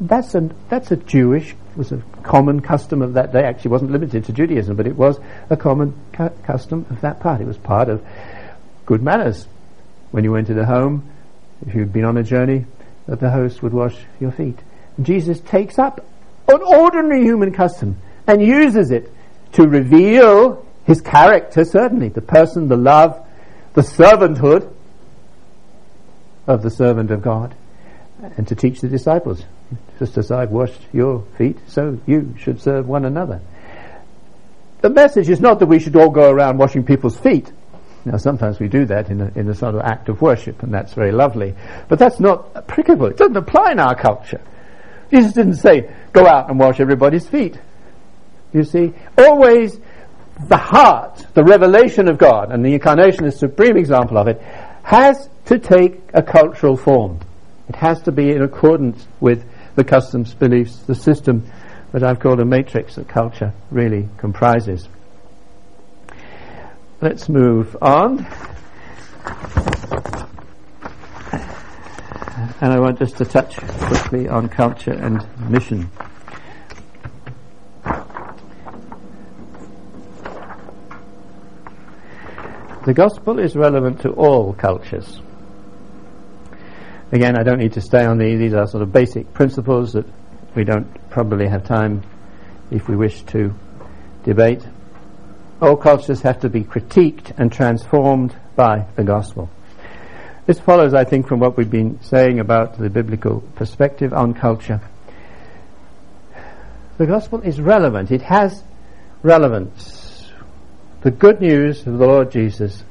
That's 0.00 0.34
a, 0.34 0.50
that's 0.68 0.90
a 0.90 0.96
Jewish, 0.96 1.54
was 1.76 1.92
a 1.92 2.02
common 2.22 2.60
custom 2.60 3.02
of 3.02 3.14
that 3.14 3.32
day. 3.32 3.42
Actually, 3.44 3.70
wasn't 3.70 3.90
limited 3.90 4.24
to 4.24 4.32
Judaism, 4.32 4.76
but 4.76 4.86
it 4.86 4.96
was 4.96 5.18
a 5.50 5.56
common 5.56 5.94
cu- 6.12 6.30
custom 6.44 6.86
of 6.90 7.00
that 7.02 7.20
part. 7.20 7.40
It 7.40 7.46
was 7.46 7.58
part 7.58 7.88
of 7.88 8.04
good 8.84 9.02
manners. 9.02 9.46
When 10.10 10.24
you 10.24 10.32
went 10.32 10.46
to 10.46 10.54
the 10.54 10.64
home, 10.64 11.10
if 11.66 11.74
you'd 11.74 11.92
been 11.92 12.04
on 12.04 12.16
a 12.16 12.22
journey, 12.22 12.66
that 13.06 13.20
the 13.20 13.30
host 13.30 13.62
would 13.62 13.72
wash 13.72 13.96
your 14.20 14.32
feet. 14.32 14.58
Jesus 15.00 15.40
takes 15.40 15.78
up 15.78 16.04
an 16.48 16.62
ordinary 16.62 17.22
human 17.22 17.52
custom 17.52 17.96
and 18.26 18.42
uses 18.42 18.90
it 18.90 19.12
to 19.52 19.66
reveal 19.66 20.64
his 20.84 21.00
character, 21.00 21.64
certainly, 21.64 22.08
the 22.08 22.20
person, 22.20 22.68
the 22.68 22.76
love, 22.76 23.26
the 23.74 23.82
servanthood 23.82 24.72
of 26.46 26.62
the 26.62 26.70
servant 26.70 27.10
of 27.10 27.22
God, 27.22 27.54
and 28.36 28.46
to 28.48 28.54
teach 28.54 28.80
the 28.80 28.88
disciples. 28.88 29.44
Just 29.98 30.18
as 30.18 30.30
I've 30.30 30.50
washed 30.50 30.80
your 30.92 31.24
feet, 31.38 31.58
so 31.66 31.98
you 32.06 32.34
should 32.38 32.60
serve 32.60 32.86
one 32.86 33.04
another. 33.04 33.40
The 34.82 34.90
message 34.90 35.28
is 35.30 35.40
not 35.40 35.58
that 35.60 35.66
we 35.66 35.78
should 35.78 35.96
all 35.96 36.10
go 36.10 36.30
around 36.30 36.58
washing 36.58 36.84
people's 36.84 37.18
feet. 37.18 37.50
Now, 38.04 38.18
sometimes 38.18 38.60
we 38.60 38.68
do 38.68 38.84
that 38.86 39.10
in 39.10 39.20
a, 39.20 39.32
in 39.34 39.48
a 39.48 39.54
sort 39.54 39.74
of 39.74 39.80
act 39.80 40.08
of 40.08 40.22
worship, 40.22 40.62
and 40.62 40.72
that's 40.72 40.94
very 40.94 41.10
lovely. 41.10 41.54
But 41.88 41.98
that's 41.98 42.20
not 42.20 42.50
applicable. 42.54 43.06
It 43.06 43.16
doesn't 43.16 43.36
apply 43.36 43.72
in 43.72 43.80
our 43.80 43.96
culture. 43.96 44.40
Jesus 45.10 45.32
didn't 45.32 45.56
say, 45.56 45.92
go 46.12 46.26
out 46.26 46.48
and 46.48 46.58
wash 46.58 46.78
everybody's 46.78 47.26
feet. 47.26 47.58
You 48.52 48.64
see, 48.64 48.92
always 49.18 49.80
the 50.48 50.56
heart, 50.56 51.26
the 51.34 51.42
revelation 51.42 52.08
of 52.08 52.18
God, 52.18 52.52
and 52.52 52.64
the 52.64 52.74
incarnation 52.74 53.24
is 53.24 53.34
a 53.34 53.38
supreme 53.38 53.76
example 53.76 54.18
of 54.18 54.28
it, 54.28 54.40
has 54.82 55.28
to 55.46 55.58
take 55.58 56.00
a 56.12 56.22
cultural 56.22 56.76
form. 56.76 57.20
It 57.68 57.76
has 57.76 58.02
to 58.02 58.12
be 58.12 58.30
in 58.30 58.42
accordance 58.42 59.06
with 59.20 59.44
the 59.76 59.84
customs, 59.84 60.34
beliefs, 60.34 60.78
the 60.78 60.94
system 60.94 61.48
that 61.92 62.02
I've 62.02 62.18
called 62.18 62.40
a 62.40 62.44
matrix 62.44 62.96
that 62.96 63.08
culture 63.08 63.52
really 63.70 64.08
comprises. 64.16 64.88
Let's 67.00 67.28
move 67.28 67.76
on. 67.80 68.26
And 72.58 72.72
I 72.72 72.80
want 72.80 72.98
just 72.98 73.18
to 73.18 73.26
touch 73.26 73.56
quickly 73.56 74.28
on 74.28 74.48
culture 74.48 74.92
and 74.92 75.24
mission. 75.50 75.90
The 82.86 82.94
gospel 82.94 83.38
is 83.38 83.56
relevant 83.56 84.00
to 84.02 84.10
all 84.12 84.54
cultures. 84.54 85.20
Again, 87.12 87.38
I 87.38 87.42
don't 87.42 87.58
need 87.58 87.74
to 87.74 87.80
stay 87.80 88.04
on 88.04 88.18
these. 88.18 88.38
These 88.38 88.54
are 88.54 88.66
sort 88.66 88.82
of 88.82 88.92
basic 88.92 89.32
principles 89.32 89.92
that 89.92 90.06
we 90.54 90.64
don't 90.64 90.86
probably 91.10 91.46
have 91.48 91.64
time, 91.64 92.02
if 92.70 92.88
we 92.88 92.96
wish 92.96 93.22
to 93.26 93.54
debate. 94.24 94.66
All 95.60 95.76
cultures 95.76 96.22
have 96.22 96.40
to 96.40 96.48
be 96.48 96.62
critiqued 96.62 97.32
and 97.38 97.52
transformed 97.52 98.34
by 98.56 98.86
the 98.96 99.04
gospel. 99.04 99.48
This 100.46 100.60
follows, 100.60 100.94
I 100.94 101.04
think, 101.04 101.26
from 101.26 101.40
what 101.40 101.56
we've 101.56 101.70
been 101.70 102.00
saying 102.02 102.40
about 102.40 102.78
the 102.78 102.90
biblical 102.90 103.40
perspective 103.54 104.12
on 104.12 104.34
culture. 104.34 104.80
The 106.98 107.06
gospel 107.06 107.40
is 107.40 107.60
relevant. 107.60 108.10
It 108.10 108.22
has 108.22 108.62
relevance 109.22 110.06
the 111.06 111.12
good 111.12 111.40
news 111.40 111.86
of 111.86 111.98
the 111.98 112.04
Lord 112.04 112.32
Jesus 112.32 112.82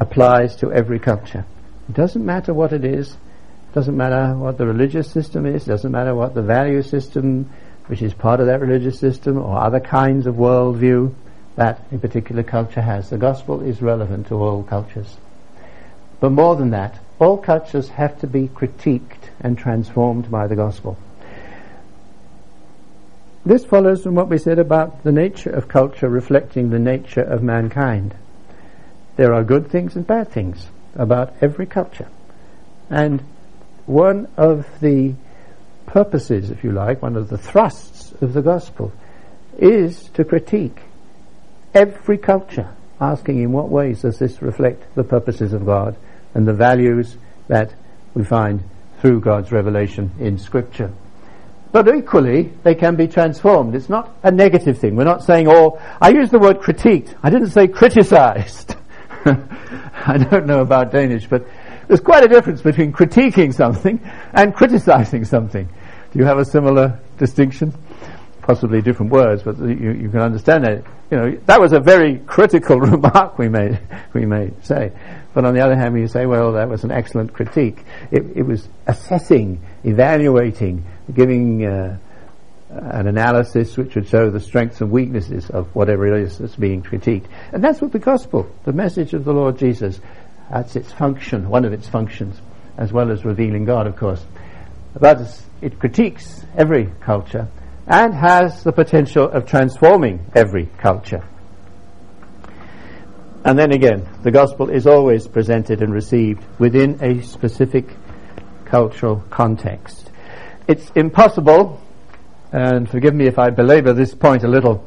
applies 0.00 0.56
to 0.56 0.72
every 0.72 0.98
culture. 0.98 1.44
It 1.88 1.94
doesn't 1.94 2.26
matter 2.26 2.52
what 2.52 2.72
it 2.72 2.84
is, 2.84 3.16
doesn't 3.76 3.98
matter 3.98 4.34
what 4.34 4.56
the 4.56 4.64
religious 4.64 5.10
system 5.10 5.44
is, 5.44 5.66
doesn't 5.66 5.92
matter 5.92 6.14
what 6.14 6.32
the 6.32 6.40
value 6.40 6.80
system, 6.80 7.50
which 7.88 8.00
is 8.00 8.14
part 8.14 8.40
of 8.40 8.46
that 8.46 8.62
religious 8.62 8.98
system, 8.98 9.36
or 9.36 9.58
other 9.58 9.80
kinds 9.80 10.26
of 10.26 10.36
worldview 10.36 11.12
that 11.56 11.86
a 11.92 11.98
particular 11.98 12.42
culture 12.42 12.80
has. 12.80 13.10
The 13.10 13.18
gospel 13.18 13.60
is 13.60 13.82
relevant 13.82 14.28
to 14.28 14.36
all 14.36 14.62
cultures. 14.62 15.18
But 16.20 16.30
more 16.30 16.56
than 16.56 16.70
that, 16.70 16.98
all 17.18 17.36
cultures 17.36 17.90
have 17.90 18.18
to 18.20 18.26
be 18.26 18.48
critiqued 18.48 19.28
and 19.40 19.58
transformed 19.58 20.30
by 20.30 20.46
the 20.46 20.56
gospel. 20.56 20.96
This 23.44 23.66
follows 23.66 24.04
from 24.04 24.14
what 24.14 24.30
we 24.30 24.38
said 24.38 24.58
about 24.58 25.04
the 25.04 25.12
nature 25.12 25.50
of 25.50 25.68
culture 25.68 26.08
reflecting 26.08 26.70
the 26.70 26.78
nature 26.78 27.20
of 27.20 27.42
mankind. 27.42 28.14
There 29.16 29.34
are 29.34 29.44
good 29.44 29.70
things 29.70 29.96
and 29.96 30.06
bad 30.06 30.30
things 30.30 30.68
about 30.94 31.34
every 31.42 31.66
culture. 31.66 32.08
And 32.88 33.22
one 33.86 34.28
of 34.36 34.66
the 34.80 35.14
purposes, 35.86 36.50
if 36.50 36.64
you 36.64 36.72
like, 36.72 37.02
one 37.02 37.16
of 37.16 37.28
the 37.28 37.38
thrusts 37.38 38.12
of 38.20 38.32
the 38.32 38.42
gospel 38.42 38.92
is 39.58 40.10
to 40.10 40.24
critique 40.24 40.78
every 41.74 42.18
culture 42.18 42.74
asking 43.00 43.42
in 43.42 43.52
what 43.52 43.68
ways 43.68 44.02
does 44.02 44.18
this 44.18 44.42
reflect 44.42 44.94
the 44.94 45.04
purposes 45.04 45.52
of 45.52 45.64
God 45.64 45.96
and 46.34 46.46
the 46.46 46.52
values 46.52 47.16
that 47.48 47.74
we 48.14 48.24
find 48.24 48.62
through 49.00 49.20
God's 49.20 49.52
revelation 49.52 50.10
in 50.18 50.38
Scripture. 50.38 50.92
But 51.72 51.94
equally, 51.94 52.52
they 52.62 52.74
can 52.74 52.96
be 52.96 53.06
transformed. 53.06 53.74
It's 53.74 53.90
not 53.90 54.16
a 54.22 54.30
negative 54.30 54.78
thing. 54.78 54.96
We're 54.96 55.04
not 55.04 55.24
saying, 55.24 55.48
oh, 55.48 55.78
I 56.00 56.10
use 56.10 56.30
the 56.30 56.38
word 56.38 56.58
critiqued. 56.58 57.14
I 57.22 57.28
didn't 57.28 57.50
say 57.50 57.68
criticized. 57.68 58.76
I 59.26 60.16
don't 60.18 60.46
know 60.46 60.60
about 60.60 60.92
Danish, 60.92 61.26
but 61.26 61.46
there's 61.88 62.00
quite 62.00 62.24
a 62.24 62.28
difference 62.28 62.62
between 62.62 62.92
critiquing 62.92 63.54
something 63.54 64.00
and 64.32 64.54
criticizing 64.54 65.24
something. 65.24 65.68
Do 66.12 66.18
you 66.18 66.24
have 66.24 66.38
a 66.38 66.44
similar 66.44 66.98
distinction? 67.18 67.72
Possibly 68.42 68.80
different 68.80 69.12
words, 69.12 69.42
but 69.42 69.58
you, 69.58 69.92
you 69.92 70.08
can 70.08 70.20
understand 70.20 70.64
that. 70.64 70.84
You 71.10 71.16
know, 71.16 71.40
that 71.46 71.60
was 71.60 71.72
a 71.72 71.80
very 71.80 72.18
critical 72.18 72.80
remark 72.80 73.38
we 73.38 73.48
made, 73.48 73.80
we 74.12 74.26
may 74.26 74.50
say. 74.62 74.92
But 75.34 75.44
on 75.44 75.54
the 75.54 75.60
other 75.60 75.76
hand, 75.76 75.94
we 75.94 76.06
say, 76.08 76.26
well, 76.26 76.52
that 76.52 76.68
was 76.68 76.84
an 76.84 76.90
excellent 76.90 77.32
critique. 77.32 77.84
It, 78.10 78.24
it 78.36 78.42
was 78.42 78.66
assessing, 78.86 79.60
evaluating, 79.84 80.84
giving 81.12 81.66
uh, 81.66 81.98
an 82.70 83.06
analysis 83.06 83.76
which 83.76 83.94
would 83.94 84.08
show 84.08 84.30
the 84.30 84.40
strengths 84.40 84.80
and 84.80 84.90
weaknesses 84.90 85.50
of 85.50 85.74
whatever 85.74 86.06
it 86.06 86.22
is 86.22 86.38
that's 86.38 86.56
being 86.56 86.82
critiqued. 86.82 87.26
And 87.52 87.62
that's 87.62 87.80
what 87.80 87.92
the 87.92 87.98
gospel, 87.98 88.50
the 88.64 88.72
message 88.72 89.14
of 89.14 89.24
the 89.24 89.32
Lord 89.32 89.58
Jesus, 89.58 90.00
that's 90.50 90.76
its 90.76 90.92
function, 90.92 91.48
one 91.48 91.64
of 91.64 91.72
its 91.72 91.88
functions, 91.88 92.40
as 92.78 92.92
well 92.92 93.10
as 93.10 93.24
revealing 93.24 93.64
God, 93.64 93.86
of 93.86 93.96
course. 93.96 94.24
But 94.98 95.20
it 95.60 95.78
critiques 95.78 96.44
every 96.56 96.90
culture 97.00 97.48
and 97.86 98.14
has 98.14 98.64
the 98.64 98.72
potential 98.72 99.28
of 99.28 99.46
transforming 99.46 100.30
every 100.34 100.66
culture. 100.78 101.24
And 103.44 103.58
then 103.58 103.72
again, 103.72 104.08
the 104.22 104.32
gospel 104.32 104.70
is 104.70 104.86
always 104.86 105.28
presented 105.28 105.80
and 105.80 105.92
received 105.92 106.42
within 106.58 106.98
a 107.00 107.22
specific 107.22 107.86
cultural 108.64 109.22
context. 109.30 110.10
It's 110.66 110.90
impossible, 110.96 111.80
and 112.50 112.90
forgive 112.90 113.14
me 113.14 113.28
if 113.28 113.38
I 113.38 113.50
belabor 113.50 113.92
this 113.92 114.14
point 114.14 114.42
a 114.42 114.48
little, 114.48 114.84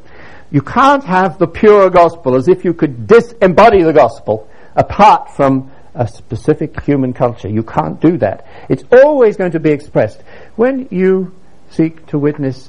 you 0.50 0.60
can't 0.60 1.04
have 1.04 1.38
the 1.38 1.46
pure 1.46 1.88
gospel 1.88 2.34
as 2.34 2.48
if 2.48 2.64
you 2.64 2.74
could 2.74 3.06
disembody 3.06 3.82
the 3.82 3.94
gospel 3.94 4.46
apart 4.74 5.30
from 5.34 5.70
a 5.94 6.06
specific 6.06 6.82
human 6.82 7.12
culture. 7.12 7.48
You 7.48 7.62
can't 7.62 8.00
do 8.00 8.16
that. 8.18 8.46
It's 8.68 8.84
always 8.92 9.36
going 9.36 9.52
to 9.52 9.60
be 9.60 9.70
expressed. 9.70 10.20
When 10.56 10.88
you 10.90 11.34
seek 11.70 12.06
to 12.08 12.18
witness 12.18 12.68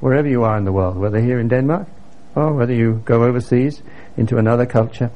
wherever 0.00 0.28
you 0.28 0.44
are 0.44 0.56
in 0.58 0.64
the 0.64 0.72
world, 0.72 0.96
whether 0.96 1.20
here 1.20 1.40
in 1.40 1.48
Denmark 1.48 1.88
or 2.34 2.52
whether 2.52 2.74
you 2.74 3.02
go 3.04 3.24
overseas 3.24 3.82
into 4.16 4.36
another 4.36 4.66
culture, 4.66 5.10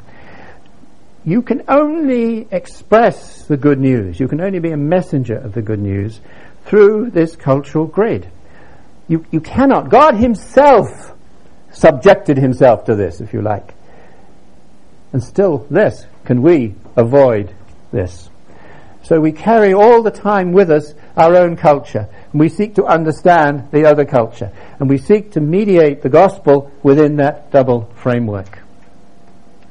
you 1.25 1.43
can 1.43 1.63
only 1.69 2.49
express 2.51 3.45
the 3.45 3.57
good 3.57 3.79
news. 3.79 4.19
You 4.19 4.29
can 4.29 4.41
only 4.41 4.61
be 4.61 4.71
a 4.71 4.77
messenger 4.77 5.37
of 5.37 5.53
the 5.53 5.63
good 5.63 5.81
news 5.81 6.21
through 6.65 7.11
this 7.11 7.37
cultural 7.37 7.87
grid. 7.87 8.31
You, 9.09 9.25
you 9.31 9.41
cannot. 9.41 9.91
God 9.91 10.15
Himself 10.15 11.13
subjected 11.71 12.39
Himself 12.39 12.85
to 12.87 12.95
this, 12.95 13.21
if 13.21 13.33
you 13.33 13.43
like. 13.43 13.75
And 15.13 15.23
still 15.23 15.67
this, 15.71 16.07
can 16.25 16.43
we 16.43 16.75
avoid 16.97 17.55
this? 17.93 18.29
So 19.03 19.21
we 19.21 19.33
carry 19.33 19.73
all 19.73 20.03
the 20.03 20.11
time 20.11 20.53
with 20.53 20.71
us 20.71 20.95
our 21.17 21.35
own 21.35 21.57
culture. 21.57 22.09
And 22.31 22.41
we 22.41 22.51
seek 22.51 22.75
to 22.75 22.85
understand 22.85 23.71
the 23.71 23.87
other 23.87 24.05
culture. 24.05 24.53
And 24.79 24.89
we 24.89 24.99
seek 24.99 25.33
to 25.33 25.41
mediate 25.41 26.03
the 26.03 26.11
gospel 26.11 26.71
within 26.83 27.17
that 27.17 27.51
double 27.51 27.91
framework. 27.97 28.59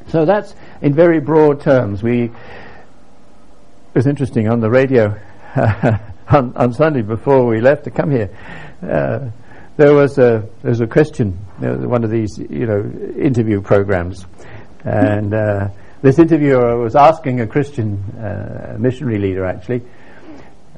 So 0.07 0.25
that's 0.25 0.55
in 0.81 0.93
very 0.93 1.19
broad 1.19 1.61
terms. 1.61 2.01
We, 2.01 2.23
it 2.23 2.31
was 3.93 4.07
interesting 4.07 4.47
on 4.47 4.59
the 4.59 4.69
radio 4.69 5.19
on, 6.29 6.53
on 6.55 6.73
Sunday 6.73 7.01
before 7.01 7.45
we 7.45 7.61
left 7.61 7.83
to 7.83 7.91
come 7.91 8.09
here. 8.09 8.29
Uh, 8.81 9.29
there 9.75 9.93
was 9.93 10.17
a 10.17 10.43
there 10.63 10.71
was 10.71 10.81
a 10.81 10.87
Christian, 10.87 11.33
one 11.59 12.03
of 12.03 12.09
these 12.09 12.39
you 12.39 12.65
know 12.65 12.81
interview 13.15 13.61
programs, 13.61 14.25
and 14.87 15.33
uh, 15.33 15.69
this 16.01 16.19
interviewer 16.19 16.77
was 16.77 16.95
asking 16.95 17.41
a 17.41 17.47
Christian 17.47 17.97
uh, 18.17 18.77
missionary 18.79 19.19
leader 19.19 19.45
actually, 19.45 19.81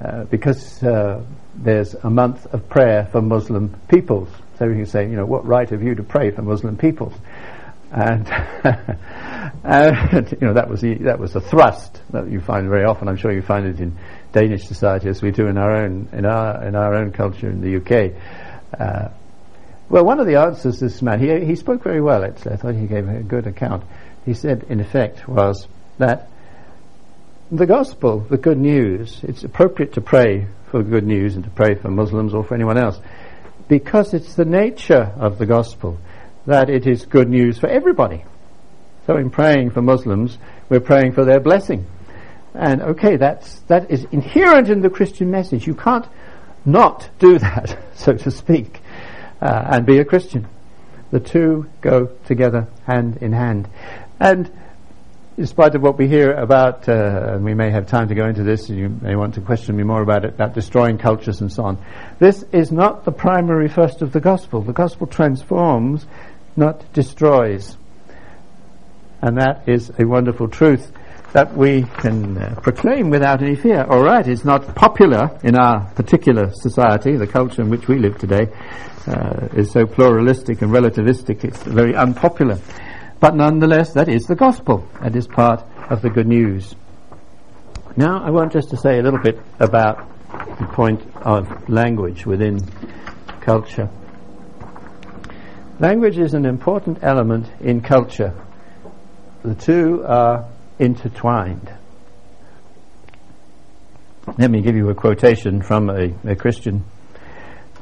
uh, 0.01 0.23
because 0.25 0.81
uh, 0.83 1.23
there's 1.55 1.93
a 1.93 2.09
month 2.09 2.45
of 2.47 2.67
prayer 2.69 3.07
for 3.11 3.21
Muslim 3.21 3.75
peoples. 3.87 4.29
So 4.57 4.69
he 4.69 4.79
was 4.79 4.91
saying, 4.91 5.11
you 5.11 5.17
know, 5.17 5.25
what 5.25 5.45
right 5.45 5.69
have 5.69 5.83
you 5.83 5.95
to 5.95 6.03
pray 6.03 6.31
for 6.31 6.41
Muslim 6.41 6.77
peoples? 6.77 7.13
And, 7.91 8.27
and 9.63 10.31
you 10.31 10.47
know 10.47 10.53
that 10.53 10.69
was 10.69 10.81
the, 10.81 10.95
that 10.95 11.19
was 11.19 11.35
a 11.35 11.41
thrust 11.41 12.01
that 12.11 12.29
you 12.29 12.39
find 12.39 12.69
very 12.69 12.85
often. 12.85 13.07
I'm 13.07 13.17
sure 13.17 13.31
you 13.31 13.41
find 13.41 13.65
it 13.65 13.79
in 13.79 13.97
Danish 14.31 14.67
society 14.67 15.09
as 15.09 15.21
we 15.21 15.31
do 15.31 15.47
in 15.47 15.57
our 15.57 15.75
own 15.83 16.07
in 16.13 16.25
our 16.25 16.63
in 16.65 16.75
our 16.75 16.93
own 16.93 17.11
culture 17.11 17.49
in 17.49 17.61
the 17.61 17.77
UK. 17.77 18.13
Well, 19.89 20.05
one 20.05 20.19
of 20.19 20.27
the 20.27 20.35
answers 20.35 20.79
this 20.79 21.01
man 21.01 21.19
he 21.19 21.45
he 21.45 21.55
spoke 21.55 21.83
very 21.83 22.01
well. 22.01 22.23
Actually, 22.23 22.53
I 22.53 22.55
thought 22.57 22.75
he 22.75 22.87
gave 22.87 23.07
a 23.07 23.23
good 23.23 23.47
account 23.47 23.83
he 24.25 24.33
said, 24.33 24.65
in 24.69 24.79
effect, 24.79 25.27
was 25.27 25.67
that 25.97 26.29
the 27.51 27.65
gospel, 27.65 28.19
the 28.19 28.37
good 28.37 28.59
news, 28.59 29.21
it's 29.23 29.43
appropriate 29.43 29.93
to 29.93 30.01
pray 30.01 30.47
for 30.69 30.83
good 30.83 31.05
news 31.05 31.35
and 31.35 31.43
to 31.43 31.49
pray 31.49 31.73
for 31.73 31.89
Muslims 31.89 32.33
or 32.33 32.43
for 32.43 32.53
anyone 32.53 32.77
else 32.77 32.99
because 33.67 34.13
it's 34.13 34.35
the 34.35 34.45
nature 34.45 35.13
of 35.17 35.37
the 35.37 35.45
gospel 35.45 35.97
that 36.45 36.69
it 36.69 36.85
is 36.85 37.05
good 37.05 37.29
news 37.29 37.57
for 37.57 37.67
everybody. 37.67 38.23
So 39.07 39.17
in 39.17 39.29
praying 39.29 39.71
for 39.71 39.81
Muslims, 39.81 40.37
we're 40.69 40.79
praying 40.79 41.13
for 41.13 41.25
their 41.25 41.39
blessing. 41.39 41.87
And 42.53 42.81
okay, 42.81 43.15
that's, 43.15 43.59
that 43.61 43.89
is 43.89 44.05
inherent 44.11 44.69
in 44.69 44.81
the 44.81 44.89
Christian 44.89 45.31
message. 45.31 45.65
You 45.65 45.75
can't 45.75 46.05
not 46.65 47.09
do 47.19 47.39
that, 47.39 47.77
so 47.95 48.13
to 48.13 48.31
speak, 48.31 48.81
uh, 49.41 49.69
and 49.71 49.85
be 49.85 49.99
a 49.99 50.05
Christian. 50.05 50.47
The 51.11 51.19
two 51.19 51.69
go 51.81 52.07
together 52.25 52.67
hand 52.85 53.17
in 53.21 53.33
hand. 53.33 53.67
And 54.19 54.51
in 55.37 55.47
spite 55.47 55.73
of 55.73 55.81
what 55.81 55.97
we 55.97 56.07
hear 56.07 56.33
about, 56.33 56.89
uh, 56.89 57.31
and 57.33 57.45
we 57.45 57.53
may 57.53 57.71
have 57.71 57.87
time 57.87 58.09
to 58.09 58.15
go 58.15 58.27
into 58.27 58.43
this, 58.43 58.67
and 58.67 58.77
you 58.77 58.89
may 58.89 59.15
want 59.15 59.35
to 59.35 59.41
question 59.41 59.75
me 59.75 59.83
more 59.83 60.01
about 60.01 60.25
it, 60.25 60.33
about 60.33 60.53
destroying 60.53 60.97
cultures 60.97 61.39
and 61.39 61.51
so 61.51 61.63
on. 61.63 61.77
This 62.19 62.43
is 62.51 62.71
not 62.71 63.05
the 63.05 63.13
primary 63.13 63.69
first 63.69 64.01
of 64.01 64.11
the 64.11 64.19
gospel. 64.19 64.61
The 64.61 64.73
gospel 64.73 65.07
transforms, 65.07 66.05
not 66.57 66.91
destroys. 66.91 67.77
And 69.21 69.37
that 69.37 69.63
is 69.67 69.91
a 69.97 70.05
wonderful 70.05 70.49
truth 70.49 70.91
that 71.31 71.55
we 71.55 71.83
can 71.83 72.37
uh, 72.37 72.59
proclaim 72.61 73.09
without 73.09 73.41
any 73.41 73.55
fear. 73.55 73.83
All 73.83 74.03
right, 74.03 74.27
it's 74.27 74.43
not 74.43 74.75
popular 74.75 75.39
in 75.43 75.55
our 75.55 75.89
particular 75.91 76.51
society, 76.53 77.15
the 77.15 77.27
culture 77.27 77.61
in 77.61 77.69
which 77.69 77.87
we 77.87 77.97
live 77.97 78.17
today 78.17 78.49
uh, 79.07 79.47
is 79.53 79.71
so 79.71 79.85
pluralistic 79.85 80.61
and 80.61 80.71
relativistic, 80.71 81.43
it's 81.43 81.63
very 81.63 81.95
unpopular. 81.95 82.59
But 83.19 83.35
nonetheless, 83.35 83.93
that 83.93 84.07
is 84.07 84.25
the 84.25 84.35
gospel. 84.35 84.87
That 85.01 85.15
is 85.15 85.27
part 85.27 85.65
of 85.89 86.01
the 86.01 86.09
good 86.09 86.27
news. 86.27 86.75
Now, 87.97 88.23
I 88.23 88.29
want 88.29 88.53
just 88.53 88.69
to 88.69 88.77
say 88.77 88.99
a 88.99 89.01
little 89.01 89.19
bit 89.19 89.39
about 89.59 90.07
the 90.59 90.65
point 90.67 91.01
of 91.17 91.69
language 91.69 92.25
within 92.25 92.59
culture. 93.41 93.89
Language 95.79 96.17
is 96.17 96.33
an 96.33 96.45
important 96.45 96.99
element 97.01 97.47
in 97.61 97.81
culture. 97.81 98.33
The 99.43 99.55
two 99.55 100.03
are 100.05 100.49
intertwined. 100.77 101.73
Let 104.37 104.51
me 104.51 104.61
give 104.61 104.75
you 104.75 104.89
a 104.89 104.95
quotation 104.95 105.61
from 105.61 105.89
a, 105.89 106.13
a 106.25 106.35
Christian 106.35 106.83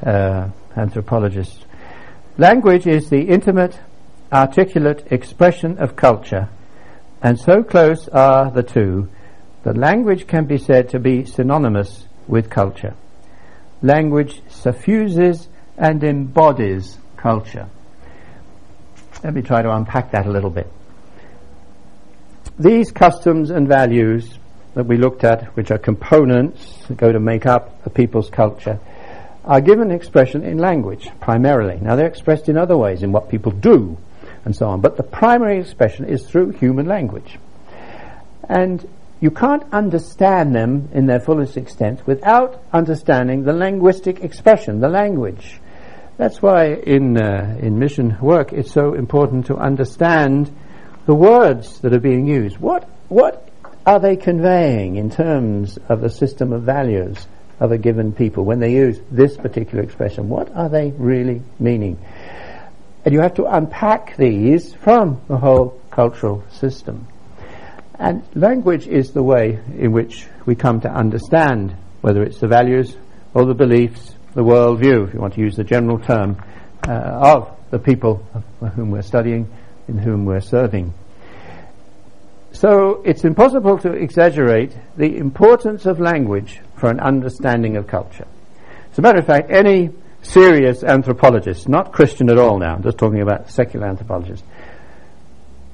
uh, 0.04 0.50
anthropologist. 0.78 1.66
Language 2.38 2.86
is 2.86 3.10
the 3.10 3.24
intimate 3.24 3.80
articulate 4.32 5.08
expression 5.12 5.78
of 5.80 5.96
culture, 5.96 6.50
and 7.22 7.40
so 7.40 7.64
close 7.64 8.08
are 8.10 8.52
the 8.52 8.64
two 8.64 9.10
that 9.64 9.76
language 9.76 10.28
can 10.28 10.46
be 10.46 10.58
said 10.58 10.90
to 10.90 11.00
be 11.00 11.26
synonymous 11.26 12.06
with 12.28 12.50
culture. 12.50 12.94
Language 13.82 14.42
suffuses 14.50 15.50
and 15.78 16.04
embodies 16.04 16.98
culture. 17.18 17.68
Let 19.24 19.34
me 19.34 19.42
try 19.42 19.62
to 19.62 19.72
unpack 19.72 20.12
that 20.12 20.26
a 20.26 20.32
little 20.32 20.50
bit. 20.50 20.72
These 22.60 22.92
customs 22.92 23.50
and 23.50 23.68
values 23.68 24.38
that 24.74 24.86
we 24.86 24.98
looked 24.98 25.24
at, 25.24 25.56
which 25.56 25.72
are 25.72 25.78
components 25.78 26.78
that 26.88 26.98
go 26.98 27.12
to 27.12 27.20
make 27.20 27.46
up 27.46 27.86
a 27.86 27.90
people's 27.90 28.30
culture, 28.30 28.80
are 29.48 29.62
given 29.62 29.92
expression 29.92 30.44
in 30.44 30.58
language 30.58 31.10
primarily. 31.22 31.80
Now 31.82 31.96
they're 31.96 32.06
expressed 32.06 32.50
in 32.50 32.58
other 32.58 32.78
ways, 32.78 33.02
in 33.02 33.14
what 33.14 33.30
people 33.30 33.54
do, 33.54 33.98
and 34.46 34.56
so 34.56 34.68
on. 34.68 34.82
But 34.82 34.98
the 34.98 35.04
primary 35.04 35.60
expression 35.60 36.06
is 36.06 36.28
through 36.28 36.52
human 36.52 36.86
language. 36.86 37.40
And 38.48 38.88
you 39.22 39.32
can't 39.32 39.64
understand 39.72 40.54
them 40.54 40.90
in 40.94 41.08
their 41.08 41.22
fullest 41.22 41.58
extent 41.58 42.06
without 42.06 42.62
understanding 42.72 43.44
the 43.44 43.54
linguistic 43.54 44.22
expression, 44.22 44.80
the 44.82 44.90
language. 44.90 45.60
That's 46.18 46.42
why 46.42 46.74
in, 46.74 47.18
uh, 47.18 47.58
in 47.60 47.80
mission 47.80 48.18
work 48.22 48.52
it's 48.52 48.72
so 48.72 48.94
important 48.94 49.48
to 49.48 49.56
understand 49.56 50.54
the 51.06 51.16
words 51.16 51.80
that 51.80 51.94
are 51.94 52.00
being 52.00 52.28
used. 52.28 52.58
What, 52.58 52.84
what 53.08 53.50
are 53.86 54.00
they 54.00 54.18
conveying 54.18 54.98
in 54.98 55.10
terms 55.10 55.80
of 55.88 56.02
the 56.02 56.10
system 56.10 56.52
of 56.52 56.64
values 56.64 57.28
of 57.60 57.72
a 57.72 57.78
given 57.78 58.12
people 58.12 58.46
when 58.46 58.60
they 58.60 58.74
use 58.74 59.00
this 59.12 59.36
particular 59.38 59.84
expression? 59.84 60.30
What 60.30 60.56
are 60.56 60.70
they 60.70 60.92
really 60.92 61.42
meaning? 61.60 61.98
And 63.04 63.14
you 63.14 63.22
have 63.22 63.36
to 63.36 63.46
unpack 63.46 64.18
these 64.18 64.74
from 64.74 65.22
the 65.28 65.38
whole 65.38 65.82
cultural 65.92 66.44
system. 66.52 67.08
And 68.00 68.24
language 68.36 68.88
is 68.88 69.12
the 69.12 69.24
way 69.24 69.60
in 69.78 69.92
which 69.92 70.28
we 70.46 70.56
come 70.56 70.82
to 70.82 70.90
understand 70.90 71.76
whether 72.02 72.22
it's 72.22 72.40
the 72.40 72.48
values 72.48 72.96
or 73.34 73.46
the 73.46 73.54
beliefs, 73.54 74.14
the 74.34 74.44
worldview, 74.44 75.08
if 75.08 75.14
you 75.14 75.20
want 75.20 75.34
to 75.34 75.42
use 75.42 75.56
the 75.56 75.64
general 75.64 76.00
term, 76.00 76.38
uh, 76.88 76.92
of 76.92 77.58
the 77.72 77.80
people 77.80 78.18
whom 78.76 78.92
we're 78.92 79.02
studying, 79.02 79.52
in 79.88 79.98
whom 79.98 80.26
we're 80.26 80.42
serving. 80.42 80.94
So 82.52 83.02
it's 83.04 83.24
impossible 83.24 83.78
to 83.80 83.92
exaggerate 83.94 84.76
the 84.96 85.18
importance 85.18 85.86
of 85.86 86.00
language 86.00 86.60
for 86.78 86.90
an 86.90 87.00
understanding 87.00 87.76
of 87.76 87.88
culture. 87.88 88.28
As 88.92 89.00
a 89.00 89.02
matter 89.02 89.20
of 89.20 89.26
fact, 89.26 89.52
any 89.52 89.90
serious 90.22 90.84
anthropologist, 90.84 91.68
not 91.68 91.92
Christian 91.92 92.30
at 92.30 92.38
all 92.38 92.58
now, 92.60 92.76
I'm 92.76 92.84
just 92.84 92.98
talking 92.98 93.22
about 93.22 93.50
secular 93.50 93.88
anthropologists, 93.88 94.46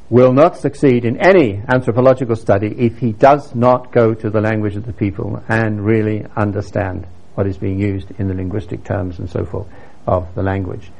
will 0.09 0.33
not 0.33 0.57
succeed 0.57 1.05
in 1.05 1.17
any 1.17 1.61
anthropological 1.67 2.35
study 2.35 2.67
if 2.77 2.97
he 2.99 3.11
does 3.13 3.55
not 3.55 3.91
go 3.91 4.13
to 4.13 4.29
the 4.29 4.41
language 4.41 4.75
of 4.75 4.85
the 4.85 4.93
people 4.93 5.41
and 5.49 5.83
really 5.83 6.25
understand 6.35 7.07
what 7.35 7.47
is 7.47 7.57
being 7.57 7.79
used 7.79 8.11
in 8.19 8.27
the 8.27 8.33
linguistic 8.33 8.83
terms 8.83 9.19
and 9.19 9.29
so 9.29 9.43
forth 9.43 9.67
of 10.05 10.33
the 10.35 10.43
language. 10.43 10.91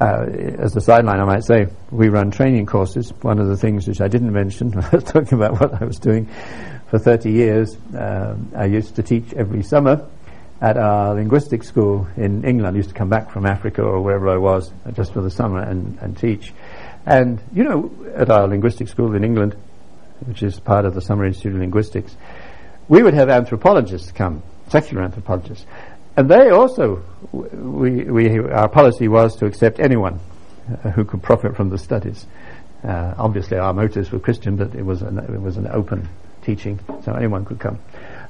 Uh, 0.00 0.26
as 0.58 0.74
a 0.76 0.80
sideline, 0.80 1.20
I 1.20 1.24
might 1.24 1.44
say, 1.44 1.66
we 1.90 2.08
run 2.08 2.30
training 2.30 2.66
courses. 2.66 3.12
One 3.22 3.38
of 3.38 3.48
the 3.48 3.56
things 3.56 3.86
which 3.86 4.00
I 4.00 4.08
didn't 4.08 4.32
mention, 4.32 4.76
I 4.78 4.88
was 4.90 5.04
talking 5.04 5.38
about 5.38 5.60
what 5.60 5.80
I 5.80 5.84
was 5.84 5.98
doing 5.98 6.28
for 6.92 6.98
30 6.98 7.32
years, 7.32 7.74
um, 7.96 8.52
I 8.54 8.66
used 8.66 8.96
to 8.96 9.02
teach 9.02 9.32
every 9.32 9.62
summer 9.62 10.06
at 10.60 10.76
our 10.76 11.14
linguistic 11.14 11.62
school 11.62 12.06
in 12.18 12.44
England. 12.44 12.76
I 12.76 12.76
used 12.76 12.90
to 12.90 12.94
come 12.94 13.08
back 13.08 13.30
from 13.30 13.46
Africa 13.46 13.80
or 13.80 14.02
wherever 14.02 14.28
I 14.28 14.36
was 14.36 14.70
just 14.92 15.14
for 15.14 15.22
the 15.22 15.30
summer 15.30 15.62
and, 15.62 15.98
and 16.02 16.14
teach. 16.18 16.52
And, 17.06 17.40
you 17.54 17.64
know, 17.64 17.90
at 18.14 18.30
our 18.30 18.46
linguistic 18.46 18.88
school 18.88 19.14
in 19.14 19.24
England, 19.24 19.56
which 20.26 20.42
is 20.42 20.60
part 20.60 20.84
of 20.84 20.92
the 20.92 21.00
Summer 21.00 21.24
Institute 21.24 21.54
of 21.54 21.60
Linguistics, 21.60 22.14
we 22.88 23.02
would 23.02 23.14
have 23.14 23.30
anthropologists 23.30 24.12
come, 24.12 24.42
secular 24.68 25.02
anthropologists. 25.02 25.64
And 26.18 26.28
they 26.28 26.50
also, 26.50 27.02
we, 27.32 28.04
we, 28.04 28.38
our 28.38 28.68
policy 28.68 29.08
was 29.08 29.34
to 29.36 29.46
accept 29.46 29.80
anyone 29.80 30.20
uh, 30.68 30.90
who 30.90 31.06
could 31.06 31.22
profit 31.22 31.56
from 31.56 31.70
the 31.70 31.78
studies. 31.78 32.26
Uh, 32.84 33.14
obviously, 33.16 33.56
our 33.56 33.72
motives 33.72 34.12
were 34.12 34.18
Christian, 34.18 34.56
but 34.56 34.74
it 34.74 34.84
was 34.84 35.00
an, 35.00 35.18
it 35.20 35.40
was 35.40 35.56
an 35.56 35.68
open 35.68 36.06
teaching, 36.42 36.80
so 37.04 37.12
anyone 37.12 37.44
could 37.44 37.58
come. 37.58 37.78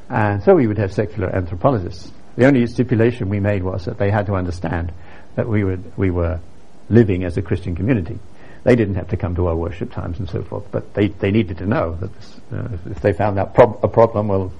And 0.08 0.42
so 0.42 0.54
we 0.54 0.66
would 0.66 0.78
have 0.78 0.92
secular 0.92 1.34
anthropologists. 1.34 2.12
The 2.36 2.46
only 2.46 2.66
stipulation 2.66 3.28
we 3.28 3.40
made 3.40 3.62
was 3.62 3.84
that 3.84 3.98
they 3.98 4.10
had 4.10 4.26
to 4.26 4.34
understand 4.34 4.92
that 5.36 5.48
we 5.48 5.64
would 5.64 5.96
we 5.96 6.10
were 6.10 6.40
living 6.88 7.24
as 7.24 7.36
a 7.36 7.42
Christian 7.42 7.74
community. 7.74 8.18
They 8.64 8.76
didn't 8.76 8.94
have 8.94 9.08
to 9.08 9.16
come 9.16 9.34
to 9.36 9.48
our 9.48 9.56
worship 9.56 9.90
times 9.90 10.20
and 10.20 10.28
so 10.28 10.42
forth, 10.42 10.64
but 10.70 10.94
they, 10.94 11.08
they 11.08 11.32
needed 11.32 11.58
to 11.58 11.66
know 11.66 11.96
that 11.96 12.14
this, 12.14 12.40
uh, 12.52 12.68
if 12.90 13.00
they 13.00 13.12
found 13.12 13.38
out 13.38 13.54
prob- 13.54 13.80
a 13.82 13.88
problem, 13.88 14.28
well, 14.28 14.52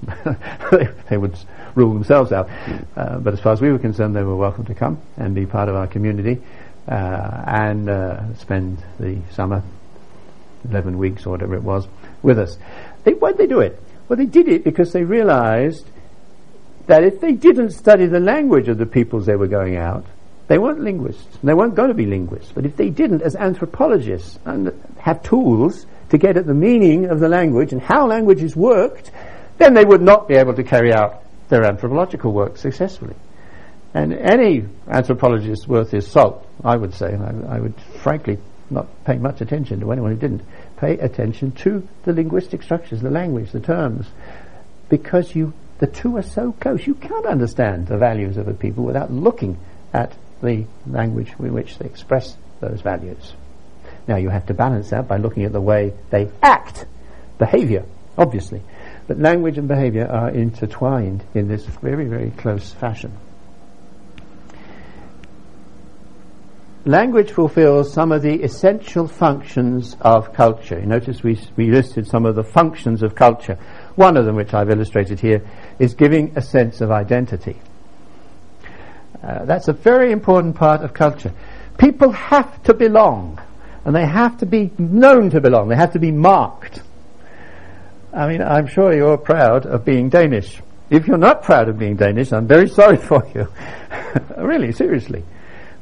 they, 1.09 1.17
would 1.17 1.37
rule 1.73 1.93
themselves 1.93 2.33
out. 2.33 2.49
Uh, 2.97 3.19
but 3.19 3.33
as 3.33 3.39
far 3.39 3.53
as 3.53 3.61
we 3.61 3.71
were 3.71 3.79
concerned, 3.79 4.13
they 4.13 4.23
were 4.23 4.35
welcome 4.35 4.65
to 4.65 4.75
come 4.75 5.01
and 5.15 5.33
be 5.33 5.45
part 5.45 5.69
of 5.69 5.75
our 5.75 5.87
community 5.87 6.41
uh, 6.89 7.43
and 7.47 7.89
uh, 7.89 8.33
spend 8.35 8.83
the 8.99 9.21
summer, 9.31 9.63
11 10.69 10.97
weeks 10.97 11.25
or 11.25 11.29
whatever 11.29 11.55
it 11.55 11.63
was, 11.63 11.87
with 12.21 12.39
us. 12.39 12.57
They, 13.03 13.13
why 13.13 13.31
did 13.31 13.37
they 13.37 13.47
do 13.47 13.59
it? 13.59 13.81
Well, 14.07 14.17
they 14.17 14.25
did 14.25 14.47
it 14.47 14.63
because 14.63 14.91
they 14.91 15.03
realized 15.03 15.87
that 16.87 17.03
if 17.03 17.21
they 17.21 17.31
didn't 17.31 17.71
study 17.71 18.05
the 18.05 18.19
language 18.19 18.67
of 18.67 18.77
the 18.77 18.85
peoples 18.85 19.25
they 19.25 19.35
were 19.35 19.47
going 19.47 19.77
out, 19.77 20.05
they 20.47 20.57
weren't 20.57 20.81
linguists. 20.81 21.37
They 21.41 21.53
weren't 21.53 21.75
going 21.75 21.87
to 21.87 21.93
be 21.93 22.05
linguists. 22.05 22.51
But 22.51 22.65
if 22.65 22.75
they 22.75 22.89
didn't, 22.89 23.21
as 23.21 23.35
anthropologists, 23.35 24.37
and 24.45 24.71
have 24.99 25.23
tools 25.23 25.85
to 26.09 26.17
get 26.17 26.37
at 26.37 26.45
the 26.45 26.53
meaning 26.53 27.05
of 27.05 27.19
the 27.19 27.29
language 27.29 27.71
and 27.71 27.81
how 27.81 28.07
languages 28.07 28.55
worked, 28.55 29.11
then 29.57 29.73
they 29.73 29.85
would 29.85 30.01
not 30.01 30.27
be 30.27 30.35
able 30.35 30.53
to 30.53 30.63
carry 30.63 30.93
out 30.93 31.23
their 31.49 31.65
anthropological 31.65 32.33
work 32.33 32.57
successfully. 32.57 33.15
And 33.93 34.13
any 34.13 34.65
anthropologist 34.87 35.67
worth 35.67 35.91
his 35.91 36.07
salt, 36.07 36.47
I 36.63 36.75
would 36.75 36.93
say, 36.93 37.15
I, 37.15 37.55
I 37.55 37.59
would 37.59 37.75
frankly 38.01 38.37
not 38.69 38.87
pay 39.05 39.17
much 39.17 39.41
attention 39.41 39.79
to 39.79 39.91
anyone 39.91 40.11
who 40.11 40.17
didn't 40.17 40.41
pay 40.83 40.97
attention 40.97 41.51
to 41.51 41.87
the 42.03 42.11
linguistic 42.11 42.61
structures, 42.61 43.01
the 43.01 43.09
language, 43.09 43.51
the 43.51 43.59
terms, 43.59 44.07
because 44.89 45.33
you 45.33 45.53
the 45.79 45.87
two 45.87 46.17
are 46.17 46.23
so 46.23 46.51
close. 46.53 46.85
You 46.85 46.93
can't 46.93 47.25
understand 47.25 47.87
the 47.87 47.97
values 47.97 48.37
of 48.37 48.47
a 48.47 48.53
people 48.53 48.83
without 48.83 49.11
looking 49.11 49.57
at 49.93 50.13
the 50.41 50.65
language 50.85 51.33
in 51.39 51.53
which 51.53 51.77
they 51.77 51.85
express 51.85 52.37
those 52.59 52.81
values. 52.81 53.33
Now 54.07 54.17
you 54.17 54.29
have 54.29 54.45
to 54.47 54.53
balance 54.53 54.91
that 54.91 55.07
by 55.07 55.17
looking 55.17 55.45
at 55.45 55.51
the 55.51 55.61
way 55.61 55.93
they 56.09 56.29
act, 56.41 56.85
behavior, 57.37 57.85
obviously. 58.17 58.61
But 59.07 59.19
language 59.19 59.57
and 59.57 59.67
behavior 59.67 60.07
are 60.07 60.29
intertwined 60.29 61.23
in 61.33 61.47
this 61.47 61.65
very, 61.65 62.05
very 62.05 62.31
close 62.31 62.71
fashion. 62.71 63.11
Language 66.85 67.31
fulfills 67.31 67.93
some 67.93 68.11
of 68.11 68.21
the 68.21 68.43
essential 68.43 69.07
functions 69.07 69.95
of 70.01 70.33
culture. 70.33 70.77
You 70.77 70.85
notice 70.85 71.23
we, 71.23 71.39
we 71.55 71.71
listed 71.71 72.05
some 72.07 72.25
of 72.25 72.35
the 72.35 72.43
functions 72.43 73.03
of 73.03 73.15
culture. 73.15 73.57
One 73.95 74.17
of 74.17 74.25
them, 74.25 74.35
which 74.35 74.53
I've 74.53 74.69
illustrated 74.69 75.21
here, 75.21 75.41
is 75.79 75.93
giving 75.93 76.33
a 76.35 76.41
sense 76.41 76.81
of 76.81 76.91
identity. 76.91 77.57
Uh, 79.23 79.45
that's 79.45 79.69
a 79.69 79.73
very 79.73 80.11
important 80.11 80.57
part 80.57 80.81
of 80.81 80.93
culture. 80.93 81.31
People 81.77 82.11
have 82.11 82.61
to 82.63 82.73
belong, 82.73 83.39
and 83.85 83.95
they 83.95 84.05
have 84.05 84.37
to 84.39 84.45
be 84.45 84.69
known 84.77 85.29
to 85.29 85.39
belong. 85.39 85.69
They 85.69 85.77
have 85.77 85.93
to 85.93 85.99
be 85.99 86.11
marked. 86.11 86.81
I 88.11 88.27
mean, 88.27 88.41
I'm 88.41 88.67
sure 88.67 88.93
you're 88.93 89.17
proud 89.17 89.65
of 89.65 89.85
being 89.85 90.09
Danish. 90.09 90.61
If 90.89 91.07
you're 91.07 91.17
not 91.17 91.43
proud 91.43 91.69
of 91.69 91.79
being 91.79 91.95
Danish, 91.95 92.33
I'm 92.33 92.45
very 92.45 92.67
sorry 92.67 92.97
for 93.07 93.25
you. 93.33 93.47
really, 94.37 94.73
seriously. 94.73 95.23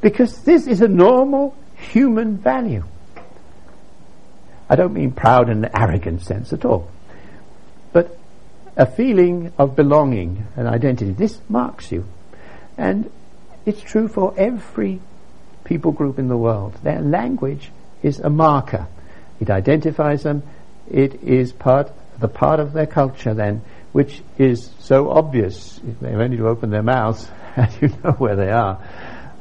Because 0.02 0.42
this 0.42 0.66
is 0.66 0.82
a 0.82 0.88
normal 0.88 1.56
human 1.76 2.36
value. 2.36 2.84
I 4.68 4.76
don't 4.76 4.92
mean 4.92 5.12
proud 5.12 5.48
in 5.48 5.64
an 5.64 5.70
arrogant 5.74 6.22
sense 6.22 6.52
at 6.52 6.64
all. 6.66 6.90
But 7.92 8.18
a 8.76 8.84
feeling 8.84 9.52
of 9.58 9.76
belonging 9.76 10.46
and 10.56 10.66
identity. 10.66 11.12
This 11.12 11.40
marks 11.48 11.92
you. 11.92 12.06
And 12.76 13.10
it's 13.64 13.80
true 13.80 14.08
for 14.08 14.34
every 14.36 15.00
people 15.64 15.92
group 15.92 16.18
in 16.18 16.28
the 16.28 16.36
world. 16.36 16.74
Their 16.82 17.00
language 17.00 17.70
is 18.02 18.18
a 18.18 18.30
marker. 18.30 18.88
It 19.40 19.50
identifies 19.50 20.22
them. 20.22 20.42
It 20.90 21.22
is 21.22 21.52
part, 21.52 21.92
the 22.18 22.28
part 22.28 22.60
of 22.60 22.72
their 22.72 22.86
culture 22.86 23.34
then, 23.34 23.62
which 23.92 24.22
is 24.38 24.70
so 24.80 25.10
obvious. 25.10 25.78
If 25.86 26.00
They've 26.00 26.18
only 26.18 26.38
to 26.38 26.48
open 26.48 26.70
their 26.70 26.82
mouths 26.82 27.28
and 27.56 27.70
you 27.80 27.88
know 28.02 28.12
where 28.12 28.36
they 28.36 28.50
are. 28.50 28.82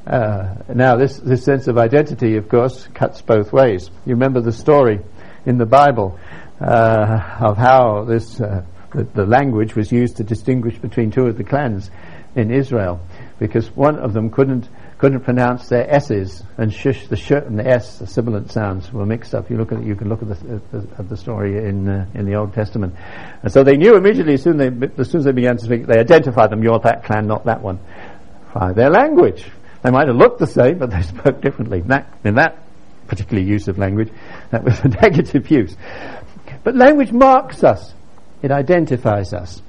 Uh, 0.05 0.55
now, 0.73 0.95
this, 0.95 1.17
this 1.17 1.43
sense 1.43 1.67
of 1.67 1.77
identity, 1.77 2.37
of 2.37 2.49
course, 2.49 2.87
cuts 2.93 3.21
both 3.21 3.53
ways. 3.53 3.89
You 4.05 4.13
remember 4.13 4.41
the 4.41 4.51
story 4.51 4.99
in 5.45 5.57
the 5.57 5.65
Bible 5.65 6.19
uh, 6.59 7.37
of 7.39 7.57
how 7.57 8.03
this 8.05 8.39
uh, 8.39 8.63
the, 8.93 9.03
the 9.03 9.25
language 9.25 9.75
was 9.75 9.91
used 9.91 10.17
to 10.17 10.23
distinguish 10.23 10.77
between 10.77 11.11
two 11.11 11.27
of 11.27 11.37
the 11.37 11.43
clans 11.43 11.89
in 12.35 12.51
Israel 12.51 12.99
because 13.39 13.69
one 13.75 13.97
of 13.97 14.13
them 14.13 14.29
couldn't 14.29 14.69
couldn't 14.97 15.21
pronounce 15.21 15.67
their 15.67 15.91
s's 15.95 16.43
and 16.57 16.71
shush 16.71 17.07
the 17.07 17.15
sh 17.15 17.31
and 17.31 17.57
the 17.57 17.67
s 17.67 17.97
the 17.97 18.05
sibilant 18.05 18.51
sounds 18.51 18.93
were 18.93 19.05
mixed 19.05 19.33
up. 19.33 19.49
You 19.49 19.57
look 19.57 19.71
at 19.71 19.83
you 19.83 19.95
can 19.95 20.09
look 20.09 20.21
at 20.21 20.29
the, 20.29 20.55
at 20.55 20.71
the, 20.71 20.87
at 20.99 21.09
the 21.09 21.17
story 21.17 21.57
in 21.57 21.87
uh, 21.89 22.05
in 22.13 22.25
the 22.25 22.35
Old 22.35 22.53
Testament, 22.53 22.95
and 23.41 23.51
so 23.51 23.63
they 23.63 23.77
knew 23.77 23.95
immediately 23.95 24.33
as 24.33 24.43
soon 24.43 24.57
they 24.57 24.67
as 24.97 25.09
soon 25.09 25.19
as 25.19 25.25
they 25.25 25.31
began 25.31 25.57
to 25.57 25.65
speak, 25.65 25.87
they 25.87 25.99
identified 25.99 26.51
them. 26.51 26.61
You're 26.61 26.79
that 26.79 27.03
clan, 27.03 27.27
not 27.27 27.45
that 27.45 27.61
one. 27.61 27.79
By 28.53 28.73
their 28.73 28.89
language, 28.89 29.49
they 29.83 29.91
might 29.91 30.07
have 30.07 30.17
looked 30.17 30.39
the 30.39 30.47
same, 30.47 30.77
but 30.77 30.91
they 30.91 31.01
spoke 31.01 31.41
differently. 31.41 31.81
That, 31.81 32.11
in 32.23 32.35
that 32.35 32.59
particular 33.07 33.41
use 33.41 33.67
of 33.67 33.77
language, 33.77 34.09
that 34.51 34.63
was 34.63 34.79
a 34.83 34.87
negative 34.87 35.49
use. 35.49 35.75
But 36.63 36.75
language 36.75 37.11
marks 37.11 37.63
us; 37.63 37.93
it 38.41 38.51
identifies 38.51 39.33
us. 39.33 39.61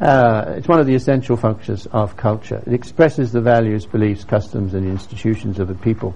Uh, 0.00 0.54
it's 0.56 0.66
one 0.66 0.80
of 0.80 0.86
the 0.86 0.94
essential 0.96 1.36
functions 1.36 1.86
of 1.86 2.16
culture. 2.16 2.60
It 2.66 2.72
expresses 2.72 3.30
the 3.30 3.40
values, 3.40 3.86
beliefs, 3.86 4.24
customs, 4.24 4.74
and 4.74 4.84
institutions 4.84 5.60
of 5.60 5.70
a 5.70 5.74
people. 5.74 6.12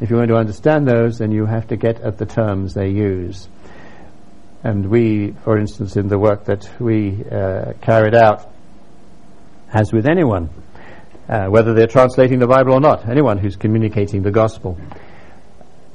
If 0.00 0.10
you 0.10 0.16
want 0.16 0.28
to 0.28 0.36
understand 0.36 0.88
those, 0.88 1.18
then 1.18 1.30
you 1.30 1.46
have 1.46 1.68
to 1.68 1.76
get 1.76 2.00
at 2.00 2.18
the 2.18 2.26
terms 2.26 2.74
they 2.74 2.88
use. 2.88 3.48
And 4.64 4.90
we, 4.90 5.36
for 5.44 5.56
instance, 5.56 5.96
in 5.96 6.08
the 6.08 6.18
work 6.18 6.46
that 6.46 6.68
we 6.80 7.24
uh, 7.30 7.74
carried 7.80 8.14
out, 8.14 8.50
as 9.72 9.92
with 9.92 10.08
anyone, 10.08 10.50
uh, 11.28 11.46
whether 11.46 11.74
they're 11.74 11.86
translating 11.86 12.38
the 12.38 12.46
Bible 12.46 12.72
or 12.72 12.80
not, 12.80 13.08
anyone 13.08 13.38
who's 13.38 13.56
communicating 13.56 14.22
the 14.22 14.30
gospel. 14.30 14.78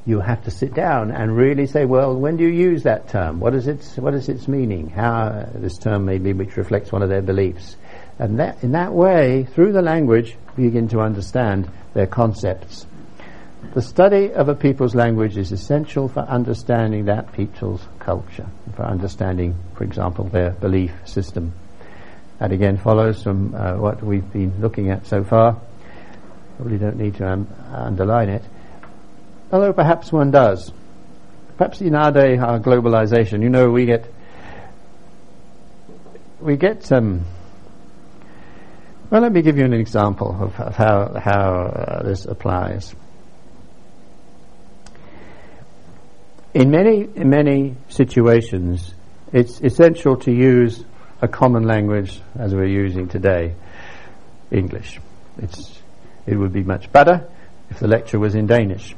You 0.06 0.20
have 0.20 0.44
to 0.44 0.52
sit 0.52 0.74
down 0.74 1.12
and 1.12 1.36
really 1.36 1.66
say, 1.66 1.86
well, 1.86 2.16
when 2.16 2.36
do 2.36 2.44
you 2.44 2.50
use 2.50 2.84
that 2.84 3.08
term? 3.08 3.40
What 3.40 3.56
is 3.56 3.68
its, 3.68 3.98
what 3.98 4.14
is 4.14 4.28
its 4.28 4.48
meaning? 4.48 4.90
How, 4.90 5.28
uh, 5.28 5.50
this 5.56 5.78
term 5.78 6.06
maybe 6.06 6.34
which 6.34 6.58
reflects 6.58 6.92
one 6.92 7.02
of 7.02 7.10
their 7.10 7.22
beliefs. 7.22 7.78
And 8.20 8.40
that, 8.40 8.64
in 8.64 8.74
that 8.74 8.94
way, 8.94 9.46
through 9.46 9.72
the 9.72 9.82
language, 9.82 10.36
we 10.58 10.66
begin 10.66 10.90
to 10.90 11.00
understand 11.00 11.70
their 11.94 12.06
concepts. 12.06 12.86
The 13.74 13.82
study 13.82 14.32
of 14.34 14.50
a 14.50 14.56
people's 14.56 14.94
language 14.94 15.38
is 15.38 15.52
essential 15.52 16.10
for 16.10 16.20
understanding 16.20 17.06
that 17.06 17.32
people's 17.32 17.88
culture, 17.98 18.46
for 18.76 18.84
understanding, 18.84 19.56
for 19.76 19.84
example, 19.84 20.26
their 20.26 20.52
belief 20.52 20.92
system. 21.06 21.54
That 22.44 22.52
again 22.52 22.76
follows 22.76 23.24
from 23.24 23.56
uh, 23.56 23.78
what 23.78 24.04
we've 24.04 24.30
been 24.34 24.60
looking 24.60 24.90
at 24.90 25.08
so 25.08 25.24
far. 25.24 25.62
Probably 26.58 26.78
don't 26.78 26.98
need 26.98 27.16
to 27.16 27.26
um, 27.26 27.48
underline 27.72 28.28
it. 28.28 28.44
Although 29.50 29.72
perhaps 29.72 30.12
one 30.12 30.30
does. 30.32 30.74
Perhaps 31.56 31.80
in 31.80 31.96
our 31.96 32.12
day, 32.12 32.36
our 32.38 32.60
globalization, 32.60 33.44
you 33.44 33.50
know, 33.50 33.70
we 33.70 33.86
get 33.86 34.14
we 36.42 36.58
get 36.58 36.92
um, 36.92 37.24
well, 39.10 39.22
let 39.22 39.32
me 39.32 39.42
give 39.42 39.58
you 39.58 39.64
an 39.64 39.72
example 39.72 40.38
of, 40.38 40.60
of 40.60 40.76
how 40.76 41.18
how 41.18 41.68
uh, 41.68 42.04
this 42.04 42.26
applies. 42.26 42.94
In 46.54 46.72
many 46.72 47.06
many 47.06 47.78
situations, 47.88 48.94
it's 49.32 49.62
essential 49.62 50.18
to 50.18 50.32
use 50.34 50.84
a 51.24 51.28
common 51.30 51.64
language 51.64 52.20
as 52.38 52.54
we're 52.54 52.68
using 52.68 53.08
today, 53.08 53.56
English. 54.52 55.00
It's 55.38 55.82
it 56.28 56.36
would 56.36 56.52
be 56.52 56.64
much 56.64 56.92
better 56.92 57.26
if 57.70 57.80
the 57.80 57.88
lecture 57.88 58.20
was 58.20 58.36
in 58.36 58.46
Danish. 58.46 58.94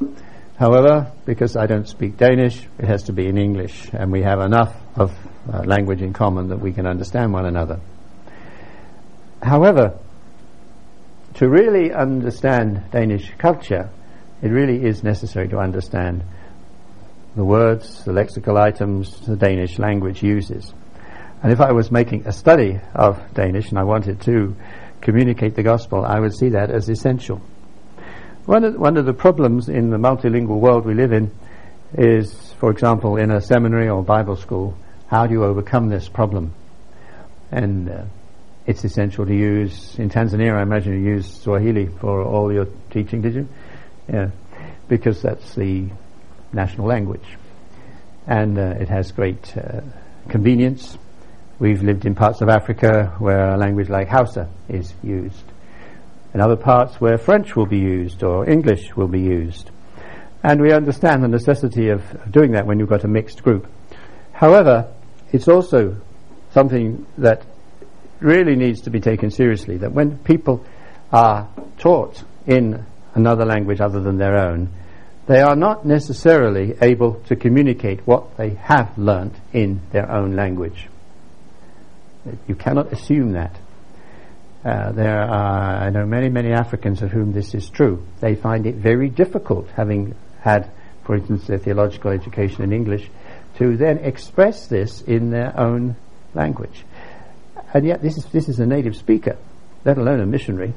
However, 0.58 1.12
because 1.26 1.56
I 1.56 1.68
don't 1.68 1.88
speak 1.88 2.18
Danish, 2.18 2.68
it 2.80 2.86
has 2.86 3.04
to 3.04 3.14
be 3.14 3.28
in 3.28 3.38
English, 3.38 3.90
and 3.94 4.12
we 4.12 4.24
have 4.24 4.40
enough 4.40 4.76
of 4.96 5.14
uh, 5.52 5.60
language 5.66 6.02
in 6.02 6.14
common 6.14 6.48
that 6.48 6.60
we 6.60 6.74
can 6.74 6.88
understand 6.88 7.32
one 7.32 7.46
another. 7.46 7.80
However, 9.44 10.00
to 11.36 11.48
really 11.48 11.94
understand 11.94 12.90
Danish 12.92 13.32
culture, 13.38 13.90
it 14.42 14.50
really 14.50 14.84
is 14.84 15.04
necessary 15.04 15.48
to 15.50 15.58
understand 15.60 16.24
the 17.36 17.44
words, 17.44 18.04
the 18.04 18.14
lexical 18.14 18.58
items 18.60 19.20
the 19.28 19.36
Danish 19.36 19.78
language 19.78 20.24
uses. 20.24 20.74
And 21.44 21.52
if 21.52 21.60
I 21.62 21.72
was 21.72 21.92
making 21.92 22.26
a 22.26 22.32
study 22.32 22.80
of 22.94 23.22
Danish 23.34 23.70
and 23.70 23.80
I 23.80 23.84
wanted 23.84 24.22
to 24.22 24.56
communicate 25.02 25.56
the 25.56 25.64
gospel, 25.64 26.04
I 26.04 26.20
would 26.20 26.34
see 26.34 26.50
that 26.50 26.72
as 26.72 26.90
essential. 26.90 27.42
One 28.46 28.64
of, 28.64 28.76
one 28.76 28.98
of 28.98 29.06
the 29.06 29.14
problems 29.14 29.70
in 29.70 29.90
the 29.90 29.98
multilingual 29.98 30.60
world 30.60 30.86
we 30.86 30.94
live 30.94 31.12
in 31.12 31.32
is, 31.94 32.54
for 32.60 32.72
example, 32.72 33.18
in 33.18 33.32
a 33.32 33.42
seminary 33.42 33.90
or 33.90 34.04
Bible 34.04 34.36
school, 34.36 34.78
how 35.08 35.28
do 35.28 35.34
you 35.34 35.44
overcome 35.44 35.90
this 35.90 36.10
problem? 36.10 36.54
And 37.52 37.90
uh, 37.90 38.04
it's 38.66 38.84
essential 38.84 39.26
to 39.26 39.34
use, 39.34 39.98
in 40.00 40.10
Tanzania 40.10 40.58
I 40.58 40.64
imagine 40.64 40.94
you 40.94 41.14
use 41.16 41.42
Swahili 41.42 41.88
for 42.00 42.24
all 42.24 42.52
your 42.52 42.68
teaching, 42.90 43.22
did 43.22 43.36
you? 43.36 43.48
Yeah, 44.12 44.30
because 44.88 45.22
that's 45.22 45.56
the 45.56 45.90
national 46.52 46.88
language. 46.88 47.26
And 48.28 48.58
uh, 48.58 48.76
it 48.80 48.90
has 48.90 49.12
great 49.12 49.56
uh, 49.56 49.82
convenience. 50.30 50.98
We've 51.58 51.82
lived 51.82 52.06
in 52.06 52.16
parts 52.16 52.42
of 52.42 52.50
Africa 52.50 53.16
where 53.18 53.52
a 53.52 53.58
language 53.58 53.88
like 53.88 54.10
Hausa 54.10 54.50
is 54.68 54.94
used. 55.02 55.44
In 56.34 56.42
other 56.42 56.58
parts 56.58 57.00
where 57.00 57.18
French 57.18 57.56
will 57.56 57.66
be 57.66 57.80
used 57.80 58.24
or 58.24 58.50
English 58.50 58.94
will 58.98 59.08
be 59.08 59.22
used. 59.22 59.72
And 60.44 60.62
we 60.62 60.74
understand 60.74 61.24
the 61.24 61.30
necessity 61.30 61.90
of 61.90 62.02
doing 62.30 62.52
that 62.52 62.66
when 62.66 62.78
you've 62.78 62.90
got 62.90 63.06
a 63.06 63.08
mixed 63.08 63.42
group. 63.42 63.68
However, 64.34 64.92
it's 65.32 65.48
also 65.48 65.96
something 66.52 67.06
that 67.20 67.46
really 68.20 68.58
needs 68.58 68.82
to 68.82 68.90
be 68.90 69.00
taken 69.00 69.32
seriously 69.32 69.78
that 69.78 69.94
when 69.94 70.18
people 70.20 70.66
are 71.14 71.48
taught 71.78 72.22
in 72.46 72.86
another 73.14 73.46
language 73.46 73.80
other 73.80 74.02
than 74.02 74.18
their 74.18 74.36
own, 74.36 74.70
they 75.28 75.42
are 75.42 75.56
not 75.56 75.86
necessarily 75.86 76.76
able 76.82 77.14
to 77.28 77.36
communicate 77.38 78.06
what 78.06 78.36
they 78.36 78.50
have 78.56 78.98
learnt 78.98 79.36
in 79.54 79.80
their 79.92 80.12
own 80.12 80.36
language. 80.36 80.90
You 82.48 82.56
cannot 82.56 82.92
assume 82.92 83.34
that. 83.34 83.56
Uh, 84.64 84.92
there 84.94 85.22
are, 85.22 85.78
I 85.84 85.90
know 85.92 86.06
many, 86.08 86.28
many 86.30 86.52
Africans 86.52 87.04
of 87.04 87.12
whom 87.12 87.34
this 87.34 87.54
is 87.54 87.70
true. 87.70 88.04
They 88.20 88.34
find 88.34 88.66
it 88.66 88.76
very 88.76 89.10
difficult, 89.10 89.70
having 89.76 90.16
had, 90.42 90.72
for 91.04 91.16
instance, 91.16 91.46
their 91.46 91.60
theological 91.60 92.10
education 92.12 92.64
in 92.64 92.74
English, 92.74 93.08
to 93.60 93.78
then 93.78 94.00
express 94.00 94.68
this 94.68 95.02
in 95.02 95.30
their 95.30 95.58
own 95.60 95.96
language. 96.34 96.84
And 97.74 97.86
yet, 97.86 98.02
this 98.02 98.18
is, 98.18 98.26
this 98.26 98.50
is 98.50 98.60
a 98.60 98.66
native 98.66 98.96
speaker, 98.96 99.38
let 99.84 100.00
alone 100.00 100.20
a 100.20 100.26
missionary. 100.26 100.74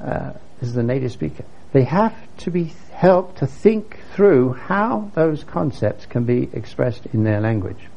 Uh, 0.00 0.32
this 0.60 0.70
is 0.70 0.76
a 0.76 0.82
native 0.82 1.12
speaker. 1.12 1.44
They 1.72 1.84
have 1.84 2.16
to 2.38 2.50
be 2.50 2.72
helped 2.90 3.38
to 3.38 3.46
think 3.46 3.98
through 4.14 4.54
how 4.54 5.10
those 5.14 5.44
concepts 5.44 6.06
can 6.06 6.24
be 6.24 6.48
expressed 6.52 7.04
in 7.06 7.24
their 7.24 7.40
language. 7.40 7.88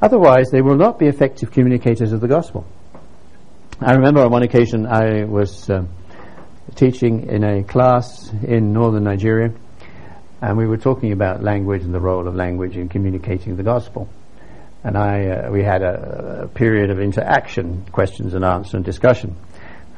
Otherwise, 0.00 0.50
they 0.50 0.60
will 0.60 0.76
not 0.76 0.98
be 0.98 1.06
effective 1.06 1.50
communicators 1.50 2.12
of 2.12 2.20
the 2.20 2.28
gospel. 2.28 2.66
I 3.80 3.92
remember 3.94 4.20
on 4.22 4.30
one 4.30 4.42
occasion 4.42 4.86
I 4.86 5.24
was 5.24 5.68
uh, 5.68 5.84
teaching 6.74 7.28
in 7.28 7.44
a 7.44 7.62
class 7.62 8.30
in 8.42 8.72
northern 8.72 9.04
Nigeria, 9.04 9.52
and 10.42 10.56
we 10.56 10.66
were 10.66 10.76
talking 10.76 11.12
about 11.12 11.42
language 11.42 11.82
and 11.82 11.94
the 11.94 12.00
role 12.00 12.26
of 12.28 12.34
language 12.34 12.76
in 12.76 12.88
communicating 12.88 13.56
the 13.56 13.62
gospel. 13.62 14.08
And 14.84 14.96
I, 14.96 15.26
uh, 15.28 15.50
we 15.50 15.62
had 15.62 15.82
a, 15.82 16.42
a, 16.44 16.48
period 16.48 16.90
of 16.90 17.00
interaction, 17.00 17.84
questions 17.90 18.34
and 18.34 18.44
answer 18.44 18.76
and 18.76 18.84
discussion. 18.84 19.36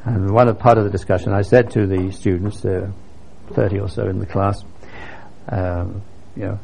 And 0.05 0.30
one 0.32 0.55
part 0.57 0.78
of 0.78 0.84
the 0.84 0.90
discussion, 0.90 1.32
I 1.32 1.42
said 1.42 1.70
to 1.72 1.86
the 1.86 2.11
students, 2.12 2.64
uh, 2.64 2.90
30 3.53 3.80
or 3.80 3.88
so 3.88 4.09
in 4.09 4.18
the 4.18 4.26
class, 4.26 4.64
um, 5.51 6.03
you 6.36 6.44
know, 6.44 6.59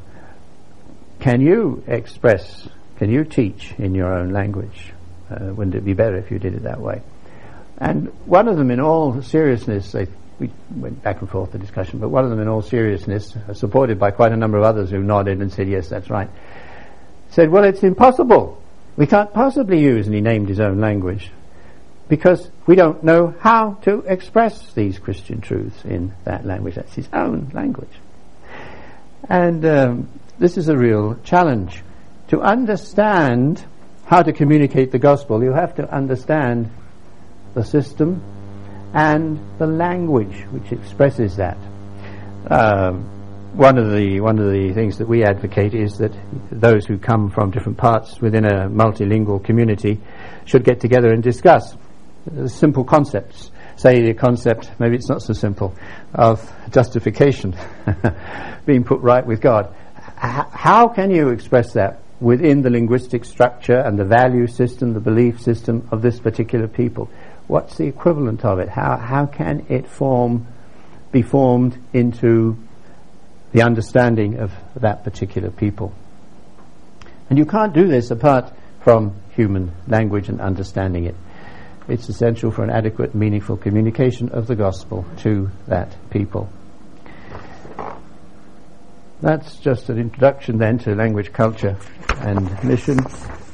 can 1.21 1.41
you 1.41 1.83
express, 1.87 2.69
can 2.97 3.11
you 3.11 3.25
teach 3.25 3.75
in 3.79 3.95
your 3.95 4.13
own 4.13 4.31
language? 4.31 4.93
Uh, 5.31 5.53
wouldn't 5.55 5.75
it 5.75 5.85
be 5.85 5.95
better 5.95 6.17
if 6.17 6.31
you 6.31 6.39
did 6.39 6.55
it 6.55 6.63
that 6.65 6.81
way? 6.81 7.03
And 7.79 8.09
one 8.27 8.47
of 8.49 8.57
them, 8.57 8.71
in 8.71 8.81
all 8.81 9.21
seriousness, 9.23 9.93
they, 9.93 10.07
we 10.39 10.51
went 10.75 11.03
back 11.03 11.21
and 11.21 11.31
forth 11.31 11.53
the 11.53 11.59
discussion, 11.59 11.99
but 11.99 12.09
one 12.09 12.25
of 12.25 12.31
them, 12.31 12.41
in 12.41 12.49
all 12.49 12.63
seriousness, 12.63 13.37
supported 13.55 13.99
by 13.99 14.11
quite 14.11 14.33
a 14.33 14.37
number 14.37 14.59
of 14.59 14.65
others 14.65 14.91
who 14.91 15.03
nodded 15.03 15.41
and 15.41 15.53
said, 15.53 15.69
yes, 15.69 15.89
that's 15.89 16.09
right, 16.09 16.29
said, 17.31 17.51
well, 17.51 17.65
it's 17.65 17.83
impossible. 17.83 18.63
We 18.97 19.07
can't 19.07 19.33
possibly 19.33 19.81
use, 19.81 20.07
and 20.07 20.15
he 20.15 20.21
named 20.21 20.49
his 20.49 20.61
own 20.61 20.81
language 20.81 21.31
because 22.09 22.51
we 22.67 22.77
don't 22.77 23.03
know 23.03 23.35
how 23.41 23.75
to 23.83 24.01
express 24.01 24.73
these 24.75 24.99
Christian 24.99 25.41
truths 25.41 25.85
in 25.85 26.13
that 26.25 26.45
language. 26.45 26.75
That's 26.75 26.95
his 26.95 27.09
own 27.13 27.51
language. 27.55 27.91
And 29.29 29.65
um, 29.65 30.09
this 30.39 30.57
is 30.59 30.69
a 30.69 30.77
real 30.77 31.17
challenge. 31.25 31.83
To 32.29 32.41
understand 32.41 33.65
how 34.07 34.23
to 34.23 34.33
communicate 34.33 34.91
the 34.91 34.99
gospel, 34.99 35.43
you 35.43 35.53
have 35.53 35.75
to 35.77 35.95
understand 35.95 36.71
the 37.55 37.65
system 37.65 38.23
and 38.93 39.39
the 39.59 39.67
language 39.67 40.45
which 40.51 40.73
expresses 40.73 41.37
that. 41.37 41.59
Um, 42.49 43.11
one 43.55 43.79
of 43.79 43.93
the 43.93 44.21
one 44.21 44.39
of 44.39 44.51
the 44.51 44.73
things 44.73 44.99
that 44.99 45.09
we 45.09 45.23
advocate 45.25 45.75
is 45.75 45.99
that 45.99 46.13
those 46.51 46.87
who 46.87 46.99
come 46.99 47.31
from 47.31 47.51
different 47.51 47.79
parts 47.79 48.21
within 48.21 48.45
a 48.45 48.69
multilingual 48.69 49.43
community 49.45 50.01
should 50.45 50.65
get 50.65 50.81
together 50.81 51.13
and 51.13 51.23
discuss 51.23 51.77
simple 52.47 52.85
concepts. 52.85 53.51
Say 53.77 54.03
the 54.03 54.15
concept, 54.15 54.71
maybe 54.79 54.97
it's 54.97 55.09
not 55.09 55.23
so 55.23 55.33
simple, 55.33 55.75
of 56.15 56.53
justification, 56.71 57.57
being 58.67 58.85
put 58.85 59.01
right 59.01 59.25
with 59.25 59.41
God. 59.41 59.75
H- 60.17 60.47
how 60.51 60.89
can 60.89 61.11
you 61.11 61.31
express 61.31 61.73
that 61.73 62.01
within 62.25 62.63
the 62.63 62.71
linguistic 62.71 63.25
structure 63.25 63.79
and 63.79 63.99
the 63.99 64.05
value 64.05 64.47
system, 64.47 64.95
the 64.95 65.01
belief 65.01 65.41
system 65.41 65.87
of 65.93 66.03
this 66.03 66.19
particular 66.19 66.67
people? 66.67 67.11
What's 67.47 67.77
the 67.77 67.87
equivalent 67.87 68.45
of 68.45 68.59
it? 68.59 68.69
How, 68.69 68.97
how 68.97 69.27
can 69.27 69.67
it 69.69 69.87
form, 69.87 70.47
be 71.13 71.23
formed 71.23 71.79
into 71.93 72.57
the 73.53 73.63
understanding 73.63 74.39
of 74.39 74.53
that 74.77 75.05
particular 75.05 75.51
people? 75.51 75.95
And 77.29 77.39
you 77.39 77.47
can't 77.47 77.73
do 77.73 77.87
this 77.87 78.11
apart 78.11 78.53
from 78.81 79.15
human 79.37 79.73
language 79.87 80.29
and 80.29 80.41
understanding 80.41 81.05
it 81.05 81.15
it's 81.89 82.09
essential 82.09 82.51
for 82.51 82.65
an 82.65 82.71
adequate, 82.71 83.15
meaningful 83.15 83.57
communication 83.57 84.31
of 84.31 84.47
the 84.47 84.57
gospel 84.57 85.05
to 85.19 85.51
that 85.67 85.95
people. 86.11 86.49
That's 89.21 89.57
just 89.57 89.89
an 89.89 89.99
introduction 89.99 90.59
then 90.59 90.79
to 90.81 90.95
language, 90.95 91.33
culture, 91.33 91.77
and 92.19 92.63
mission. 92.65 92.99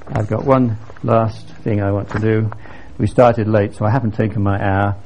I've 0.08 0.28
got 0.28 0.44
one 0.44 0.76
last 1.02 1.46
thing 1.62 1.80
I 1.80 1.92
want 1.92 2.10
to 2.10 2.18
do. 2.18 2.50
We 2.98 3.06
started 3.06 3.46
late, 3.46 3.74
so 3.74 3.84
I 3.84 3.90
haven't 3.90 4.12
taken 4.12 4.42
my 4.42 4.60
hour. 4.60 4.96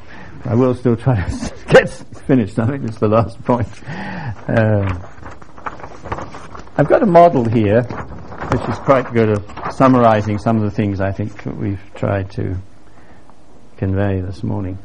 I 0.44 0.54
will 0.54 0.74
still 0.74 0.96
try 0.96 1.28
to 1.28 1.54
get 1.68 1.90
finished. 2.26 2.58
I 2.58 2.66
think 2.66 2.84
it's 2.84 2.98
the 2.98 3.08
last 3.08 3.42
point. 3.44 3.68
Uh, 3.88 4.98
I've 6.76 6.88
got 6.88 7.02
a 7.02 7.06
model 7.06 7.44
here, 7.44 7.82
which 7.82 8.68
is 8.68 8.78
quite 8.80 9.12
good 9.12 9.30
at 9.30 9.74
summarizing 9.74 10.38
some 10.38 10.56
of 10.56 10.62
the 10.62 10.70
things 10.70 11.00
I 11.00 11.12
think 11.12 11.44
we've 11.46 11.80
tried 11.94 12.30
to 12.32 12.56
convey 13.76 14.20
this 14.20 14.42
morning. 14.42 14.78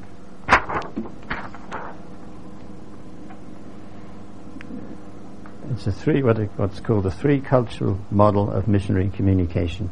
It's 5.80 5.88
a 5.88 5.94
three, 5.94 6.22
what 6.22 6.38
what's 6.58 6.82
called 6.82 7.06
a 7.06 7.12
three 7.12 7.40
cultural 7.40 7.98
model 8.12 8.52
of 8.52 8.68
missionary 8.68 9.10
communication. 9.16 9.90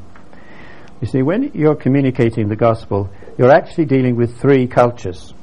You 1.00 1.08
see, 1.08 1.22
when 1.22 1.52
you're 1.54 1.78
communicating 1.78 2.50
the 2.50 2.58
gospel, 2.58 3.10
you're 3.38 3.56
actually 3.56 3.86
dealing 3.86 4.18
with 4.18 4.38
three 4.38 4.68
cultures. 4.68 5.34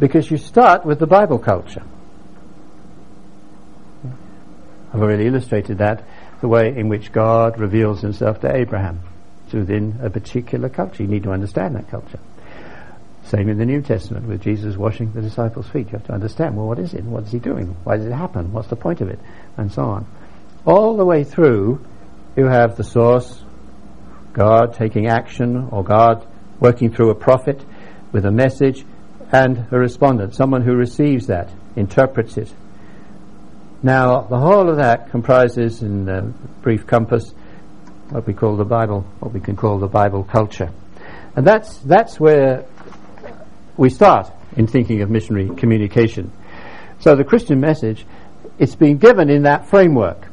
Because 0.00 0.28
you 0.32 0.36
start 0.36 0.84
with 0.84 0.98
the 0.98 1.06
Bible 1.06 1.38
culture. 1.38 1.84
I've 4.92 5.00
already 5.00 5.26
illustrated 5.26 5.78
that, 5.78 6.04
the 6.40 6.48
way 6.48 6.76
in 6.76 6.88
which 6.88 7.12
God 7.12 7.60
reveals 7.60 8.00
himself 8.00 8.40
to 8.40 8.52
Abraham. 8.52 8.98
It's 9.44 9.54
within 9.54 10.00
a 10.02 10.10
particular 10.10 10.68
culture. 10.68 11.04
You 11.04 11.08
need 11.08 11.22
to 11.22 11.30
understand 11.30 11.76
that 11.76 11.88
culture. 11.88 12.18
Same 13.24 13.48
in 13.48 13.58
the 13.58 13.64
New 13.64 13.82
Testament 13.82 14.26
with 14.26 14.42
Jesus 14.42 14.76
washing 14.76 15.12
the 15.12 15.22
disciples' 15.22 15.68
feet. 15.68 15.86
You 15.86 15.92
have 15.92 16.06
to 16.06 16.12
understand, 16.12 16.56
well, 16.56 16.66
what 16.66 16.78
is 16.78 16.92
it? 16.92 17.04
What 17.04 17.24
is 17.24 17.32
he 17.32 17.38
doing? 17.38 17.76
Why 17.84 17.96
does 17.96 18.06
it 18.06 18.12
happen? 18.12 18.52
What's 18.52 18.68
the 18.68 18.76
point 18.76 19.00
of 19.00 19.08
it? 19.08 19.18
And 19.56 19.72
so 19.72 19.82
on. 19.82 20.06
All 20.64 20.96
the 20.96 21.04
way 21.04 21.24
through, 21.24 21.84
you 22.36 22.46
have 22.46 22.76
the 22.76 22.84
source, 22.84 23.42
God 24.32 24.74
taking 24.74 25.06
action, 25.06 25.68
or 25.70 25.84
God 25.84 26.26
working 26.60 26.92
through 26.92 27.10
a 27.10 27.14
prophet 27.14 27.64
with 28.12 28.24
a 28.26 28.30
message, 28.30 28.84
and 29.32 29.66
a 29.70 29.78
respondent, 29.78 30.34
someone 30.34 30.62
who 30.62 30.74
receives 30.74 31.28
that, 31.28 31.50
interprets 31.74 32.36
it. 32.36 32.52
Now, 33.82 34.20
the 34.20 34.38
whole 34.38 34.68
of 34.68 34.76
that 34.76 35.10
comprises, 35.10 35.82
in 35.82 36.04
the 36.04 36.32
brief 36.60 36.86
compass, 36.86 37.32
what 38.10 38.26
we 38.26 38.34
call 38.34 38.56
the 38.56 38.64
Bible, 38.64 39.00
what 39.20 39.32
we 39.32 39.40
can 39.40 39.56
call 39.56 39.78
the 39.78 39.88
Bible 39.88 40.22
culture. 40.22 40.70
And 41.34 41.46
that's, 41.46 41.78
that's 41.78 42.20
where 42.20 42.66
we 43.76 43.90
start 43.90 44.30
in 44.56 44.66
thinking 44.66 45.02
of 45.02 45.10
missionary 45.10 45.48
communication. 45.56 46.32
So 47.00 47.16
the 47.16 47.24
Christian 47.24 47.60
message, 47.60 48.06
it's 48.58 48.74
been 48.74 48.98
given 48.98 49.30
in 49.30 49.42
that 49.42 49.66
framework. 49.68 50.28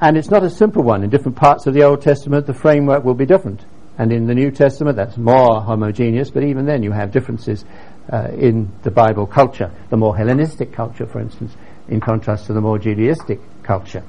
And 0.00 0.16
it's 0.16 0.30
not 0.30 0.42
a 0.42 0.50
simple 0.50 0.82
one. 0.82 1.04
In 1.04 1.10
different 1.10 1.36
parts 1.36 1.66
of 1.66 1.74
the 1.74 1.82
Old 1.82 2.02
Testament, 2.02 2.46
the 2.46 2.54
framework 2.54 3.04
will 3.04 3.14
be 3.14 3.26
different. 3.26 3.64
And 3.98 4.12
in 4.12 4.26
the 4.26 4.34
New 4.34 4.50
Testament, 4.50 4.96
that's 4.96 5.18
more 5.18 5.60
homogeneous, 5.60 6.30
but 6.30 6.42
even 6.42 6.64
then 6.64 6.82
you 6.82 6.90
have 6.90 7.12
differences 7.12 7.64
uh, 8.10 8.28
in 8.32 8.72
the 8.82 8.90
Bible 8.90 9.26
culture. 9.26 9.70
The 9.90 9.96
more 9.96 10.16
Hellenistic 10.16 10.72
culture, 10.72 11.06
for 11.06 11.20
instance, 11.20 11.52
in 11.88 12.00
contrast 12.00 12.46
to 12.46 12.54
the 12.54 12.60
more 12.62 12.78
Judaistic 12.78 13.40
culture. 13.62 14.02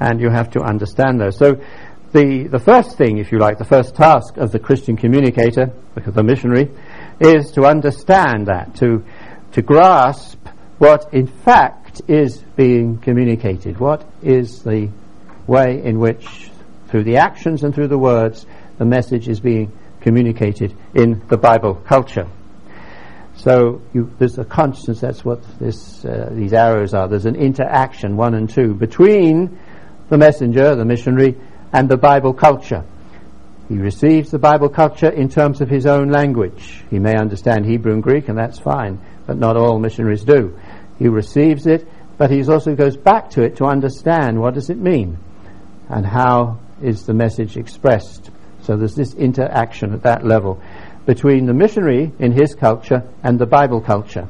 And 0.00 0.20
you 0.20 0.28
have 0.30 0.50
to 0.52 0.60
understand 0.60 1.20
those. 1.20 1.38
So 1.38 1.60
the, 2.12 2.48
the 2.50 2.58
first 2.58 2.98
thing, 2.98 3.18
if 3.18 3.30
you 3.30 3.38
like, 3.38 3.58
the 3.58 3.64
first 3.64 3.94
task 3.94 4.36
of 4.38 4.50
the 4.50 4.58
Christian 4.58 4.96
communicator, 4.96 5.72
the 5.94 6.22
missionary, 6.22 6.68
is 7.20 7.52
to 7.52 7.64
understand 7.64 8.46
that, 8.46 8.74
to, 8.76 9.04
to 9.52 9.62
grasp 9.62 10.38
what 10.78 11.12
in 11.12 11.26
fact 11.26 12.02
is 12.08 12.38
being 12.56 12.98
communicated. 12.98 13.78
What 13.78 14.04
is 14.22 14.62
the 14.62 14.90
way 15.46 15.82
in 15.82 15.98
which, 15.98 16.50
through 16.88 17.04
the 17.04 17.16
actions 17.16 17.62
and 17.62 17.74
through 17.74 17.88
the 17.88 17.98
words, 17.98 18.46
the 18.78 18.84
message 18.84 19.28
is 19.28 19.40
being 19.40 19.70
communicated 20.00 20.74
in 20.94 21.22
the 21.28 21.36
Bible 21.36 21.74
culture. 21.74 22.26
So 23.36 23.80
you, 23.92 24.12
there's 24.18 24.38
a 24.38 24.44
consciousness, 24.44 25.00
That's 25.00 25.24
what 25.24 25.40
this, 25.58 26.04
uh, 26.04 26.30
these 26.32 26.52
arrows 26.52 26.94
are. 26.94 27.08
There's 27.08 27.26
an 27.26 27.36
interaction, 27.36 28.16
one 28.16 28.34
and 28.34 28.48
two, 28.48 28.74
between 28.74 29.58
the 30.08 30.18
messenger, 30.18 30.74
the 30.74 30.84
missionary, 30.84 31.36
and 31.72 31.88
the 31.88 31.96
Bible 31.96 32.34
culture. 32.34 32.84
He 33.72 33.78
receives 33.78 34.30
the 34.30 34.38
Bible 34.38 34.68
culture 34.68 35.08
in 35.08 35.30
terms 35.30 35.62
of 35.62 35.70
his 35.70 35.86
own 35.86 36.10
language. 36.10 36.84
He 36.90 36.98
may 36.98 37.16
understand 37.16 37.64
Hebrew 37.64 37.94
and 37.94 38.02
Greek, 38.02 38.28
and 38.28 38.36
that's 38.36 38.58
fine, 38.58 39.00
but 39.26 39.38
not 39.38 39.56
all 39.56 39.78
missionaries 39.78 40.24
do. 40.24 40.58
He 40.98 41.08
receives 41.08 41.66
it, 41.66 41.88
but 42.18 42.30
he 42.30 42.46
also 42.46 42.76
goes 42.76 42.98
back 42.98 43.30
to 43.30 43.42
it 43.42 43.56
to 43.56 43.64
understand 43.64 44.38
what 44.38 44.52
does 44.52 44.68
it 44.68 44.76
mean 44.76 45.16
and 45.88 46.04
how 46.04 46.58
is 46.82 47.06
the 47.06 47.14
message 47.14 47.56
expressed. 47.56 48.30
So 48.60 48.76
there's 48.76 48.94
this 48.94 49.14
interaction 49.14 49.94
at 49.94 50.02
that 50.02 50.22
level 50.22 50.62
between 51.06 51.46
the 51.46 51.54
missionary 51.54 52.12
in 52.18 52.32
his 52.32 52.54
culture 52.54 53.02
and 53.22 53.38
the 53.38 53.46
Bible 53.46 53.80
culture. 53.80 54.28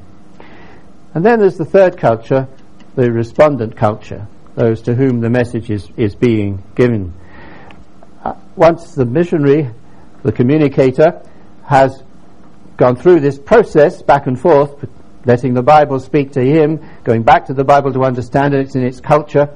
And 1.15 1.27
then 1.27 1.41
there's 1.41 1.59
the 1.59 1.65
third 1.65 1.99
culture, 1.99 2.47
the 2.95 3.11
respondent 3.11 3.77
culture, 3.77 4.29
those 4.55 4.83
to 4.83 4.95
whom 4.95 5.21
the 5.21 5.31
message 5.31 5.69
is, 5.69 5.89
is 5.97 6.15
being 6.15 6.63
given. 6.77 7.13
Once 8.57 8.95
the 8.95 9.05
missionary, 9.05 9.71
the 10.23 10.33
communicator, 10.33 11.23
has 11.65 12.03
gone 12.77 12.97
through 12.97 13.21
this 13.21 13.39
process 13.39 14.03
back 14.03 14.27
and 14.27 14.39
forth, 14.39 14.89
letting 15.25 15.55
the 15.55 15.63
Bible 15.63 16.01
speak 16.01 16.33
to 16.33 16.43
him, 16.43 16.81
going 17.05 17.23
back 17.23 17.47
to 17.47 17.55
the 17.55 17.65
Bible 17.65 17.93
to 17.93 18.03
understand 18.03 18.55
it 18.55 18.75
in 18.75 18.85
its 18.85 19.01
culture, 19.01 19.49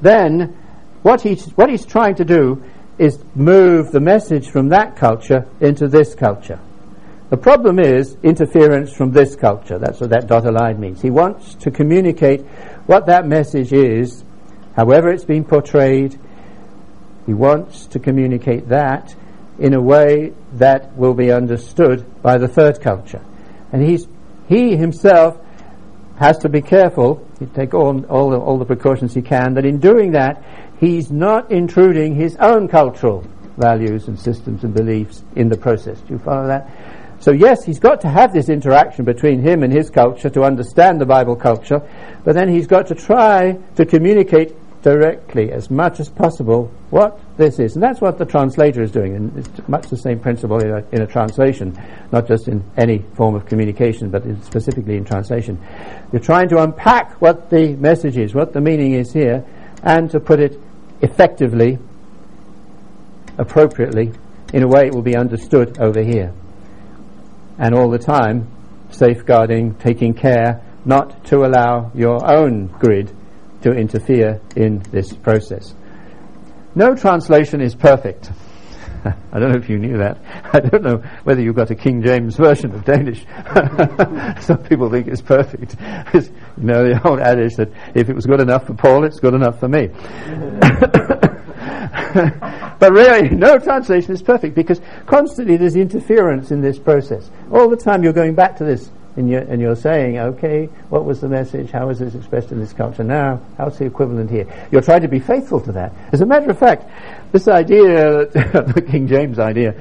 then 0.00 0.56
what 1.02 1.20
he's, 1.20 1.46
what 1.50 1.68
he's 1.70 1.84
trying 1.84 2.14
to 2.14 2.24
do 2.24 2.62
is 2.98 3.18
move 3.34 3.90
the 3.90 4.00
message 4.00 4.48
from 4.48 4.68
that 4.68 4.96
culture 4.96 5.46
into 5.60 5.88
this 5.88 6.14
culture. 6.14 6.60
The 7.30 7.36
problem 7.36 7.78
is 7.78 8.16
interference 8.22 8.92
from 8.92 9.12
this 9.12 9.34
culture. 9.36 9.78
That's 9.78 10.00
what 10.00 10.10
that 10.10 10.26
dotted 10.26 10.52
line 10.52 10.78
means. 10.78 11.00
He 11.00 11.10
wants 11.10 11.54
to 11.56 11.70
communicate 11.70 12.42
what 12.86 13.06
that 13.06 13.26
message 13.26 13.72
is, 13.72 14.22
however 14.76 15.10
it's 15.10 15.24
been 15.24 15.44
portrayed. 15.44 16.18
He 17.26 17.34
wants 17.34 17.86
to 17.86 17.98
communicate 17.98 18.68
that 18.68 19.14
in 19.58 19.74
a 19.74 19.80
way 19.80 20.32
that 20.54 20.96
will 20.96 21.14
be 21.14 21.30
understood 21.30 22.04
by 22.22 22.38
the 22.38 22.48
third 22.48 22.80
culture. 22.80 23.22
And 23.72 23.82
he's, 23.82 24.06
he 24.48 24.76
himself 24.76 25.38
has 26.18 26.38
to 26.38 26.48
be 26.48 26.60
careful, 26.60 27.26
take 27.54 27.74
all, 27.74 28.04
all, 28.06 28.30
the, 28.30 28.38
all 28.38 28.58
the 28.58 28.64
precautions 28.64 29.14
he 29.14 29.22
can, 29.22 29.54
that 29.54 29.64
in 29.64 29.78
doing 29.78 30.12
that, 30.12 30.42
he's 30.78 31.10
not 31.10 31.50
intruding 31.50 32.14
his 32.14 32.36
own 32.36 32.68
cultural 32.68 33.24
values 33.56 34.08
and 34.08 34.18
systems 34.18 34.64
and 34.64 34.74
beliefs 34.74 35.22
in 35.36 35.48
the 35.48 35.56
process. 35.56 36.00
Do 36.00 36.14
you 36.14 36.18
follow 36.18 36.46
that? 36.46 36.70
So 37.20 37.30
yes, 37.30 37.64
he's 37.64 37.78
got 37.78 38.00
to 38.00 38.08
have 38.08 38.32
this 38.32 38.48
interaction 38.48 39.04
between 39.04 39.42
him 39.42 39.62
and 39.62 39.72
his 39.72 39.90
culture 39.90 40.28
to 40.30 40.42
understand 40.42 41.00
the 41.00 41.06
Bible 41.06 41.36
culture, 41.36 41.80
but 42.24 42.34
then 42.34 42.48
he's 42.48 42.66
got 42.66 42.88
to 42.88 42.96
try 42.96 43.52
to 43.76 43.86
communicate 43.86 44.56
directly 44.82 45.52
as 45.52 45.70
much 45.70 46.00
as 46.00 46.08
possible 46.08 46.70
what 46.90 47.18
this 47.36 47.58
is. 47.60 47.74
And 47.74 47.82
that's 47.82 48.00
what 48.00 48.18
the 48.18 48.24
translator 48.24 48.82
is 48.82 48.90
doing. 48.90 49.14
And 49.14 49.38
it's 49.38 49.68
much 49.68 49.88
the 49.88 49.96
same 49.96 50.18
principle 50.18 50.58
in 50.58 50.70
a, 50.70 50.84
in 50.90 51.02
a 51.02 51.06
translation, 51.06 51.76
not 52.10 52.26
just 52.26 52.48
in 52.48 52.64
any 52.76 52.98
form 53.14 53.34
of 53.34 53.46
communication, 53.46 54.10
but 54.10 54.24
in 54.24 54.42
specifically 54.42 54.96
in 54.96 55.04
translation. 55.04 55.58
You're 56.12 56.20
trying 56.20 56.48
to 56.48 56.62
unpack 56.62 57.20
what 57.20 57.48
the 57.48 57.76
message 57.76 58.18
is, 58.18 58.34
what 58.34 58.52
the 58.52 58.60
meaning 58.60 58.94
is 58.94 59.12
here, 59.12 59.44
and 59.84 60.10
to 60.10 60.20
put 60.20 60.40
it 60.40 60.58
effectively, 61.00 61.78
appropriately, 63.38 64.12
in 64.52 64.64
a 64.64 64.68
way 64.68 64.86
it 64.86 64.94
will 64.94 65.02
be 65.02 65.16
understood 65.16 65.78
over 65.80 66.02
here. 66.02 66.32
And 67.58 67.74
all 67.74 67.88
the 67.88 67.98
time, 67.98 68.48
safeguarding, 68.90 69.74
taking 69.76 70.12
care 70.12 70.60
not 70.84 71.24
to 71.26 71.44
allow 71.44 71.92
your 71.94 72.28
own 72.28 72.66
grid 72.66 73.14
to 73.62 73.72
interfere 73.72 74.40
in 74.56 74.80
this 74.90 75.12
process. 75.12 75.74
No 76.74 76.94
translation 76.94 77.60
is 77.60 77.74
perfect. 77.74 78.30
I 79.32 79.38
don't 79.38 79.52
know 79.52 79.58
if 79.58 79.68
you 79.68 79.78
knew 79.78 79.98
that. 79.98 80.18
I 80.52 80.60
don't 80.60 80.82
know 80.82 81.02
whether 81.24 81.42
you've 81.42 81.56
got 81.56 81.70
a 81.70 81.74
King 81.74 82.02
James 82.02 82.36
version 82.36 82.72
of 82.72 82.84
Danish. 82.84 83.24
Some 84.44 84.62
people 84.64 84.90
think 84.90 85.08
it's 85.08 85.22
perfect. 85.22 85.76
It's, 86.14 86.28
you 86.28 86.64
know, 86.64 86.88
the 86.88 87.08
old 87.08 87.20
adage 87.20 87.56
that 87.56 87.70
if 87.94 88.08
it 88.08 88.14
was 88.14 88.26
good 88.26 88.40
enough 88.40 88.66
for 88.66 88.74
Paul, 88.74 89.04
it's 89.04 89.20
good 89.20 89.34
enough 89.34 89.58
for 89.58 89.68
me. 89.68 89.88
but 92.78 92.92
really, 92.92 93.30
no 93.30 93.58
translation 93.58 94.12
is 94.12 94.22
perfect 94.22 94.54
because 94.54 94.80
constantly 95.06 95.56
there's 95.56 95.76
interference 95.76 96.50
in 96.50 96.60
this 96.60 96.78
process. 96.78 97.30
All 97.50 97.68
the 97.68 97.76
time 97.76 98.02
you're 98.02 98.12
going 98.12 98.34
back 98.34 98.56
to 98.56 98.64
this 98.64 98.90
and 99.16 99.28
you're, 99.28 99.40
and 99.40 99.60
you're 99.60 99.76
saying, 99.76 100.18
okay, 100.18 100.66
what 100.88 101.04
was 101.04 101.20
the 101.20 101.28
message? 101.28 101.70
How 101.70 101.90
is 101.90 101.98
this 101.98 102.14
expressed 102.14 102.50
in 102.50 102.58
this 102.58 102.72
culture 102.72 103.04
now? 103.04 103.40
How's 103.58 103.78
the 103.78 103.84
equivalent 103.84 104.30
here? 104.30 104.46
You're 104.70 104.82
trying 104.82 105.02
to 105.02 105.08
be 105.08 105.18
faithful 105.18 105.60
to 105.60 105.72
that. 105.72 105.92
As 106.12 106.20
a 106.22 106.26
matter 106.26 106.50
of 106.50 106.58
fact, 106.58 106.88
this 107.32 107.46
idea, 107.48 108.26
the 108.26 108.86
King 108.90 109.06
James 109.06 109.38
idea, 109.38 109.74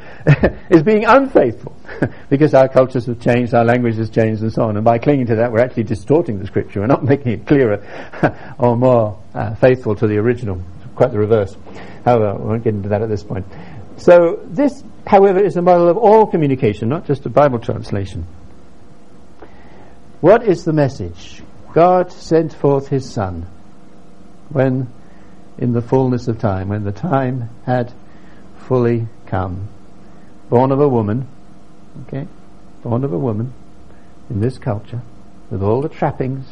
is 0.70 0.84
being 0.84 1.06
unfaithful 1.06 1.76
because 2.30 2.54
our 2.54 2.68
cultures 2.68 3.06
have 3.06 3.22
changed, 3.22 3.54
our 3.54 3.64
language 3.64 3.96
has 3.96 4.10
changed, 4.10 4.42
and 4.42 4.52
so 4.52 4.64
on. 4.64 4.76
And 4.76 4.84
by 4.84 4.98
clinging 4.98 5.28
to 5.28 5.36
that, 5.36 5.52
we're 5.52 5.62
actually 5.62 5.84
distorting 5.84 6.40
the 6.40 6.48
scripture. 6.48 6.82
We're 6.82 6.88
not 6.88 7.04
making 7.04 7.32
it 7.32 7.48
clearer 7.48 7.86
or 8.60 8.76
more 8.76 9.18
uh, 9.34 9.56
faithful 9.56 9.96
to 9.96 10.08
the 10.08 10.18
original. 10.18 10.62
Quite 10.96 11.12
the 11.12 11.20
reverse. 11.20 11.56
However, 12.04 12.36
we 12.36 12.50
won't 12.50 12.64
get 12.64 12.74
into 12.74 12.90
that 12.90 13.02
at 13.02 13.10
this 13.10 13.24
point. 13.24 13.46
So 13.96 14.40
this 14.46 14.84
however, 15.06 15.40
is 15.40 15.58
a 15.58 15.62
model 15.62 15.90
of 15.90 15.98
all 15.98 16.26
communication, 16.26 16.90
not 16.90 17.06
just 17.06 17.26
a 17.26 17.30
Bible 17.30 17.60
translation. 17.60 18.26
What 20.22 20.44
is 20.44 20.66
the 20.66 20.74
message? 20.74 21.42
God 21.74 22.12
sent 22.12 22.54
forth 22.54 22.90
his 22.90 23.12
Son 23.12 23.48
when, 24.50 24.88
in 25.58 25.74
the 25.74 25.82
fullness 25.82 26.28
of 26.28 26.38
time, 26.38 26.70
when 26.70 26.84
the 26.84 26.92
time 26.92 27.50
had 27.66 27.92
fully 28.68 29.08
come. 29.26 29.68
Born 30.48 30.72
of 30.72 30.80
a 30.80 30.88
woman, 30.88 31.28
okay, 32.04 32.28
born 32.84 33.04
of 33.04 33.14
a 33.14 33.18
woman 33.18 33.52
in 34.30 34.42
this 34.42 34.60
culture, 34.60 35.02
with 35.50 35.64
all 35.64 35.82
the 35.82 35.90
trappings, 35.90 36.46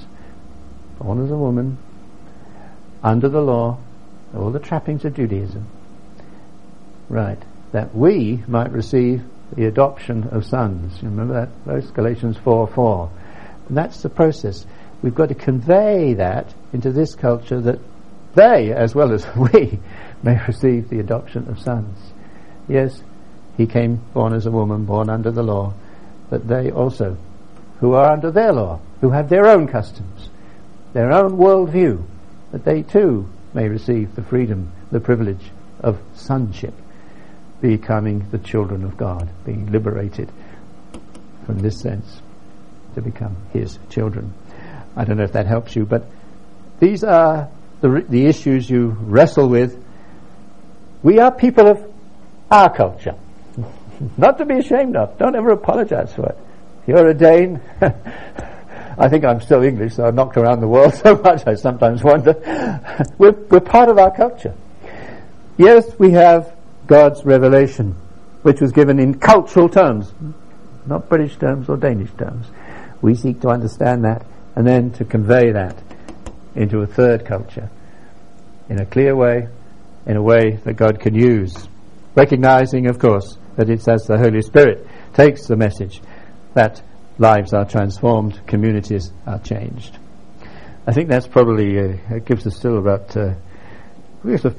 born 0.97 1.24
as 1.24 1.30
a 1.30 1.38
woman, 1.38 1.78
under 3.03 3.30
the 3.30 3.41
law, 3.41 3.78
all 4.36 4.49
the 4.49 4.59
trappings 4.59 5.05
of 5.05 5.13
Judaism. 5.13 5.67
Right. 7.07 7.41
That 7.72 7.93
we 7.93 8.43
might 8.47 8.72
receive 8.72 9.24
the 9.55 9.65
adoption 9.65 10.30
of 10.30 10.43
sons. 10.43 11.01
You 11.03 11.09
remember 11.09 11.34
that 11.36 11.49
verse? 11.65 11.91
Galatians 11.91 12.38
4 12.38 12.67
4. 12.67 13.11
And 13.70 13.78
that's 13.78 14.01
the 14.01 14.09
process. 14.09 14.65
We've 15.01 15.15
got 15.15 15.30
to 15.30 15.36
convey 15.36 16.15
that 16.15 16.53
into 16.74 16.91
this 16.91 17.15
culture 17.15 17.61
that 17.61 17.80
they, 18.36 18.74
as 18.74 18.93
well 18.93 19.13
as 19.13 19.26
we, 19.36 19.80
may 20.22 20.41
receive 20.47 20.89
the 20.89 20.99
adoption 20.99 21.47
of 21.47 21.59
sons. 21.59 21.97
Yes, 22.67 23.01
he 23.55 23.67
came 23.67 24.01
born 24.13 24.34
as 24.34 24.45
a 24.45 24.51
woman, 24.51 24.86
born 24.86 25.09
under 25.09 25.32
the 25.32 25.43
law, 25.43 25.74
but 26.30 26.47
they 26.47 26.72
also, 26.72 27.15
who 27.80 27.93
are 27.93 28.11
under 28.11 28.32
their 28.32 28.51
law, 28.51 28.80
who 29.01 29.11
have 29.11 29.30
their 29.30 29.47
own 29.47 29.67
customs, 29.67 30.30
their 30.93 31.11
own 31.11 31.38
worldview, 31.38 32.03
that 32.51 32.65
they 32.65 32.82
too 32.82 33.30
may 33.53 33.70
receive 33.70 34.15
the 34.15 34.24
freedom, 34.24 34.72
the 34.91 34.99
privilege 34.99 35.51
of 35.80 35.99
sonship, 36.15 36.74
becoming 37.61 38.28
the 38.32 38.38
children 38.39 38.84
of 38.84 38.97
God, 38.97 39.30
being 39.45 39.72
liberated 39.72 40.30
from 41.45 41.59
this 41.59 41.80
sense 41.80 42.22
to 43.04 43.10
become 43.10 43.36
His 43.54 43.80
children. 43.89 44.34
I 44.95 45.06
don't 45.06 45.18
know 45.18 45.24
if 45.24 45.34
that 45.34 45.45
helps 45.45 45.76
you, 45.76 45.86
but 45.86 46.06
these 46.80 47.04
are 47.04 47.50
the, 47.82 48.06
the 48.08 48.26
issues 48.26 48.70
you 48.70 48.89
wrestle 49.00 49.47
with. 49.47 49.82
We 51.04 51.20
are 51.20 51.32
people 51.32 51.68
of 51.68 51.91
our 52.52 52.76
culture. 52.76 53.16
Not 54.18 54.38
to 54.39 54.45
be 54.45 54.56
ashamed 54.56 54.95
of. 54.95 55.18
Don't 55.18 55.36
ever 55.36 55.52
apologize 55.52 56.14
for 56.14 56.28
it. 56.28 56.38
You're 56.88 57.10
a 57.10 57.14
Dane. 57.14 57.62
I 58.97 59.08
think 59.08 59.24
I'm 59.24 59.39
still 59.39 59.64
English, 59.64 59.95
so 59.95 60.06
I've 60.06 60.16
knocked 60.16 60.36
around 60.36 60.60
the 60.60 60.68
world 60.68 60.93
so 61.04 61.16
much 61.16 61.47
I 61.47 61.56
sometimes 61.56 62.04
wonder. 62.04 62.36
we're, 63.18 63.32
we're 63.32 63.60
part 63.62 63.89
of 63.89 63.97
our 63.97 64.14
culture. 64.14 64.54
Yes, 65.58 65.88
we 66.00 66.12
have 66.12 66.56
God's 66.88 67.24
revelation, 67.24 67.95
which 68.41 68.60
was 68.60 68.72
given 68.72 69.00
in 69.00 69.20
cultural 69.20 69.70
terms, 69.70 70.12
not 70.86 71.08
British 71.08 71.38
terms 71.38 71.70
or 71.70 71.78
Danish 71.78 72.12
terms. 72.18 72.47
We 73.02 73.16
seek 73.16 73.41
to 73.41 73.50
understand 73.50 74.04
that 74.04 74.26
and 74.56 74.68
then 74.68 74.91
to 74.91 75.06
convey 75.06 75.52
that 75.52 75.82
into 76.56 76.80
a 76.80 76.88
third 76.88 77.26
culture 77.26 77.70
in 78.70 78.80
a 78.80 78.86
clear 78.86 79.16
way, 79.16 79.47
in 80.06 80.16
a 80.16 80.22
way 80.22 80.60
that 80.64 80.74
God 80.74 81.00
can 81.00 81.16
use. 81.16 81.68
Recognizing, 82.16 82.88
of 82.88 83.00
course, 83.00 83.38
that 83.56 83.70
it's 83.70 83.88
as 83.88 84.06
the 84.06 84.18
Holy 84.18 84.41
Spirit 84.41 84.88
takes 85.14 85.47
the 85.47 85.56
message 85.56 86.02
that 86.54 86.82
lives 87.18 87.54
are 87.54 87.66
transformed, 87.66 88.39
communities 88.47 89.12
are 89.26 89.39
changed. 89.39 89.97
I 90.88 90.93
think 90.93 91.10
that's 91.10 91.28
probably, 91.28 91.78
uh, 91.78 91.97
it 92.10 92.26
gives 92.26 92.47
us 92.47 92.56
still 92.56 92.78
about, 92.78 93.16
uh, 93.16 93.34
have 94.24 94.45
a 94.45 94.56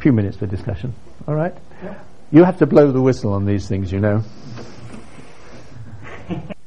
few 0.00 0.12
minutes 0.12 0.36
for 0.36 0.46
discussion. 0.46 0.94
All 1.26 1.34
right? 1.34 1.54
Yeah. 1.82 1.98
You 2.30 2.44
have 2.44 2.58
to 2.58 2.66
blow 2.66 2.90
the 2.92 3.02
whistle 3.02 3.32
on 3.32 3.44
these 3.44 3.68
things, 3.68 3.92
you 3.92 4.00
know. 4.00 4.22